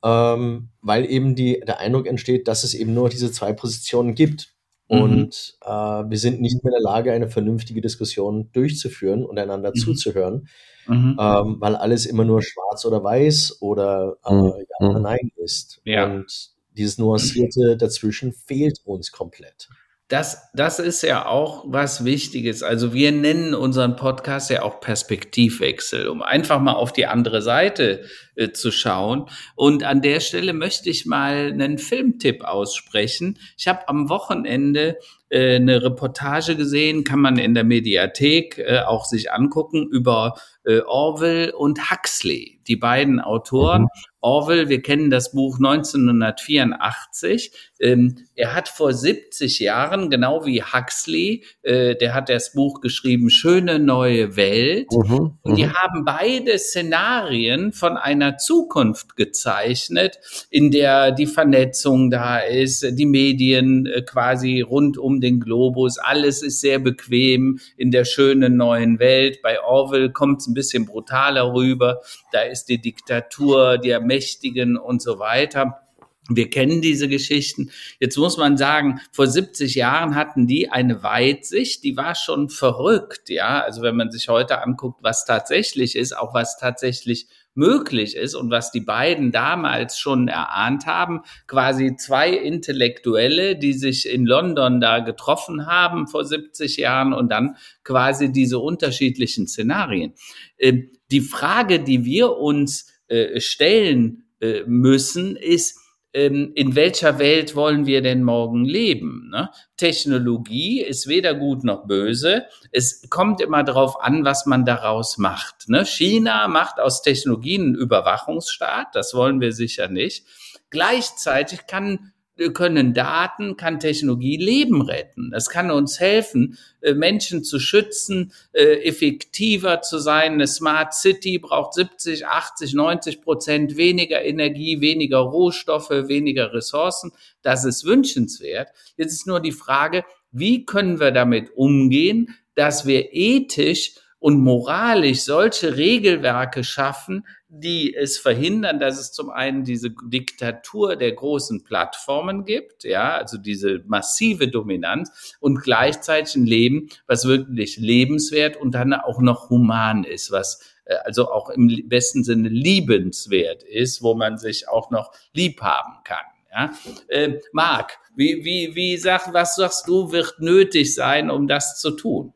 ähm, 0.03 0.69
weil 0.81 1.09
eben 1.09 1.35
die, 1.35 1.59
der 1.59 1.79
Eindruck 1.79 2.07
entsteht, 2.07 2.47
dass 2.47 2.63
es 2.63 2.73
eben 2.73 2.93
nur 2.93 3.09
diese 3.09 3.31
zwei 3.31 3.53
Positionen 3.53 4.15
gibt. 4.15 4.55
Mhm. 4.89 5.01
Und 5.01 5.57
äh, 5.63 5.69
wir 5.69 6.17
sind 6.17 6.41
nicht 6.41 6.63
mehr 6.63 6.73
in 6.73 6.83
der 6.83 6.91
Lage, 6.91 7.11
eine 7.11 7.27
vernünftige 7.27 7.81
Diskussion 7.81 8.49
durchzuführen 8.53 9.25
und 9.25 9.37
einander 9.37 9.71
mhm. 9.71 9.79
zuzuhören, 9.79 10.47
mhm. 10.87 11.17
ähm, 11.19 11.57
weil 11.59 11.75
alles 11.75 12.05
immer 12.05 12.23
nur 12.23 12.41
schwarz 12.41 12.85
oder 12.85 13.03
weiß 13.03 13.61
oder 13.61 14.17
äh, 14.25 14.33
mhm. 14.33 14.53
ja 14.79 14.89
oder 14.89 14.99
nein 14.99 15.31
ist. 15.37 15.81
Ja. 15.83 16.05
Und 16.05 16.51
dieses 16.77 16.97
Nuancierte 16.97 17.75
dazwischen 17.77 18.33
fehlt 18.33 18.79
uns 18.85 19.11
komplett. 19.11 19.67
Das, 20.09 20.49
das 20.53 20.79
ist 20.79 21.01
ja 21.01 21.25
auch 21.25 21.65
was 21.67 22.05
Wichtiges. 22.05 22.63
Also 22.63 22.93
wir 22.93 23.11
nennen 23.11 23.53
unseren 23.53 23.97
Podcast 23.97 24.49
ja 24.49 24.63
auch 24.63 24.79
Perspektivwechsel, 24.79 26.07
um 26.07 26.21
einfach 26.21 26.61
mal 26.61 26.75
auf 26.75 26.93
die 26.93 27.07
andere 27.07 27.41
Seite 27.41 28.05
äh, 28.35 28.51
zu 28.51 28.71
schauen. 28.71 29.25
Und 29.55 29.83
an 29.83 30.01
der 30.01 30.21
Stelle 30.21 30.53
möchte 30.53 30.89
ich 30.89 31.05
mal 31.05 31.51
einen 31.51 31.77
Filmtipp 31.77 32.45
aussprechen. 32.45 33.37
Ich 33.57 33.67
habe 33.67 33.89
am 33.89 34.07
Wochenende 34.07 34.97
äh, 35.27 35.57
eine 35.57 35.83
Reportage 35.83 36.55
gesehen, 36.55 37.03
kann 37.03 37.19
man 37.19 37.37
in 37.37 37.53
der 37.53 37.65
Mediathek 37.65 38.59
äh, 38.59 38.79
auch 38.79 39.03
sich 39.03 39.33
angucken 39.33 39.89
über 39.91 40.35
äh, 40.67 40.81
Orwell 40.85 41.51
und 41.51 41.89
Huxley, 41.89 42.59
die 42.67 42.75
beiden 42.75 43.21
Autoren. 43.21 43.83
Mhm. 43.83 43.87
Orwell, 44.19 44.67
wir 44.67 44.81
kennen 44.81 45.09
das 45.09 45.31
Buch 45.31 45.57
1984. 45.57 47.51
Ähm, 47.79 48.17
er 48.35 48.53
hat 48.55 48.67
vor 48.67 48.91
70 48.91 49.59
Jahren, 49.59 50.09
genau 50.09 50.45
wie 50.45 50.61
Huxley, 50.61 51.45
äh, 51.61 51.95
der 51.95 52.13
hat 52.13 52.27
das 52.27 52.51
Buch 52.51 52.81
geschrieben, 52.81 53.29
Schöne 53.29 53.79
neue 53.79 54.35
Welt. 54.35 54.87
Mhm. 54.91 55.37
Und 55.43 55.55
die 55.55 55.65
mhm. 55.65 55.73
haben 55.73 56.03
beide 56.03 56.57
Szenarien 56.57 57.71
von 57.71 57.95
einer 57.95 58.37
Zukunft 58.37 59.15
gezeichnet, 59.15 60.19
in 60.49 60.71
der 60.71 61.11
die 61.11 61.27
Vernetzung 61.27 62.09
da 62.09 62.39
ist, 62.39 62.85
die 62.97 63.05
Medien 63.05 63.85
äh, 63.85 64.01
quasi 64.01 64.59
rund 64.61 64.97
um 64.97 65.21
den 65.21 65.39
Globus, 65.39 65.99
alles 65.99 66.41
ist 66.41 66.59
sehr 66.59 66.79
bequem 66.79 67.59
in 67.77 67.91
der 67.91 68.03
schönen 68.03 68.57
neuen 68.57 68.99
Welt. 68.99 69.41
Bei 69.41 69.63
Orwell 69.63 70.11
kommt 70.11 70.41
es 70.41 70.47
ein 70.47 70.53
bisschen 70.57 70.85
brutaler 70.85 71.53
rüber. 71.53 72.01
Da 72.31 72.41
ist 72.41 72.65
die 72.65 72.81
Diktatur 72.81 73.77
der 73.77 74.01
Mächtigen 74.01 74.77
und 74.77 75.01
so 75.01 75.19
weiter. 75.19 75.87
Wir 76.29 76.49
kennen 76.49 76.81
diese 76.81 77.07
Geschichten. 77.07 77.71
Jetzt 77.99 78.17
muss 78.17 78.37
man 78.37 78.57
sagen, 78.57 78.99
vor 79.11 79.27
70 79.27 79.75
Jahren 79.75 80.15
hatten 80.15 80.45
die 80.45 80.69
eine 80.69 81.01
Weitsicht, 81.01 81.83
die 81.83 81.95
war 81.95 82.15
schon 82.15 82.49
verrückt, 82.49 83.29
ja. 83.29 83.61
Also 83.61 83.81
wenn 83.81 83.95
man 83.95 84.11
sich 84.11 84.27
heute 84.27 84.61
anguckt, 84.61 85.01
was 85.03 85.23
tatsächlich 85.23 85.95
ist, 85.95 86.17
auch 86.17 86.33
was 86.33 86.57
tatsächlich 86.57 87.27
möglich 87.57 88.15
ist 88.15 88.35
und 88.35 88.51
was 88.51 88.71
die 88.71 88.81
beiden 88.81 89.31
damals 89.31 89.99
schon 89.99 90.27
erahnt 90.27 90.85
haben, 90.85 91.21
quasi 91.47 91.95
zwei 91.97 92.29
Intellektuelle, 92.31 93.57
die 93.57 93.73
sich 93.73 94.09
in 94.09 94.25
London 94.25 94.79
da 94.79 94.99
getroffen 94.99 95.65
haben 95.65 96.07
vor 96.07 96.23
70 96.23 96.77
Jahren 96.77 97.13
und 97.13 97.29
dann 97.29 97.57
quasi 97.83 98.31
diese 98.31 98.59
unterschiedlichen 98.59 99.47
Szenarien. 99.47 100.13
Ähm, 100.57 100.91
die 101.11 101.21
Frage, 101.21 101.79
die 101.79 102.05
wir 102.05 102.37
uns 102.37 102.93
äh, 103.07 103.39
stellen 103.39 104.25
äh, 104.39 104.63
müssen, 104.67 105.35
ist, 105.35 105.79
in 106.25 106.75
welcher 106.75 107.19
Welt 107.19 107.55
wollen 107.55 107.85
wir 107.85 108.01
denn 108.01 108.23
morgen 108.23 108.65
leben? 108.65 109.29
Ne? 109.31 109.51
Technologie 109.75 110.81
ist 110.81 111.07
weder 111.07 111.35
gut 111.35 111.63
noch 111.63 111.85
böse. 111.85 112.45
Es 112.71 113.07
kommt 113.09 113.39
immer 113.39 113.63
darauf 113.63 114.01
an, 114.01 114.25
was 114.25 114.47
man 114.47 114.65
daraus 114.65 115.19
macht. 115.19 115.69
Ne? 115.69 115.85
China 115.85 116.47
macht 116.47 116.79
aus 116.79 117.03
Technologien 117.03 117.61
einen 117.61 117.75
Überwachungsstaat. 117.75 118.87
Das 118.93 119.13
wollen 119.13 119.41
wir 119.41 119.51
sicher 119.51 119.89
nicht. 119.89 120.25
Gleichzeitig 120.71 121.67
kann 121.67 122.13
können 122.53 122.93
Daten, 122.93 123.57
kann 123.57 123.79
Technologie 123.79 124.37
Leben 124.37 124.81
retten. 124.81 125.31
Das 125.31 125.49
kann 125.49 125.71
uns 125.71 125.99
helfen, 125.99 126.57
äh, 126.81 126.93
Menschen 126.93 127.43
zu 127.43 127.59
schützen, 127.59 128.31
äh, 128.53 128.83
effektiver 128.83 129.81
zu 129.81 129.99
sein. 129.99 130.33
Eine 130.33 130.47
Smart 130.47 130.93
City 130.93 131.39
braucht 131.39 131.73
70, 131.73 132.27
80, 132.27 132.73
90 132.73 133.21
Prozent 133.21 133.77
weniger 133.77 134.23
Energie, 134.23 134.81
weniger 134.81 135.19
Rohstoffe, 135.19 135.89
weniger 135.89 136.53
Ressourcen. 136.53 137.11
Das 137.41 137.65
ist 137.65 137.85
wünschenswert. 137.85 138.69
Jetzt 138.97 139.13
ist 139.13 139.27
nur 139.27 139.39
die 139.39 139.51
Frage, 139.51 140.03
wie 140.31 140.65
können 140.65 140.99
wir 140.99 141.11
damit 141.11 141.51
umgehen, 141.55 142.35
dass 142.55 142.85
wir 142.85 143.13
ethisch 143.13 143.93
und 144.19 144.41
moralisch 144.41 145.21
solche 145.21 145.77
Regelwerke 145.77 146.63
schaffen, 146.63 147.25
die 147.49 147.95
es 147.95 148.17
verhindern, 148.17 148.79
dass 148.79 148.99
es 148.99 149.11
zum 149.11 149.29
einen 149.29 149.63
diese 149.63 149.91
Diktatur 149.91 150.95
der 150.95 151.11
großen 151.13 151.63
Plattformen 151.63 152.43
gibt, 152.43 152.83
ja, 152.83 153.15
also 153.15 153.37
diese 153.37 153.83
massive 153.85 154.47
Dominanz 154.47 155.37
und 155.39 155.61
gleichzeitig 155.61 156.35
ein 156.35 156.45
Leben, 156.45 156.89
was 157.05 157.25
wirklich 157.25 157.77
lebenswert 157.77 158.57
und 158.57 158.71
dann 158.71 158.93
auch 158.93 159.21
noch 159.21 159.49
human 159.49 160.03
ist, 160.03 160.31
was 160.31 160.61
äh, 160.85 160.95
also 161.05 161.31
auch 161.31 161.49
im 161.49 161.87
besten 161.87 162.23
Sinne 162.23 162.49
liebenswert 162.49 163.63
ist, 163.63 164.01
wo 164.01 164.15
man 164.15 164.37
sich 164.37 164.67
auch 164.67 164.89
noch 164.89 165.11
lieb 165.33 165.61
haben 165.61 166.03
kann. 166.03 166.25
Ja? 166.51 166.71
Äh, 167.07 167.39
Marc, 167.51 167.97
wie, 168.15 168.43
wie, 168.43 168.75
wie 168.75 168.97
sag, 168.97 169.31
was 169.33 169.55
sagst 169.55 169.87
du, 169.87 170.11
wird 170.11 170.39
nötig 170.39 170.95
sein, 170.95 171.29
um 171.29 171.47
das 171.47 171.79
zu 171.79 171.91
tun? 171.91 172.33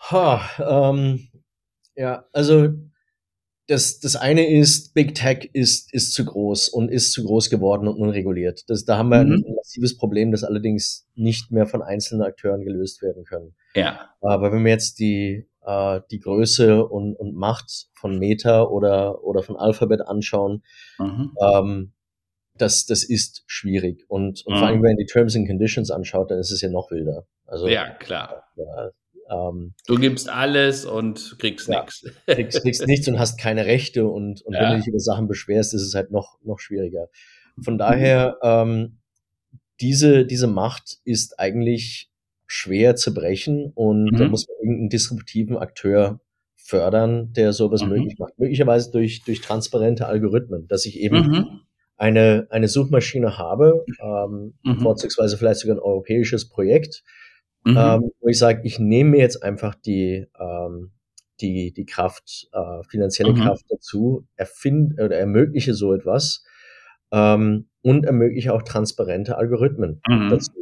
Ha, 0.00 0.90
ähm, 0.90 1.28
ja, 1.94 2.24
also 2.32 2.68
das, 3.70 4.00
das 4.00 4.16
eine 4.16 4.48
ist, 4.48 4.94
Big 4.94 5.14
Tech 5.14 5.48
ist, 5.52 5.94
ist 5.94 6.12
zu 6.12 6.24
groß 6.24 6.70
und 6.70 6.90
ist 6.90 7.12
zu 7.12 7.24
groß 7.24 7.50
geworden 7.50 7.86
und 7.86 7.96
unreguliert. 7.96 8.68
Das, 8.68 8.84
da 8.84 8.98
haben 8.98 9.10
wir 9.10 9.24
mhm. 9.24 9.44
ein 9.46 9.54
massives 9.54 9.96
Problem, 9.96 10.32
das 10.32 10.42
allerdings 10.42 11.06
nicht 11.14 11.52
mehr 11.52 11.66
von 11.66 11.80
einzelnen 11.80 12.22
Akteuren 12.22 12.62
gelöst 12.62 13.00
werden 13.00 13.24
können. 13.24 13.54
Ja. 13.76 14.10
Aber 14.20 14.50
wenn 14.50 14.64
wir 14.64 14.72
jetzt 14.72 14.98
die, 14.98 15.46
äh, 15.64 16.00
die 16.10 16.18
Größe 16.18 16.84
und, 16.84 17.14
und 17.14 17.36
Macht 17.36 17.86
von 17.94 18.18
Meta 18.18 18.64
oder, 18.64 19.22
oder 19.22 19.44
von 19.44 19.56
Alphabet 19.56 20.00
anschauen, 20.00 20.64
mhm. 20.98 21.32
ähm, 21.40 21.92
das, 22.56 22.86
das 22.86 23.04
ist 23.04 23.44
schwierig. 23.46 24.04
Und, 24.08 24.44
und 24.46 24.54
mhm. 24.54 24.58
vor 24.58 24.66
allem, 24.66 24.82
wenn 24.82 24.90
man 24.90 24.96
die 24.96 25.06
Terms 25.06 25.36
and 25.36 25.46
Conditions 25.46 25.92
anschaut, 25.92 26.32
dann 26.32 26.40
ist 26.40 26.50
es 26.50 26.60
ja 26.60 26.70
noch 26.70 26.90
wilder. 26.90 27.24
Also, 27.46 27.68
ja, 27.68 27.90
klar. 27.90 28.42
Ja, 28.56 28.90
ähm, 29.30 29.74
du 29.86 29.96
gibst 29.96 30.28
alles 30.28 30.84
und 30.84 31.36
kriegst 31.38 31.68
ja, 31.68 31.82
nichts. 31.82 32.04
Kriegst, 32.26 32.62
kriegst 32.62 32.86
nichts 32.86 33.08
und 33.08 33.18
hast 33.18 33.38
keine 33.38 33.66
Rechte 33.66 34.06
und, 34.06 34.42
und 34.42 34.54
ja. 34.54 34.60
wenn 34.60 34.70
du 34.72 34.76
dich 34.78 34.88
über 34.88 34.98
Sachen 34.98 35.28
beschwerst, 35.28 35.74
ist 35.74 35.82
es 35.82 35.94
halt 35.94 36.10
noch, 36.10 36.38
noch 36.42 36.58
schwieriger. 36.58 37.08
Von 37.62 37.78
daher, 37.78 38.38
ähm, 38.42 38.98
diese, 39.80 40.26
diese 40.26 40.46
Macht 40.46 40.98
ist 41.04 41.38
eigentlich 41.38 42.10
schwer 42.46 42.96
zu 42.96 43.14
brechen 43.14 43.72
und 43.74 44.12
mhm. 44.12 44.16
da 44.16 44.28
muss 44.28 44.46
man 44.48 44.56
irgendeinen 44.60 44.88
disruptiven 44.90 45.56
Akteur 45.56 46.20
fördern, 46.56 47.32
der 47.32 47.52
sowas 47.52 47.82
mhm. 47.82 47.90
möglich 47.90 48.18
macht. 48.18 48.38
Möglicherweise 48.38 48.90
durch, 48.90 49.22
durch 49.22 49.40
transparente 49.40 50.06
Algorithmen, 50.06 50.66
dass 50.68 50.84
ich 50.86 50.98
eben 50.98 51.16
mhm. 51.16 51.60
eine, 51.96 52.46
eine 52.50 52.68
Suchmaschine 52.68 53.38
habe, 53.38 53.84
ähm, 54.02 54.54
mhm. 54.64 54.80
vorzugsweise 54.80 55.38
vielleicht 55.38 55.60
sogar 55.60 55.76
ein 55.76 55.80
europäisches 55.80 56.48
Projekt, 56.48 57.02
Mhm. 57.64 57.76
Ähm, 57.76 58.10
wo 58.20 58.28
ich 58.28 58.38
sage, 58.38 58.62
ich 58.64 58.78
nehme 58.78 59.10
mir 59.10 59.20
jetzt 59.20 59.42
einfach 59.42 59.74
die, 59.74 60.26
ähm, 60.38 60.92
die, 61.40 61.72
die 61.72 61.84
Kraft, 61.84 62.48
äh, 62.52 62.82
finanzielle 62.88 63.32
mhm. 63.32 63.42
Kraft 63.42 63.64
dazu, 63.68 64.26
erfinde 64.36 65.04
oder 65.04 65.16
ermögliche 65.18 65.74
so 65.74 65.92
etwas 65.92 66.44
ähm, 67.12 67.68
und 67.82 68.06
ermögliche 68.06 68.54
auch 68.54 68.62
transparente 68.62 69.36
Algorithmen 69.36 70.00
mhm. 70.08 70.30
dazu. 70.30 70.52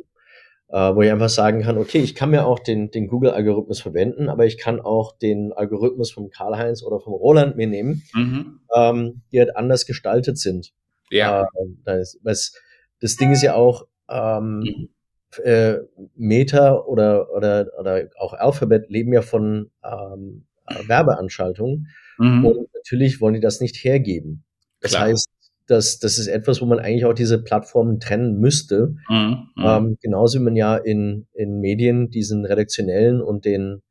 Äh, 0.71 0.95
wo 0.95 1.01
ich 1.01 1.11
einfach 1.11 1.31
sagen 1.31 1.63
kann, 1.63 1.79
okay, 1.79 1.99
ich 1.99 2.15
kann 2.15 2.29
mir 2.29 2.45
auch 2.45 2.59
den, 2.59 2.91
den 2.91 3.07
Google-Algorithmus 3.07 3.81
verwenden, 3.81 4.29
aber 4.29 4.45
ich 4.45 4.59
kann 4.59 4.81
auch 4.81 5.17
den 5.17 5.55
Algorithmus 5.55 6.11
vom 6.11 6.29
Karl-Heinz 6.29 6.83
oder 6.83 7.01
vom 7.01 7.15
Roland 7.15 7.57
mir 7.57 7.67
nehmen, 7.67 8.03
mhm. 8.13 8.61
ähm, 8.77 9.23
die 9.33 9.39
halt 9.39 9.57
anders 9.57 9.87
gestaltet 9.87 10.37
sind. 10.37 10.75
Ja. 11.11 11.45
Äh, 11.45 11.47
das, 11.85 12.19
was, 12.23 12.53
das 13.01 13.17
Ding 13.17 13.33
ist 13.33 13.43
ja 13.43 13.55
auch, 13.55 13.87
ähm, 14.11 14.59
mhm 14.59 14.89
äh, 15.43 15.79
Meta 16.17 16.75
oder, 16.75 17.31
oder, 17.35 17.69
oder 17.79 18.09
auch 18.19 18.33
Alphabet 18.35 18.89
leben 18.89 19.13
ja 19.13 19.23
von 19.23 19.71
ähm, 19.85 20.45
äh, 20.67 20.89
Werbeanschaltungen 20.89 21.89
mhm. 22.19 22.45
und 22.45 22.69
natürlich 22.75 23.21
wollen 23.21 23.35
die 23.35 23.41
das 23.41 23.61
nicht 23.61 23.77
hergeben. 23.77 24.45
Das 24.81 24.93
Klar. 24.93 25.09
heißt, 25.09 25.29
das, 25.67 25.99
das 25.99 26.19
ist 26.19 26.29
etwas, 26.29 26.61
wo 26.63 26.67
man 26.67 26.79
eigentlich 26.79 27.05
auch 27.05 27.13
diese 27.13 27.43
Plattformen 27.43 28.01
trennen 28.01 28.39
müsste. 28.39 28.95
Mhm. 29.09 29.49
mhm. 29.55 29.65
Ähm, 29.65 29.99
genauso 30.01 30.39
wie 30.39 30.45
man 30.45 30.57
ja 30.57 30.77
in, 30.77 31.27
in 31.35 31.61
Medien 31.61 32.11
diesen 32.11 32.45
redaktionellen 32.45 33.21
und 33.21 33.45
den 33.45 33.83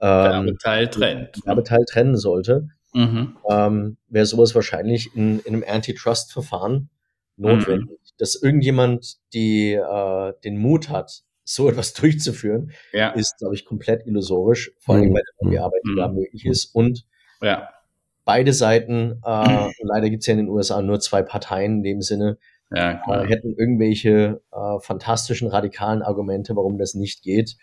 ähm, 0.00 0.46
Werbeteil 0.46 0.88
trennt. 0.88 1.46
Werbeteil 1.46 1.84
trennen 1.84 2.16
sollte. 2.16 2.68
Mhm. 2.92 3.36
Ähm, 3.48 3.96
wäre 4.08 4.26
sowas 4.26 4.54
wahrscheinlich 4.54 5.14
in, 5.14 5.38
in 5.40 5.54
einem 5.54 5.64
Antitrust-Verfahren 5.66 6.90
notwendig. 7.36 7.99
Mhm. 8.20 8.24
Dass 8.24 8.42
irgendjemand 8.42 9.16
die, 9.32 9.72
äh, 9.72 10.32
den 10.44 10.58
Mut 10.58 10.88
hat, 10.88 11.22
so 11.44 11.68
etwas 11.70 11.92
durchzuführen, 11.94 12.72
ja. 12.92 13.10
ist, 13.10 13.38
glaube 13.38 13.54
ich, 13.54 13.64
komplett 13.64 14.06
illusorisch, 14.06 14.72
vor 14.78 14.94
allem 14.94 15.10
mhm. 15.10 15.14
bei 15.14 15.20
der 15.20 15.46
Lobbyarbeit, 15.46 15.80
die 15.84 15.92
mhm. 15.92 15.96
da 15.96 16.08
möglich 16.08 16.46
ist. 16.46 16.74
Und 16.74 17.06
ja. 17.42 17.68
beide 18.24 18.52
Seiten, 18.52 19.20
äh, 19.24 19.70
leider 19.82 20.10
gibt 20.10 20.22
es 20.22 20.26
ja 20.26 20.32
in 20.32 20.38
den 20.38 20.48
USA 20.48 20.82
nur 20.82 21.00
zwei 21.00 21.22
Parteien 21.22 21.78
in 21.78 21.82
dem 21.82 22.02
Sinne, 22.02 22.38
ja, 22.72 23.02
äh, 23.06 23.26
hätten 23.26 23.54
irgendwelche 23.56 24.42
äh, 24.52 24.80
fantastischen, 24.80 25.48
radikalen 25.48 26.02
Argumente, 26.02 26.54
warum 26.54 26.78
das 26.78 26.94
nicht 26.94 27.22
geht. 27.22 27.56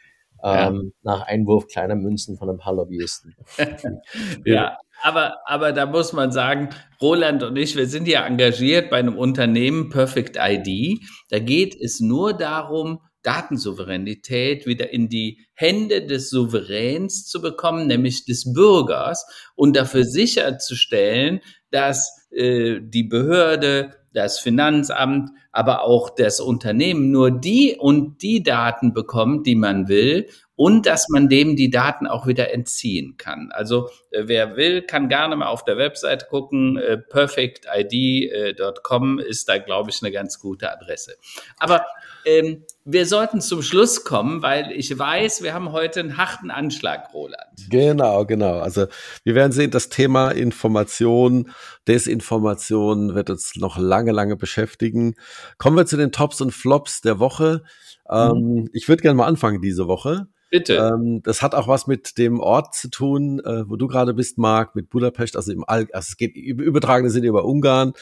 Ähm, 0.44 0.94
ja. 1.04 1.14
nach 1.14 1.28
Einwurf 1.28 1.68
kleiner 1.68 1.96
Münzen 1.96 2.38
von 2.38 2.50
ein 2.50 2.58
paar 2.58 2.74
Lobbyisten. 2.74 3.36
ja, 4.46 4.78
aber, 5.02 5.38
aber 5.46 5.72
da 5.74 5.86
muss 5.86 6.14
man 6.14 6.32
sagen, 6.32 6.70
Roland 7.02 7.44
und 7.44 7.56
ich, 7.56 7.76
wir 7.76 7.88
sind 7.88 8.08
ja 8.08 8.26
engagiert 8.26 8.90
bei 8.90 8.98
einem 8.98 9.18
Unternehmen 9.18 9.90
Perfect 9.90 10.38
ID. 10.40 11.00
Da 11.30 11.40
geht 11.40 11.76
es 11.80 12.00
nur 12.00 12.34
darum, 12.34 13.00
Datensouveränität 13.24 14.66
wieder 14.66 14.92
in 14.92 15.10
die 15.10 15.46
Hände 15.54 16.06
des 16.06 16.30
Souveräns 16.30 17.26
zu 17.26 17.42
bekommen, 17.42 17.88
nämlich 17.88 18.26
des 18.26 18.54
Bürgers, 18.54 19.26
und 19.56 19.76
dafür 19.76 20.06
sicherzustellen, 20.06 21.42
dass 21.70 22.17
äh, 22.32 22.80
die 22.82 23.04
Behörde, 23.04 23.96
das 24.14 24.40
Finanzamt, 24.40 25.30
aber 25.52 25.84
auch 25.84 26.10
das 26.10 26.40
Unternehmen 26.40 27.12
nur 27.12 27.32
die 27.32 27.76
und 27.78 28.22
die 28.22 28.42
Daten 28.42 28.94
bekommt, 28.94 29.46
die 29.46 29.56
man 29.56 29.88
will 29.88 30.28
und 30.58 30.86
dass 30.88 31.08
man 31.08 31.30
dem 31.30 31.56
die 31.56 31.70
Daten 31.70 32.08
auch 32.08 32.26
wieder 32.26 32.52
entziehen 32.52 33.16
kann. 33.18 33.52
Also 33.54 33.90
äh, 34.12 34.24
wer 34.26 34.58
will, 34.58 34.82
kann 34.82 35.08
gerne 35.08 35.36
mal 35.36 35.46
auf 35.48 35.64
der 35.64 35.78
Website 35.78 36.30
gucken. 36.30 36.78
Äh, 36.78 36.98
perfectid.com 36.98 39.20
ist 39.20 39.48
da, 39.48 39.60
glaube 39.60 39.92
ich, 39.92 40.02
eine 40.02 40.12
ganz 40.12 40.40
gute 40.40 40.72
Adresse. 40.72 41.16
Aber 41.58 41.86
ähm, 42.26 42.64
wir 42.86 43.06
sollten 43.06 43.40
zum 43.40 43.62
Schluss 43.62 44.04
kommen, 44.04 44.42
weil 44.42 44.72
ich 44.72 44.98
weiß, 44.98 45.44
wir 45.44 45.54
haben 45.54 45.72
heute 45.72 46.00
einen 46.00 46.18
harten 46.18 46.50
Anschlag, 46.50 47.14
Roland. 47.14 47.68
Genau, 47.70 48.26
genau. 48.26 48.58
Also 48.58 48.88
wir 49.24 49.36
werden 49.36 49.52
sehen, 49.52 49.70
das 49.70 49.90
Thema 49.90 50.32
Information, 50.32 51.52
Desinformation 51.88 53.16
wird 53.16 53.30
uns 53.30 53.56
noch 53.56 53.78
lange, 53.78 54.12
lange 54.12 54.36
beschäftigen. 54.36 55.16
Kommen 55.58 55.78
wir 55.78 55.86
zu 55.86 55.98
den 55.98 56.12
Tops 56.12 56.42
und 56.42 56.52
Flops 56.52 57.02
der 57.02 57.20
Woche. 57.20 57.64
Ähm, 58.10 58.38
mhm. 58.38 58.70
Ich 58.74 58.88
würde 58.88 59.02
gerne 59.02 59.18
mal 59.18 59.28
anfangen 59.28 59.62
diese 59.62 59.88
Woche. 59.88 60.28
Bitte. 60.50 60.76
Ähm, 60.76 61.22
das 61.24 61.42
hat 61.42 61.56
auch 61.56 61.68
was 61.68 61.88
mit 61.88 62.18
dem 62.18 62.40
Ort 62.40 62.74
zu 62.74 62.90
tun, 62.90 63.42
äh, 63.42 63.70
wo 63.70 63.76
du 63.76 63.88
gerade 63.88 64.14
bist, 64.14 64.38
Marc, 64.38 64.76
mit 64.76 64.90
Budapest. 64.90 65.36
Also 65.36 65.52
im 65.52 65.66
All, 65.68 65.88
also 65.92 66.08
es 66.10 66.18
geht 66.18 66.36
übertragene 66.36 67.10
Sinne 67.10 67.28
über 67.28 67.44
Ungarn. 67.44 67.94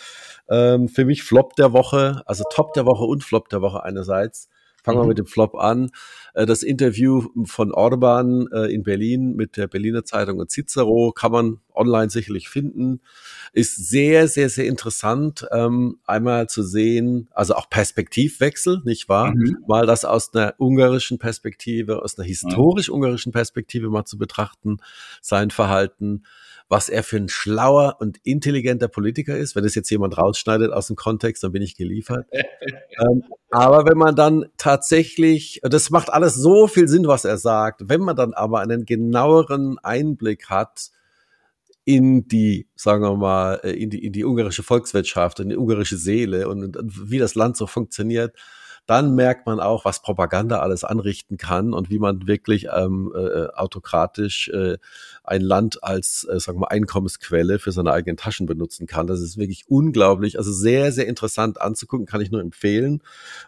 Ähm, 0.47 0.87
für 0.87 1.05
mich 1.05 1.23
Flop 1.23 1.55
der 1.55 1.73
Woche, 1.73 2.21
also 2.25 2.43
Top 2.51 2.73
der 2.73 2.85
Woche 2.85 3.05
und 3.05 3.23
Flop 3.23 3.49
der 3.49 3.61
Woche 3.61 3.83
einerseits. 3.83 4.49
Fangen 4.85 4.99
wir 4.99 5.03
mhm. 5.03 5.09
mit 5.09 5.17
dem 5.17 5.25
Flop 5.25 5.55
an. 5.55 5.89
Äh, 6.35 6.45
das 6.45 6.61
Interview 6.61 7.27
von 7.45 7.71
Orban 7.71 8.47
äh, 8.53 8.71
in 8.71 8.83
Berlin 8.83 9.35
mit 9.35 9.57
der 9.57 9.67
Berliner 9.67 10.05
Zeitung 10.05 10.37
und 10.37 10.51
Cicero 10.51 11.11
kann 11.11 11.31
man 11.31 11.59
online 11.73 12.11
sicherlich 12.11 12.49
finden. 12.49 13.01
Ist 13.51 13.89
sehr, 13.89 14.27
sehr, 14.27 14.49
sehr 14.49 14.65
interessant, 14.65 15.47
ähm, 15.51 15.97
einmal 16.05 16.47
zu 16.47 16.61
sehen, 16.61 17.29
also 17.31 17.55
auch 17.55 17.67
Perspektivwechsel, 17.67 18.81
nicht 18.85 19.09
wahr? 19.09 19.33
Mhm. 19.33 19.57
Mal 19.67 19.87
das 19.87 20.05
aus 20.05 20.33
einer 20.35 20.53
ungarischen 20.59 21.17
Perspektive, 21.17 22.03
aus 22.03 22.19
einer 22.19 22.27
historisch-ungarischen 22.27 23.31
Perspektive 23.31 23.89
mal 23.89 24.05
zu 24.05 24.19
betrachten, 24.19 24.77
sein 25.21 25.49
Verhalten 25.49 26.23
was 26.67 26.89
er 26.89 27.03
für 27.03 27.17
ein 27.17 27.29
schlauer 27.29 27.97
und 27.99 28.17
intelligenter 28.23 28.87
Politiker 28.87 29.37
ist. 29.37 29.55
Wenn 29.55 29.65
es 29.65 29.75
jetzt 29.75 29.89
jemand 29.91 30.17
rausschneidet 30.17 30.71
aus 30.71 30.87
dem 30.87 30.95
Kontext, 30.95 31.43
dann 31.43 31.51
bin 31.51 31.61
ich 31.61 31.77
geliefert. 31.77 32.27
ähm, 32.31 33.23
aber 33.51 33.85
wenn 33.85 33.97
man 33.97 34.15
dann 34.15 34.45
tatsächlich, 34.57 35.61
das 35.63 35.91
macht 35.91 36.11
alles 36.11 36.35
so 36.35 36.67
viel 36.67 36.87
Sinn, 36.87 37.07
was 37.07 37.25
er 37.25 37.37
sagt, 37.37 37.87
wenn 37.87 38.01
man 38.01 38.15
dann 38.15 38.33
aber 38.33 38.61
einen 38.61 38.85
genaueren 38.85 39.77
Einblick 39.79 40.49
hat, 40.49 40.89
in 41.85 42.27
die, 42.27 42.67
sagen 42.75 43.03
wir 43.03 43.15
mal, 43.15 43.59
äh, 43.63 43.71
in 43.71 43.91
die, 43.91 44.03
in 44.03 44.11
die 44.11 44.25
ungarische 44.25 44.63
Volkswirtschaft, 44.63 45.39
in 45.39 45.49
die 45.49 45.57
ungarische 45.57 45.97
Seele 45.97 46.49
und, 46.49 46.75
und 46.75 47.11
wie 47.11 47.19
das 47.19 47.35
Land 47.35 47.57
so 47.57 47.67
funktioniert, 47.67 48.35
dann 48.85 49.15
merkt 49.15 49.45
man 49.45 49.59
auch, 49.59 49.85
was 49.85 50.01
Propaganda 50.01 50.59
alles 50.59 50.83
anrichten 50.83 51.37
kann 51.37 51.73
und 51.73 51.89
wie 51.89 51.99
man 51.99 52.27
wirklich 52.27 52.67
ähm, 52.75 53.11
äh, 53.15 53.47
autokratisch 53.47 54.49
äh, 54.49 54.77
ein 55.23 55.41
Land 55.41 55.83
als, 55.83 56.27
äh, 56.29 56.39
sagen 56.39 56.59
wir, 56.59 56.71
Einkommensquelle 56.71 57.59
für 57.59 57.71
seine 57.71 57.91
eigenen 57.91 58.17
Taschen 58.17 58.45
benutzen 58.45 58.87
kann. 58.87 59.07
Das 59.07 59.21
ist 59.21 59.37
wirklich 59.37 59.65
unglaublich, 59.67 60.37
also 60.37 60.51
sehr, 60.51 60.91
sehr 60.91 61.07
interessant 61.07 61.59
anzugucken, 61.61 62.05
kann 62.05 62.21
ich 62.21 62.31
nur 62.31 62.41
empfehlen. 62.41 63.01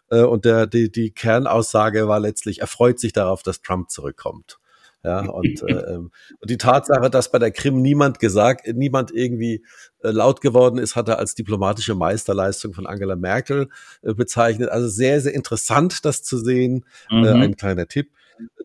Äh, 0.10 0.24
und 0.24 0.46
der, 0.46 0.68
die, 0.68 0.92
die 0.92 1.12
Kernaussage 1.12 2.08
war 2.08 2.20
letztlich, 2.20 2.62
er 2.62 2.68
freut 2.68 3.00
sich 3.00 3.14
darauf, 3.14 3.44
dass 3.44 3.62
Trump 3.62 3.92
zurückkommt. 3.92 4.60
Ja, 5.08 5.22
und, 5.22 5.64
äh, 5.64 5.72
ähm, 5.72 6.12
und 6.42 6.50
die 6.50 6.58
Tatsache, 6.58 7.10
dass 7.10 7.32
bei 7.32 7.40
der 7.40 7.52
Krim 7.52 7.82
niemand 7.82 8.20
gesagt, 8.20 8.68
niemand 8.68 9.10
irgendwie 9.12 9.64
äh, 10.04 10.10
laut 10.10 10.42
geworden 10.42 10.78
ist, 10.78 10.98
hat 10.98 11.08
er 11.08 11.18
als 11.18 11.34
diplomatische 11.34 11.96
Meisterleistung 11.96 12.74
von 12.74 12.86
Angela 12.86 13.16
Merkel 13.16 13.70
äh, 14.02 14.14
bezeichnet. 14.14 14.68
Also 14.68 14.90
sehr, 14.90 15.22
sehr 15.22 15.34
interessant, 15.34 16.04
das 16.04 16.24
zu 16.24 16.38
sehen. 16.38 16.84
Äh, 17.10 17.16
mhm. 17.16 17.42
Ein 17.42 17.56
kleiner 17.56 17.88
Tipp 17.88 18.12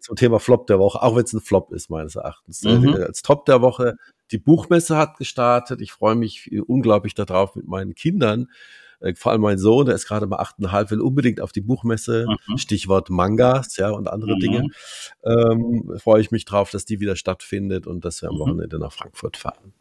zum 0.01 0.17
Thema 0.17 0.41
Flop 0.41 0.67
der 0.67 0.81
Woche, 0.81 1.01
auch 1.01 1.15
wenn 1.15 1.23
es 1.23 1.33
ein 1.33 1.41
Flop 1.41 1.73
ist, 1.73 1.91
meines 1.91 2.17
Erachtens. 2.17 2.65
Mhm. 2.65 2.89
Als 2.95 3.23
Top 3.23 3.45
der 3.47 3.63
Woche, 3.63 3.95
die 4.33 4.39
Buchmesse 4.39 4.97
hat 4.97 5.19
gestartet. 5.19 5.81
Ich 5.81 5.93
freue 5.93 6.17
mich 6.17 6.51
unglaublich 6.67 7.15
darauf 7.15 7.55
mit 7.55 7.69
meinen 7.69 7.95
Kindern 7.95 8.49
äh, 9.03 9.15
vor 9.15 9.33
allem 9.33 9.43
mein 9.43 9.59
Sohn, 9.59 9.87
der 9.87 9.95
ist 9.95 10.07
gerade 10.07 10.27
mal 10.27 10.39
achteinhalb, 10.39 10.91
will 10.91 11.01
unbedingt 11.01 11.41
auf 11.41 11.53
die 11.53 11.61
Buchmesse, 11.61 12.27
mhm. 12.29 12.59
Stichwort 12.59 13.11
Mangas, 13.11 13.77
ja, 13.77 13.91
und 13.91 14.09
andere 14.09 14.37
mhm. 14.37 14.41
Dinge. 14.41 14.67
Ähm, 15.25 15.93
freue 15.99 16.21
ich 16.21 16.31
mich 16.31 16.45
drauf, 16.45 16.71
dass 16.71 16.85
die 16.85 17.01
wieder 17.01 17.17
stattfindet 17.17 17.87
und 17.87 18.05
dass 18.05 18.23
wir 18.23 18.29
am 18.29 18.37
mhm. 18.37 18.41
Wochenende 18.41 18.79
nach 18.79 18.93
Frankfurt 18.93 19.37
fahren. 19.37 19.73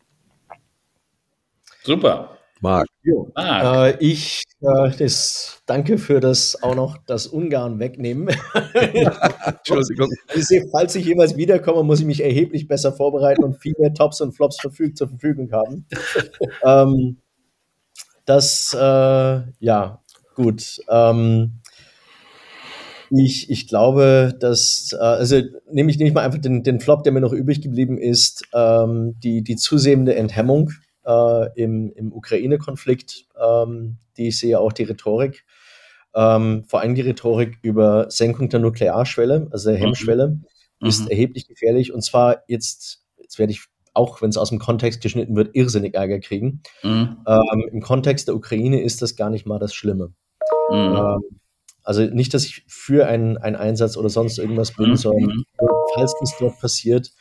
Super. 1.83 2.37
Marc. 2.61 2.87
Marc. 3.35 3.97
Äh, 3.99 4.05
ich 4.05 4.43
äh, 4.61 4.91
das, 4.95 5.63
danke 5.65 5.97
für 5.97 6.19
das 6.19 6.61
auch 6.61 6.75
noch 6.75 6.97
das 7.07 7.25
Ungarn 7.25 7.79
wegnehmen. 7.79 8.29
Entschuldigung. 8.73 10.09
Ich 10.35 10.45
sehe, 10.45 10.67
falls 10.71 10.93
ich 10.95 11.05
jemals 11.05 11.35
wiederkomme, 11.35 11.81
muss 11.81 12.01
ich 12.01 12.05
mich 12.05 12.23
erheblich 12.23 12.67
besser 12.67 12.93
vorbereiten 12.93 13.43
und 13.43 13.57
viel 13.57 13.73
mehr 13.79 13.93
Tops 13.95 14.21
und 14.21 14.33
Flops 14.33 14.61
verfüg 14.61 14.95
zur 14.95 15.09
Verfügung 15.09 15.51
haben. 15.51 15.87
ähm, 16.63 17.17
das, 18.25 18.73
äh, 18.73 19.41
ja, 19.59 20.01
gut. 20.35 20.81
Ähm, 20.89 21.61
ich, 23.09 23.49
ich 23.49 23.67
glaube, 23.67 24.33
dass, 24.39 24.93
äh, 24.93 25.03
also 25.03 25.41
nehme 25.69 25.91
ich, 25.91 25.97
nehm 25.97 26.07
ich 26.07 26.13
mal 26.13 26.23
einfach 26.23 26.39
den, 26.39 26.63
den 26.63 26.79
Flop, 26.79 27.03
der 27.03 27.11
mir 27.11 27.19
noch 27.21 27.33
übrig 27.33 27.61
geblieben 27.61 27.97
ist, 27.97 28.47
ähm, 28.53 29.15
die, 29.19 29.43
die 29.43 29.57
zusehende 29.57 30.15
Enthemmung 30.15 30.71
äh, 31.05 31.61
im, 31.61 31.91
im 31.95 32.13
Ukraine-Konflikt, 32.13 33.25
ähm, 33.41 33.97
die 34.17 34.29
ich 34.29 34.39
sehe, 34.39 34.59
auch 34.59 34.71
die 34.71 34.83
Rhetorik. 34.83 35.45
Ähm, 36.13 36.63
vor 36.67 36.81
allem 36.81 36.95
die 36.95 37.01
Rhetorik 37.01 37.57
über 37.61 38.09
Senkung 38.09 38.49
der 38.49 38.59
Nuklearschwelle, 38.59 39.47
also 39.51 39.69
der 39.69 39.79
mhm. 39.79 39.83
Hemmschwelle, 39.83 40.27
mhm. 40.27 40.87
ist 40.87 41.09
erheblich 41.09 41.47
gefährlich. 41.47 41.93
Und 41.93 42.03
zwar 42.03 42.43
jetzt, 42.47 43.03
jetzt 43.17 43.39
werde 43.39 43.51
ich 43.51 43.61
auch 43.93 44.21
wenn 44.21 44.29
es 44.29 44.37
aus 44.37 44.49
dem 44.49 44.59
Kontext 44.59 45.01
geschnitten 45.01 45.35
wird, 45.35 45.55
irrsinnig 45.55 45.95
Ärger 45.95 46.19
kriegen. 46.19 46.61
Mhm. 46.83 47.17
Ähm, 47.27 47.69
Im 47.71 47.81
Kontext 47.81 48.27
der 48.27 48.35
Ukraine 48.35 48.81
ist 48.81 49.01
das 49.01 49.15
gar 49.15 49.29
nicht 49.29 49.45
mal 49.45 49.59
das 49.59 49.73
Schlimme. 49.73 50.13
Mhm. 50.69 50.95
Ähm, 50.95 51.21
also 51.83 52.03
nicht, 52.03 52.33
dass 52.33 52.45
ich 52.45 52.63
für 52.67 53.07
einen, 53.07 53.37
einen 53.37 53.55
Einsatz 53.55 53.97
oder 53.97 54.09
sonst 54.09 54.37
irgendwas 54.37 54.73
bin, 54.75 54.91
mhm. 54.91 54.95
sondern 54.95 55.37
mhm. 55.37 55.45
falls 55.93 56.13
das 56.19 56.35
dort 56.39 56.59
passiert, 56.59 57.11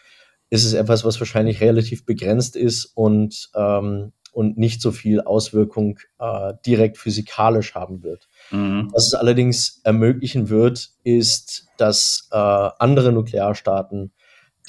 ist 0.51 0.65
es 0.65 0.75
etwas, 0.75 1.05
was 1.05 1.19
wahrscheinlich 1.21 1.61
relativ 1.61 2.05
begrenzt 2.05 2.57
ist 2.57 2.85
und, 2.95 3.51
ähm, 3.55 4.13
und 4.33 4.59
nicht 4.59 4.83
so 4.83 4.93
viel 4.93 5.21
Auswirkung 5.21 5.99
äh, 6.19 6.53
direkt 6.67 6.99
physikalisch 6.99 7.75
haben 7.75 8.03
wird. 8.03 8.29
Mhm. 8.51 8.89
Was 8.93 9.07
es 9.07 9.15
allerdings 9.15 9.81
ermöglichen 9.85 10.49
wird, 10.49 10.91
ist, 11.05 11.67
dass 11.79 12.29
äh, 12.33 12.37
andere 12.37 13.13
Nuklearstaaten 13.13 14.13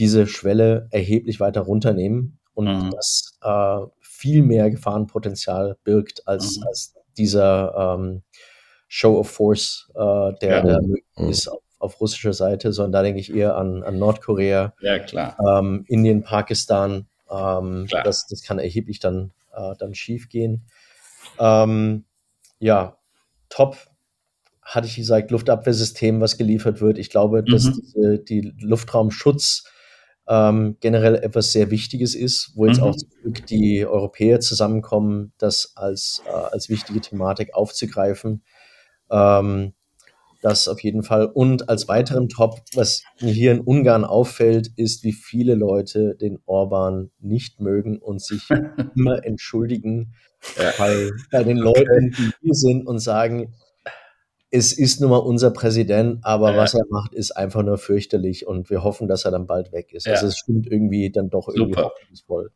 diese 0.02 0.26
Schwelle 0.26 0.88
erheblich 0.90 1.40
weiter 1.40 1.62
runternehmen 1.62 2.40
und 2.56 2.66
mhm. 2.66 2.90
das 2.90 3.38
äh, 3.44 3.82
viel 4.00 4.42
mehr 4.42 4.72
Gefahrenpotenzial 4.72 5.78
birgt 5.84 6.28
als, 6.28 6.58
mhm. 6.58 6.64
als 6.68 6.96
dieser 7.18 7.96
ähm, 8.00 8.24
Show 8.88 9.20
of 9.20 9.30
Force, 9.30 9.92
äh, 9.94 10.34
der, 10.42 10.50
ja. 10.50 10.62
der 10.64 10.82
mhm. 10.82 11.30
ist 11.30 11.48
auf, 11.48 11.62
auf, 11.78 12.02
russischer 12.02 12.34
Seite, 12.34 12.74
sondern 12.74 12.94
da 12.94 13.04
denke 13.04 13.20
ich 13.20 13.32
eher 13.32 13.56
an, 13.56 13.84
an 13.84 14.00
Nordkorea, 14.00 14.74
ja, 14.82 14.98
klar. 14.98 15.38
Ähm, 15.48 15.86
Indien, 15.88 16.24
Pakistan. 16.24 17.06
Ähm, 17.30 17.88
das, 18.04 18.26
das 18.26 18.42
kann 18.42 18.58
erheblich 18.58 19.00
dann, 19.00 19.32
äh, 19.54 19.76
dann 19.78 19.94
schief 19.94 20.30
gehen. 20.30 20.66
Ähm, 21.38 22.06
ja, 22.58 22.98
top 23.50 23.78
hatte 24.64 24.88
ich 24.88 24.96
gesagt, 24.96 25.30
Luftabwehrsystem, 25.30 26.22
was 26.22 26.40
geliefert 26.40 26.82
wird. 26.82 26.98
Ich 26.98 27.12
glaube, 27.12 27.44
dass 27.44 27.66
mhm. 27.66 27.82
diese, 27.84 28.20
die 28.20 28.54
Luftraumschutz 28.60 29.66
ähm, 30.28 30.78
generell 30.80 31.16
etwas 31.16 31.52
sehr 31.52 31.72
Wichtiges 31.72 32.16
ist, 32.16 32.52
wo 32.56 32.66
jetzt 32.68 32.80
mhm. 32.80 32.84
auch 32.84 32.96
die 33.50 33.86
Europäer 33.86 34.40
zusammenkommen, 34.40 35.34
das 35.38 35.74
als, 35.76 36.22
äh, 36.28 36.32
als 36.32 36.70
wichtige 36.70 37.02
Thematik 37.02 37.54
aufzugreifen. 37.54 38.44
Ähm, 39.10 39.74
das 40.42 40.68
auf 40.68 40.82
jeden 40.82 41.04
Fall. 41.04 41.26
Und 41.26 41.70
als 41.70 41.88
weiteren 41.88 42.28
Top, 42.28 42.62
was 42.74 43.04
mir 43.22 43.32
hier 43.32 43.52
in 43.52 43.60
Ungarn 43.60 44.04
auffällt, 44.04 44.72
ist, 44.76 45.04
wie 45.04 45.14
viele 45.14 45.54
Leute 45.56 46.16
den 46.16 46.40
Orban 46.46 47.12
nicht 47.20 47.60
mögen 47.60 48.00
und 48.00 48.22
sich 48.22 48.50
immer 48.96 49.24
entschuldigen 49.24 50.14
bei, 50.78 51.12
bei 51.32 51.44
den 51.44 51.58
Leuten, 51.58 52.16
die 52.18 52.32
hier 52.42 52.54
sind 52.54 52.88
und 52.88 53.00
sagen, 53.00 53.54
es 54.52 54.74
ist 54.74 55.00
nun 55.00 55.10
mal 55.10 55.18
unser 55.18 55.52
Präsident, 55.52 56.20
aber 56.24 56.52
ja. 56.52 56.58
was 56.58 56.74
er 56.74 56.84
macht, 56.90 57.14
ist 57.14 57.32
einfach 57.32 57.64
nur 57.64 57.78
fürchterlich 57.78 58.46
und 58.46 58.70
wir 58.70 58.84
hoffen, 58.84 59.08
dass 59.08 59.24
er 59.24 59.32
dann 59.32 59.48
bald 59.48 59.72
weg 59.72 59.94
ist. 59.94 60.06
Ja. 60.06 60.14
Also 60.14 60.28
es 60.28 60.38
stimmt 60.38 60.68
irgendwie 60.68 61.10
dann 61.10 61.30
doch 61.30 61.48
irgendwie 61.48 61.82
hoffnungsvoll. 61.82 62.52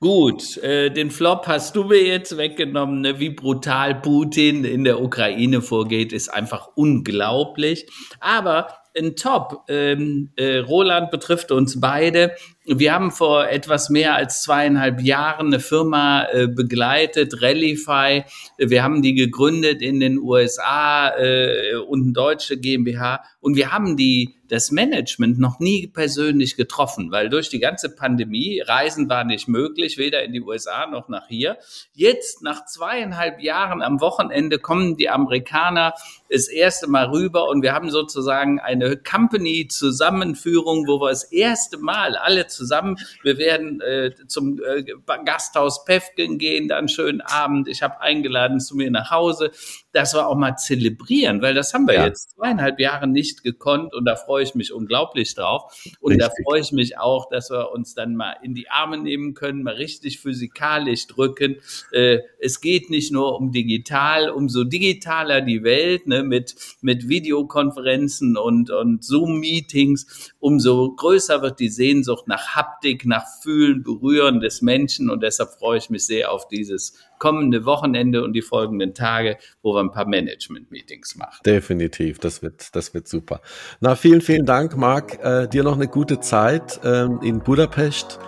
Gut, 0.00 0.58
äh, 0.58 0.90
den 0.90 1.10
Flop 1.10 1.46
hast 1.46 1.76
du 1.76 1.84
mir 1.84 2.04
jetzt 2.04 2.36
weggenommen. 2.36 3.00
Ne? 3.00 3.20
Wie 3.20 3.30
brutal 3.30 3.94
Putin 3.94 4.64
in 4.64 4.84
der 4.84 5.00
Ukraine 5.00 5.62
vorgeht, 5.62 6.12
ist 6.12 6.28
einfach 6.28 6.70
unglaublich. 6.74 7.86
Aber 8.20 8.68
ein 8.98 9.16
Top. 9.16 9.64
Ähm, 9.68 10.32
äh, 10.36 10.58
Roland 10.58 11.10
betrifft 11.10 11.52
uns 11.52 11.80
beide. 11.80 12.32
Wir 12.64 12.94
haben 12.94 13.10
vor 13.10 13.48
etwas 13.48 13.90
mehr 13.90 14.14
als 14.14 14.42
zweieinhalb 14.42 15.00
Jahren 15.00 15.48
eine 15.48 15.58
Firma 15.58 16.26
äh, 16.26 16.46
begleitet, 16.46 17.42
Rallyfy. 17.42 18.22
Wir 18.56 18.82
haben 18.84 19.02
die 19.02 19.14
gegründet 19.14 19.82
in 19.82 19.98
den 19.98 20.18
USA 20.18 21.08
äh, 21.16 21.74
und 21.74 22.02
eine 22.04 22.12
deutsche 22.12 22.56
GmbH. 22.56 23.24
Und 23.40 23.56
wir 23.56 23.72
haben 23.72 23.96
die, 23.96 24.36
das 24.46 24.70
Management 24.70 25.40
noch 25.40 25.58
nie 25.58 25.88
persönlich 25.88 26.54
getroffen, 26.54 27.10
weil 27.10 27.28
durch 27.28 27.48
die 27.48 27.58
ganze 27.58 27.92
Pandemie 27.92 28.60
Reisen 28.60 29.08
war 29.08 29.24
nicht 29.24 29.48
möglich, 29.48 29.98
weder 29.98 30.22
in 30.22 30.32
die 30.32 30.42
USA 30.42 30.86
noch 30.86 31.08
nach 31.08 31.26
hier. 31.26 31.58
Jetzt, 31.94 32.42
nach 32.42 32.66
zweieinhalb 32.66 33.40
Jahren 33.40 33.82
am 33.82 34.00
Wochenende, 34.00 34.60
kommen 34.60 34.96
die 34.96 35.08
Amerikaner 35.08 35.94
das 36.30 36.46
erste 36.46 36.88
Mal 36.88 37.06
rüber 37.06 37.48
und 37.48 37.62
wir 37.62 37.72
haben 37.72 37.90
sozusagen 37.90 38.60
eine 38.60 38.96
Company-Zusammenführung, 38.96 40.86
wo 40.86 41.00
wir 41.00 41.08
das 41.08 41.24
erste 41.24 41.78
Mal 41.78 42.16
alle 42.16 42.46
zusammen. 42.54 42.96
Wir 43.22 43.38
werden 43.38 43.80
äh, 43.80 44.12
zum 44.26 44.60
äh, 44.62 44.84
Gasthaus 45.24 45.84
Pefken 45.84 46.38
gehen, 46.38 46.68
dann 46.68 46.88
schönen 46.88 47.20
Abend. 47.20 47.68
Ich 47.68 47.82
habe 47.82 48.00
eingeladen 48.00 48.60
zu 48.60 48.76
mir 48.76 48.90
nach 48.90 49.10
Hause, 49.10 49.50
dass 49.92 50.14
wir 50.14 50.26
auch 50.26 50.36
mal 50.36 50.56
zelebrieren, 50.56 51.42
weil 51.42 51.54
das 51.54 51.74
haben 51.74 51.86
wir 51.86 51.94
ja. 51.94 52.06
jetzt 52.06 52.30
zweieinhalb 52.36 52.80
Jahre 52.80 53.06
nicht 53.06 53.42
gekonnt 53.42 53.94
und 53.94 54.04
da 54.04 54.16
freue 54.16 54.42
ich 54.42 54.54
mich 54.54 54.72
unglaublich 54.72 55.34
drauf. 55.34 55.72
Und 56.00 56.12
richtig. 56.12 56.28
da 56.28 56.42
freue 56.44 56.60
ich 56.60 56.72
mich 56.72 56.98
auch, 56.98 57.28
dass 57.28 57.50
wir 57.50 57.70
uns 57.72 57.94
dann 57.94 58.16
mal 58.16 58.36
in 58.42 58.54
die 58.54 58.70
Arme 58.70 58.98
nehmen 58.98 59.34
können, 59.34 59.62
mal 59.62 59.74
richtig 59.74 60.20
physikalisch 60.20 61.06
drücken. 61.06 61.56
Äh, 61.92 62.20
es 62.40 62.60
geht 62.60 62.90
nicht 62.90 63.12
nur 63.12 63.36
um 63.38 63.52
digital, 63.52 64.30
umso 64.30 64.64
digitaler 64.64 65.42
die 65.42 65.62
Welt, 65.62 66.06
ne, 66.06 66.22
mit, 66.22 66.54
mit 66.80 67.08
Videokonferenzen 67.08 68.36
und, 68.36 68.70
und 68.70 69.04
Zoom-Meetings, 69.04 70.32
umso 70.40 70.92
größer 70.92 71.42
wird 71.42 71.60
die 71.60 71.68
Sehnsucht 71.68 72.28
nach 72.28 72.41
nach 72.42 72.56
Haptik, 72.56 73.06
nach 73.06 73.24
Fühlen, 73.42 73.82
Berühren 73.82 74.40
des 74.40 74.62
Menschen 74.62 75.10
und 75.10 75.22
deshalb 75.22 75.50
freue 75.50 75.78
ich 75.78 75.90
mich 75.90 76.06
sehr 76.06 76.30
auf 76.30 76.48
dieses 76.48 76.94
kommende 77.18 77.64
Wochenende 77.64 78.24
und 78.24 78.32
die 78.32 78.42
folgenden 78.42 78.94
Tage, 78.94 79.36
wo 79.62 79.74
wir 79.74 79.80
ein 79.80 79.92
paar 79.92 80.06
Management-Meetings 80.06 81.16
machen. 81.16 81.40
Definitiv, 81.46 82.18
das 82.18 82.42
wird, 82.42 82.74
das 82.74 82.94
wird 82.94 83.08
super. 83.08 83.40
Na, 83.80 83.94
vielen, 83.94 84.20
vielen 84.20 84.46
Dank, 84.46 84.76
Marc. 84.76 85.22
Äh, 85.22 85.48
dir 85.48 85.62
noch 85.62 85.76
eine 85.76 85.88
gute 85.88 86.20
Zeit 86.20 86.80
ähm, 86.84 87.20
in 87.22 87.40
Budapest. 87.40 88.18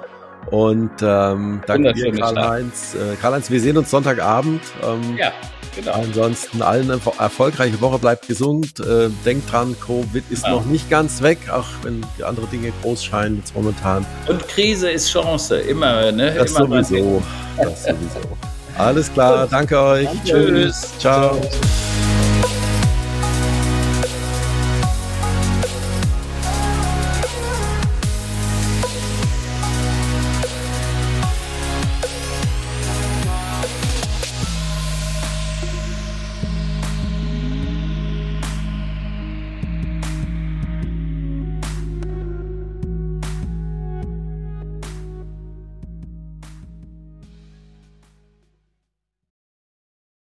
Und 0.50 0.90
ähm, 1.02 1.62
danke 1.66 1.92
dir, 1.92 2.12
Karl-Heinz. 2.12 2.94
Äh, 2.94 3.16
Karl-Heinz, 3.20 3.50
wir 3.50 3.60
sehen 3.60 3.76
uns 3.76 3.90
Sonntagabend. 3.90 4.62
Ähm, 4.82 5.16
ja. 5.16 5.32
Genau. 5.76 5.92
Ansonsten 5.92 6.62
allen 6.62 6.90
eine 6.90 7.00
erfolgreiche 7.18 7.80
Woche, 7.80 7.98
bleibt 7.98 8.28
gesund. 8.28 8.78
Äh, 8.80 9.08
denkt 9.24 9.50
dran, 9.50 9.74
Covid 9.84 10.22
ist 10.30 10.44
genau. 10.44 10.58
noch 10.58 10.66
nicht 10.66 10.88
ganz 10.88 11.20
weg, 11.22 11.38
auch 11.50 11.66
wenn 11.82 12.04
die 12.16 12.24
andere 12.24 12.46
Dinge 12.46 12.72
groß 12.82 13.04
scheinen 13.04 13.38
jetzt 13.38 13.54
momentan. 13.56 14.06
Und 14.28 14.46
Krise 14.48 14.90
ist 14.90 15.10
Chance, 15.10 15.56
immer, 15.56 16.12
ne? 16.12 16.32
Das 16.34 16.52
immer 16.52 16.84
sowieso. 16.84 17.22
Das 17.56 17.84
sowieso. 17.84 18.20
Alles 18.76 19.12
klar, 19.12 19.46
danke 19.48 19.80
euch. 19.80 20.06
Danke. 20.06 20.24
Tschüss. 20.24 20.92
Ciao. 20.98 21.40
Ciao. 21.40 22.13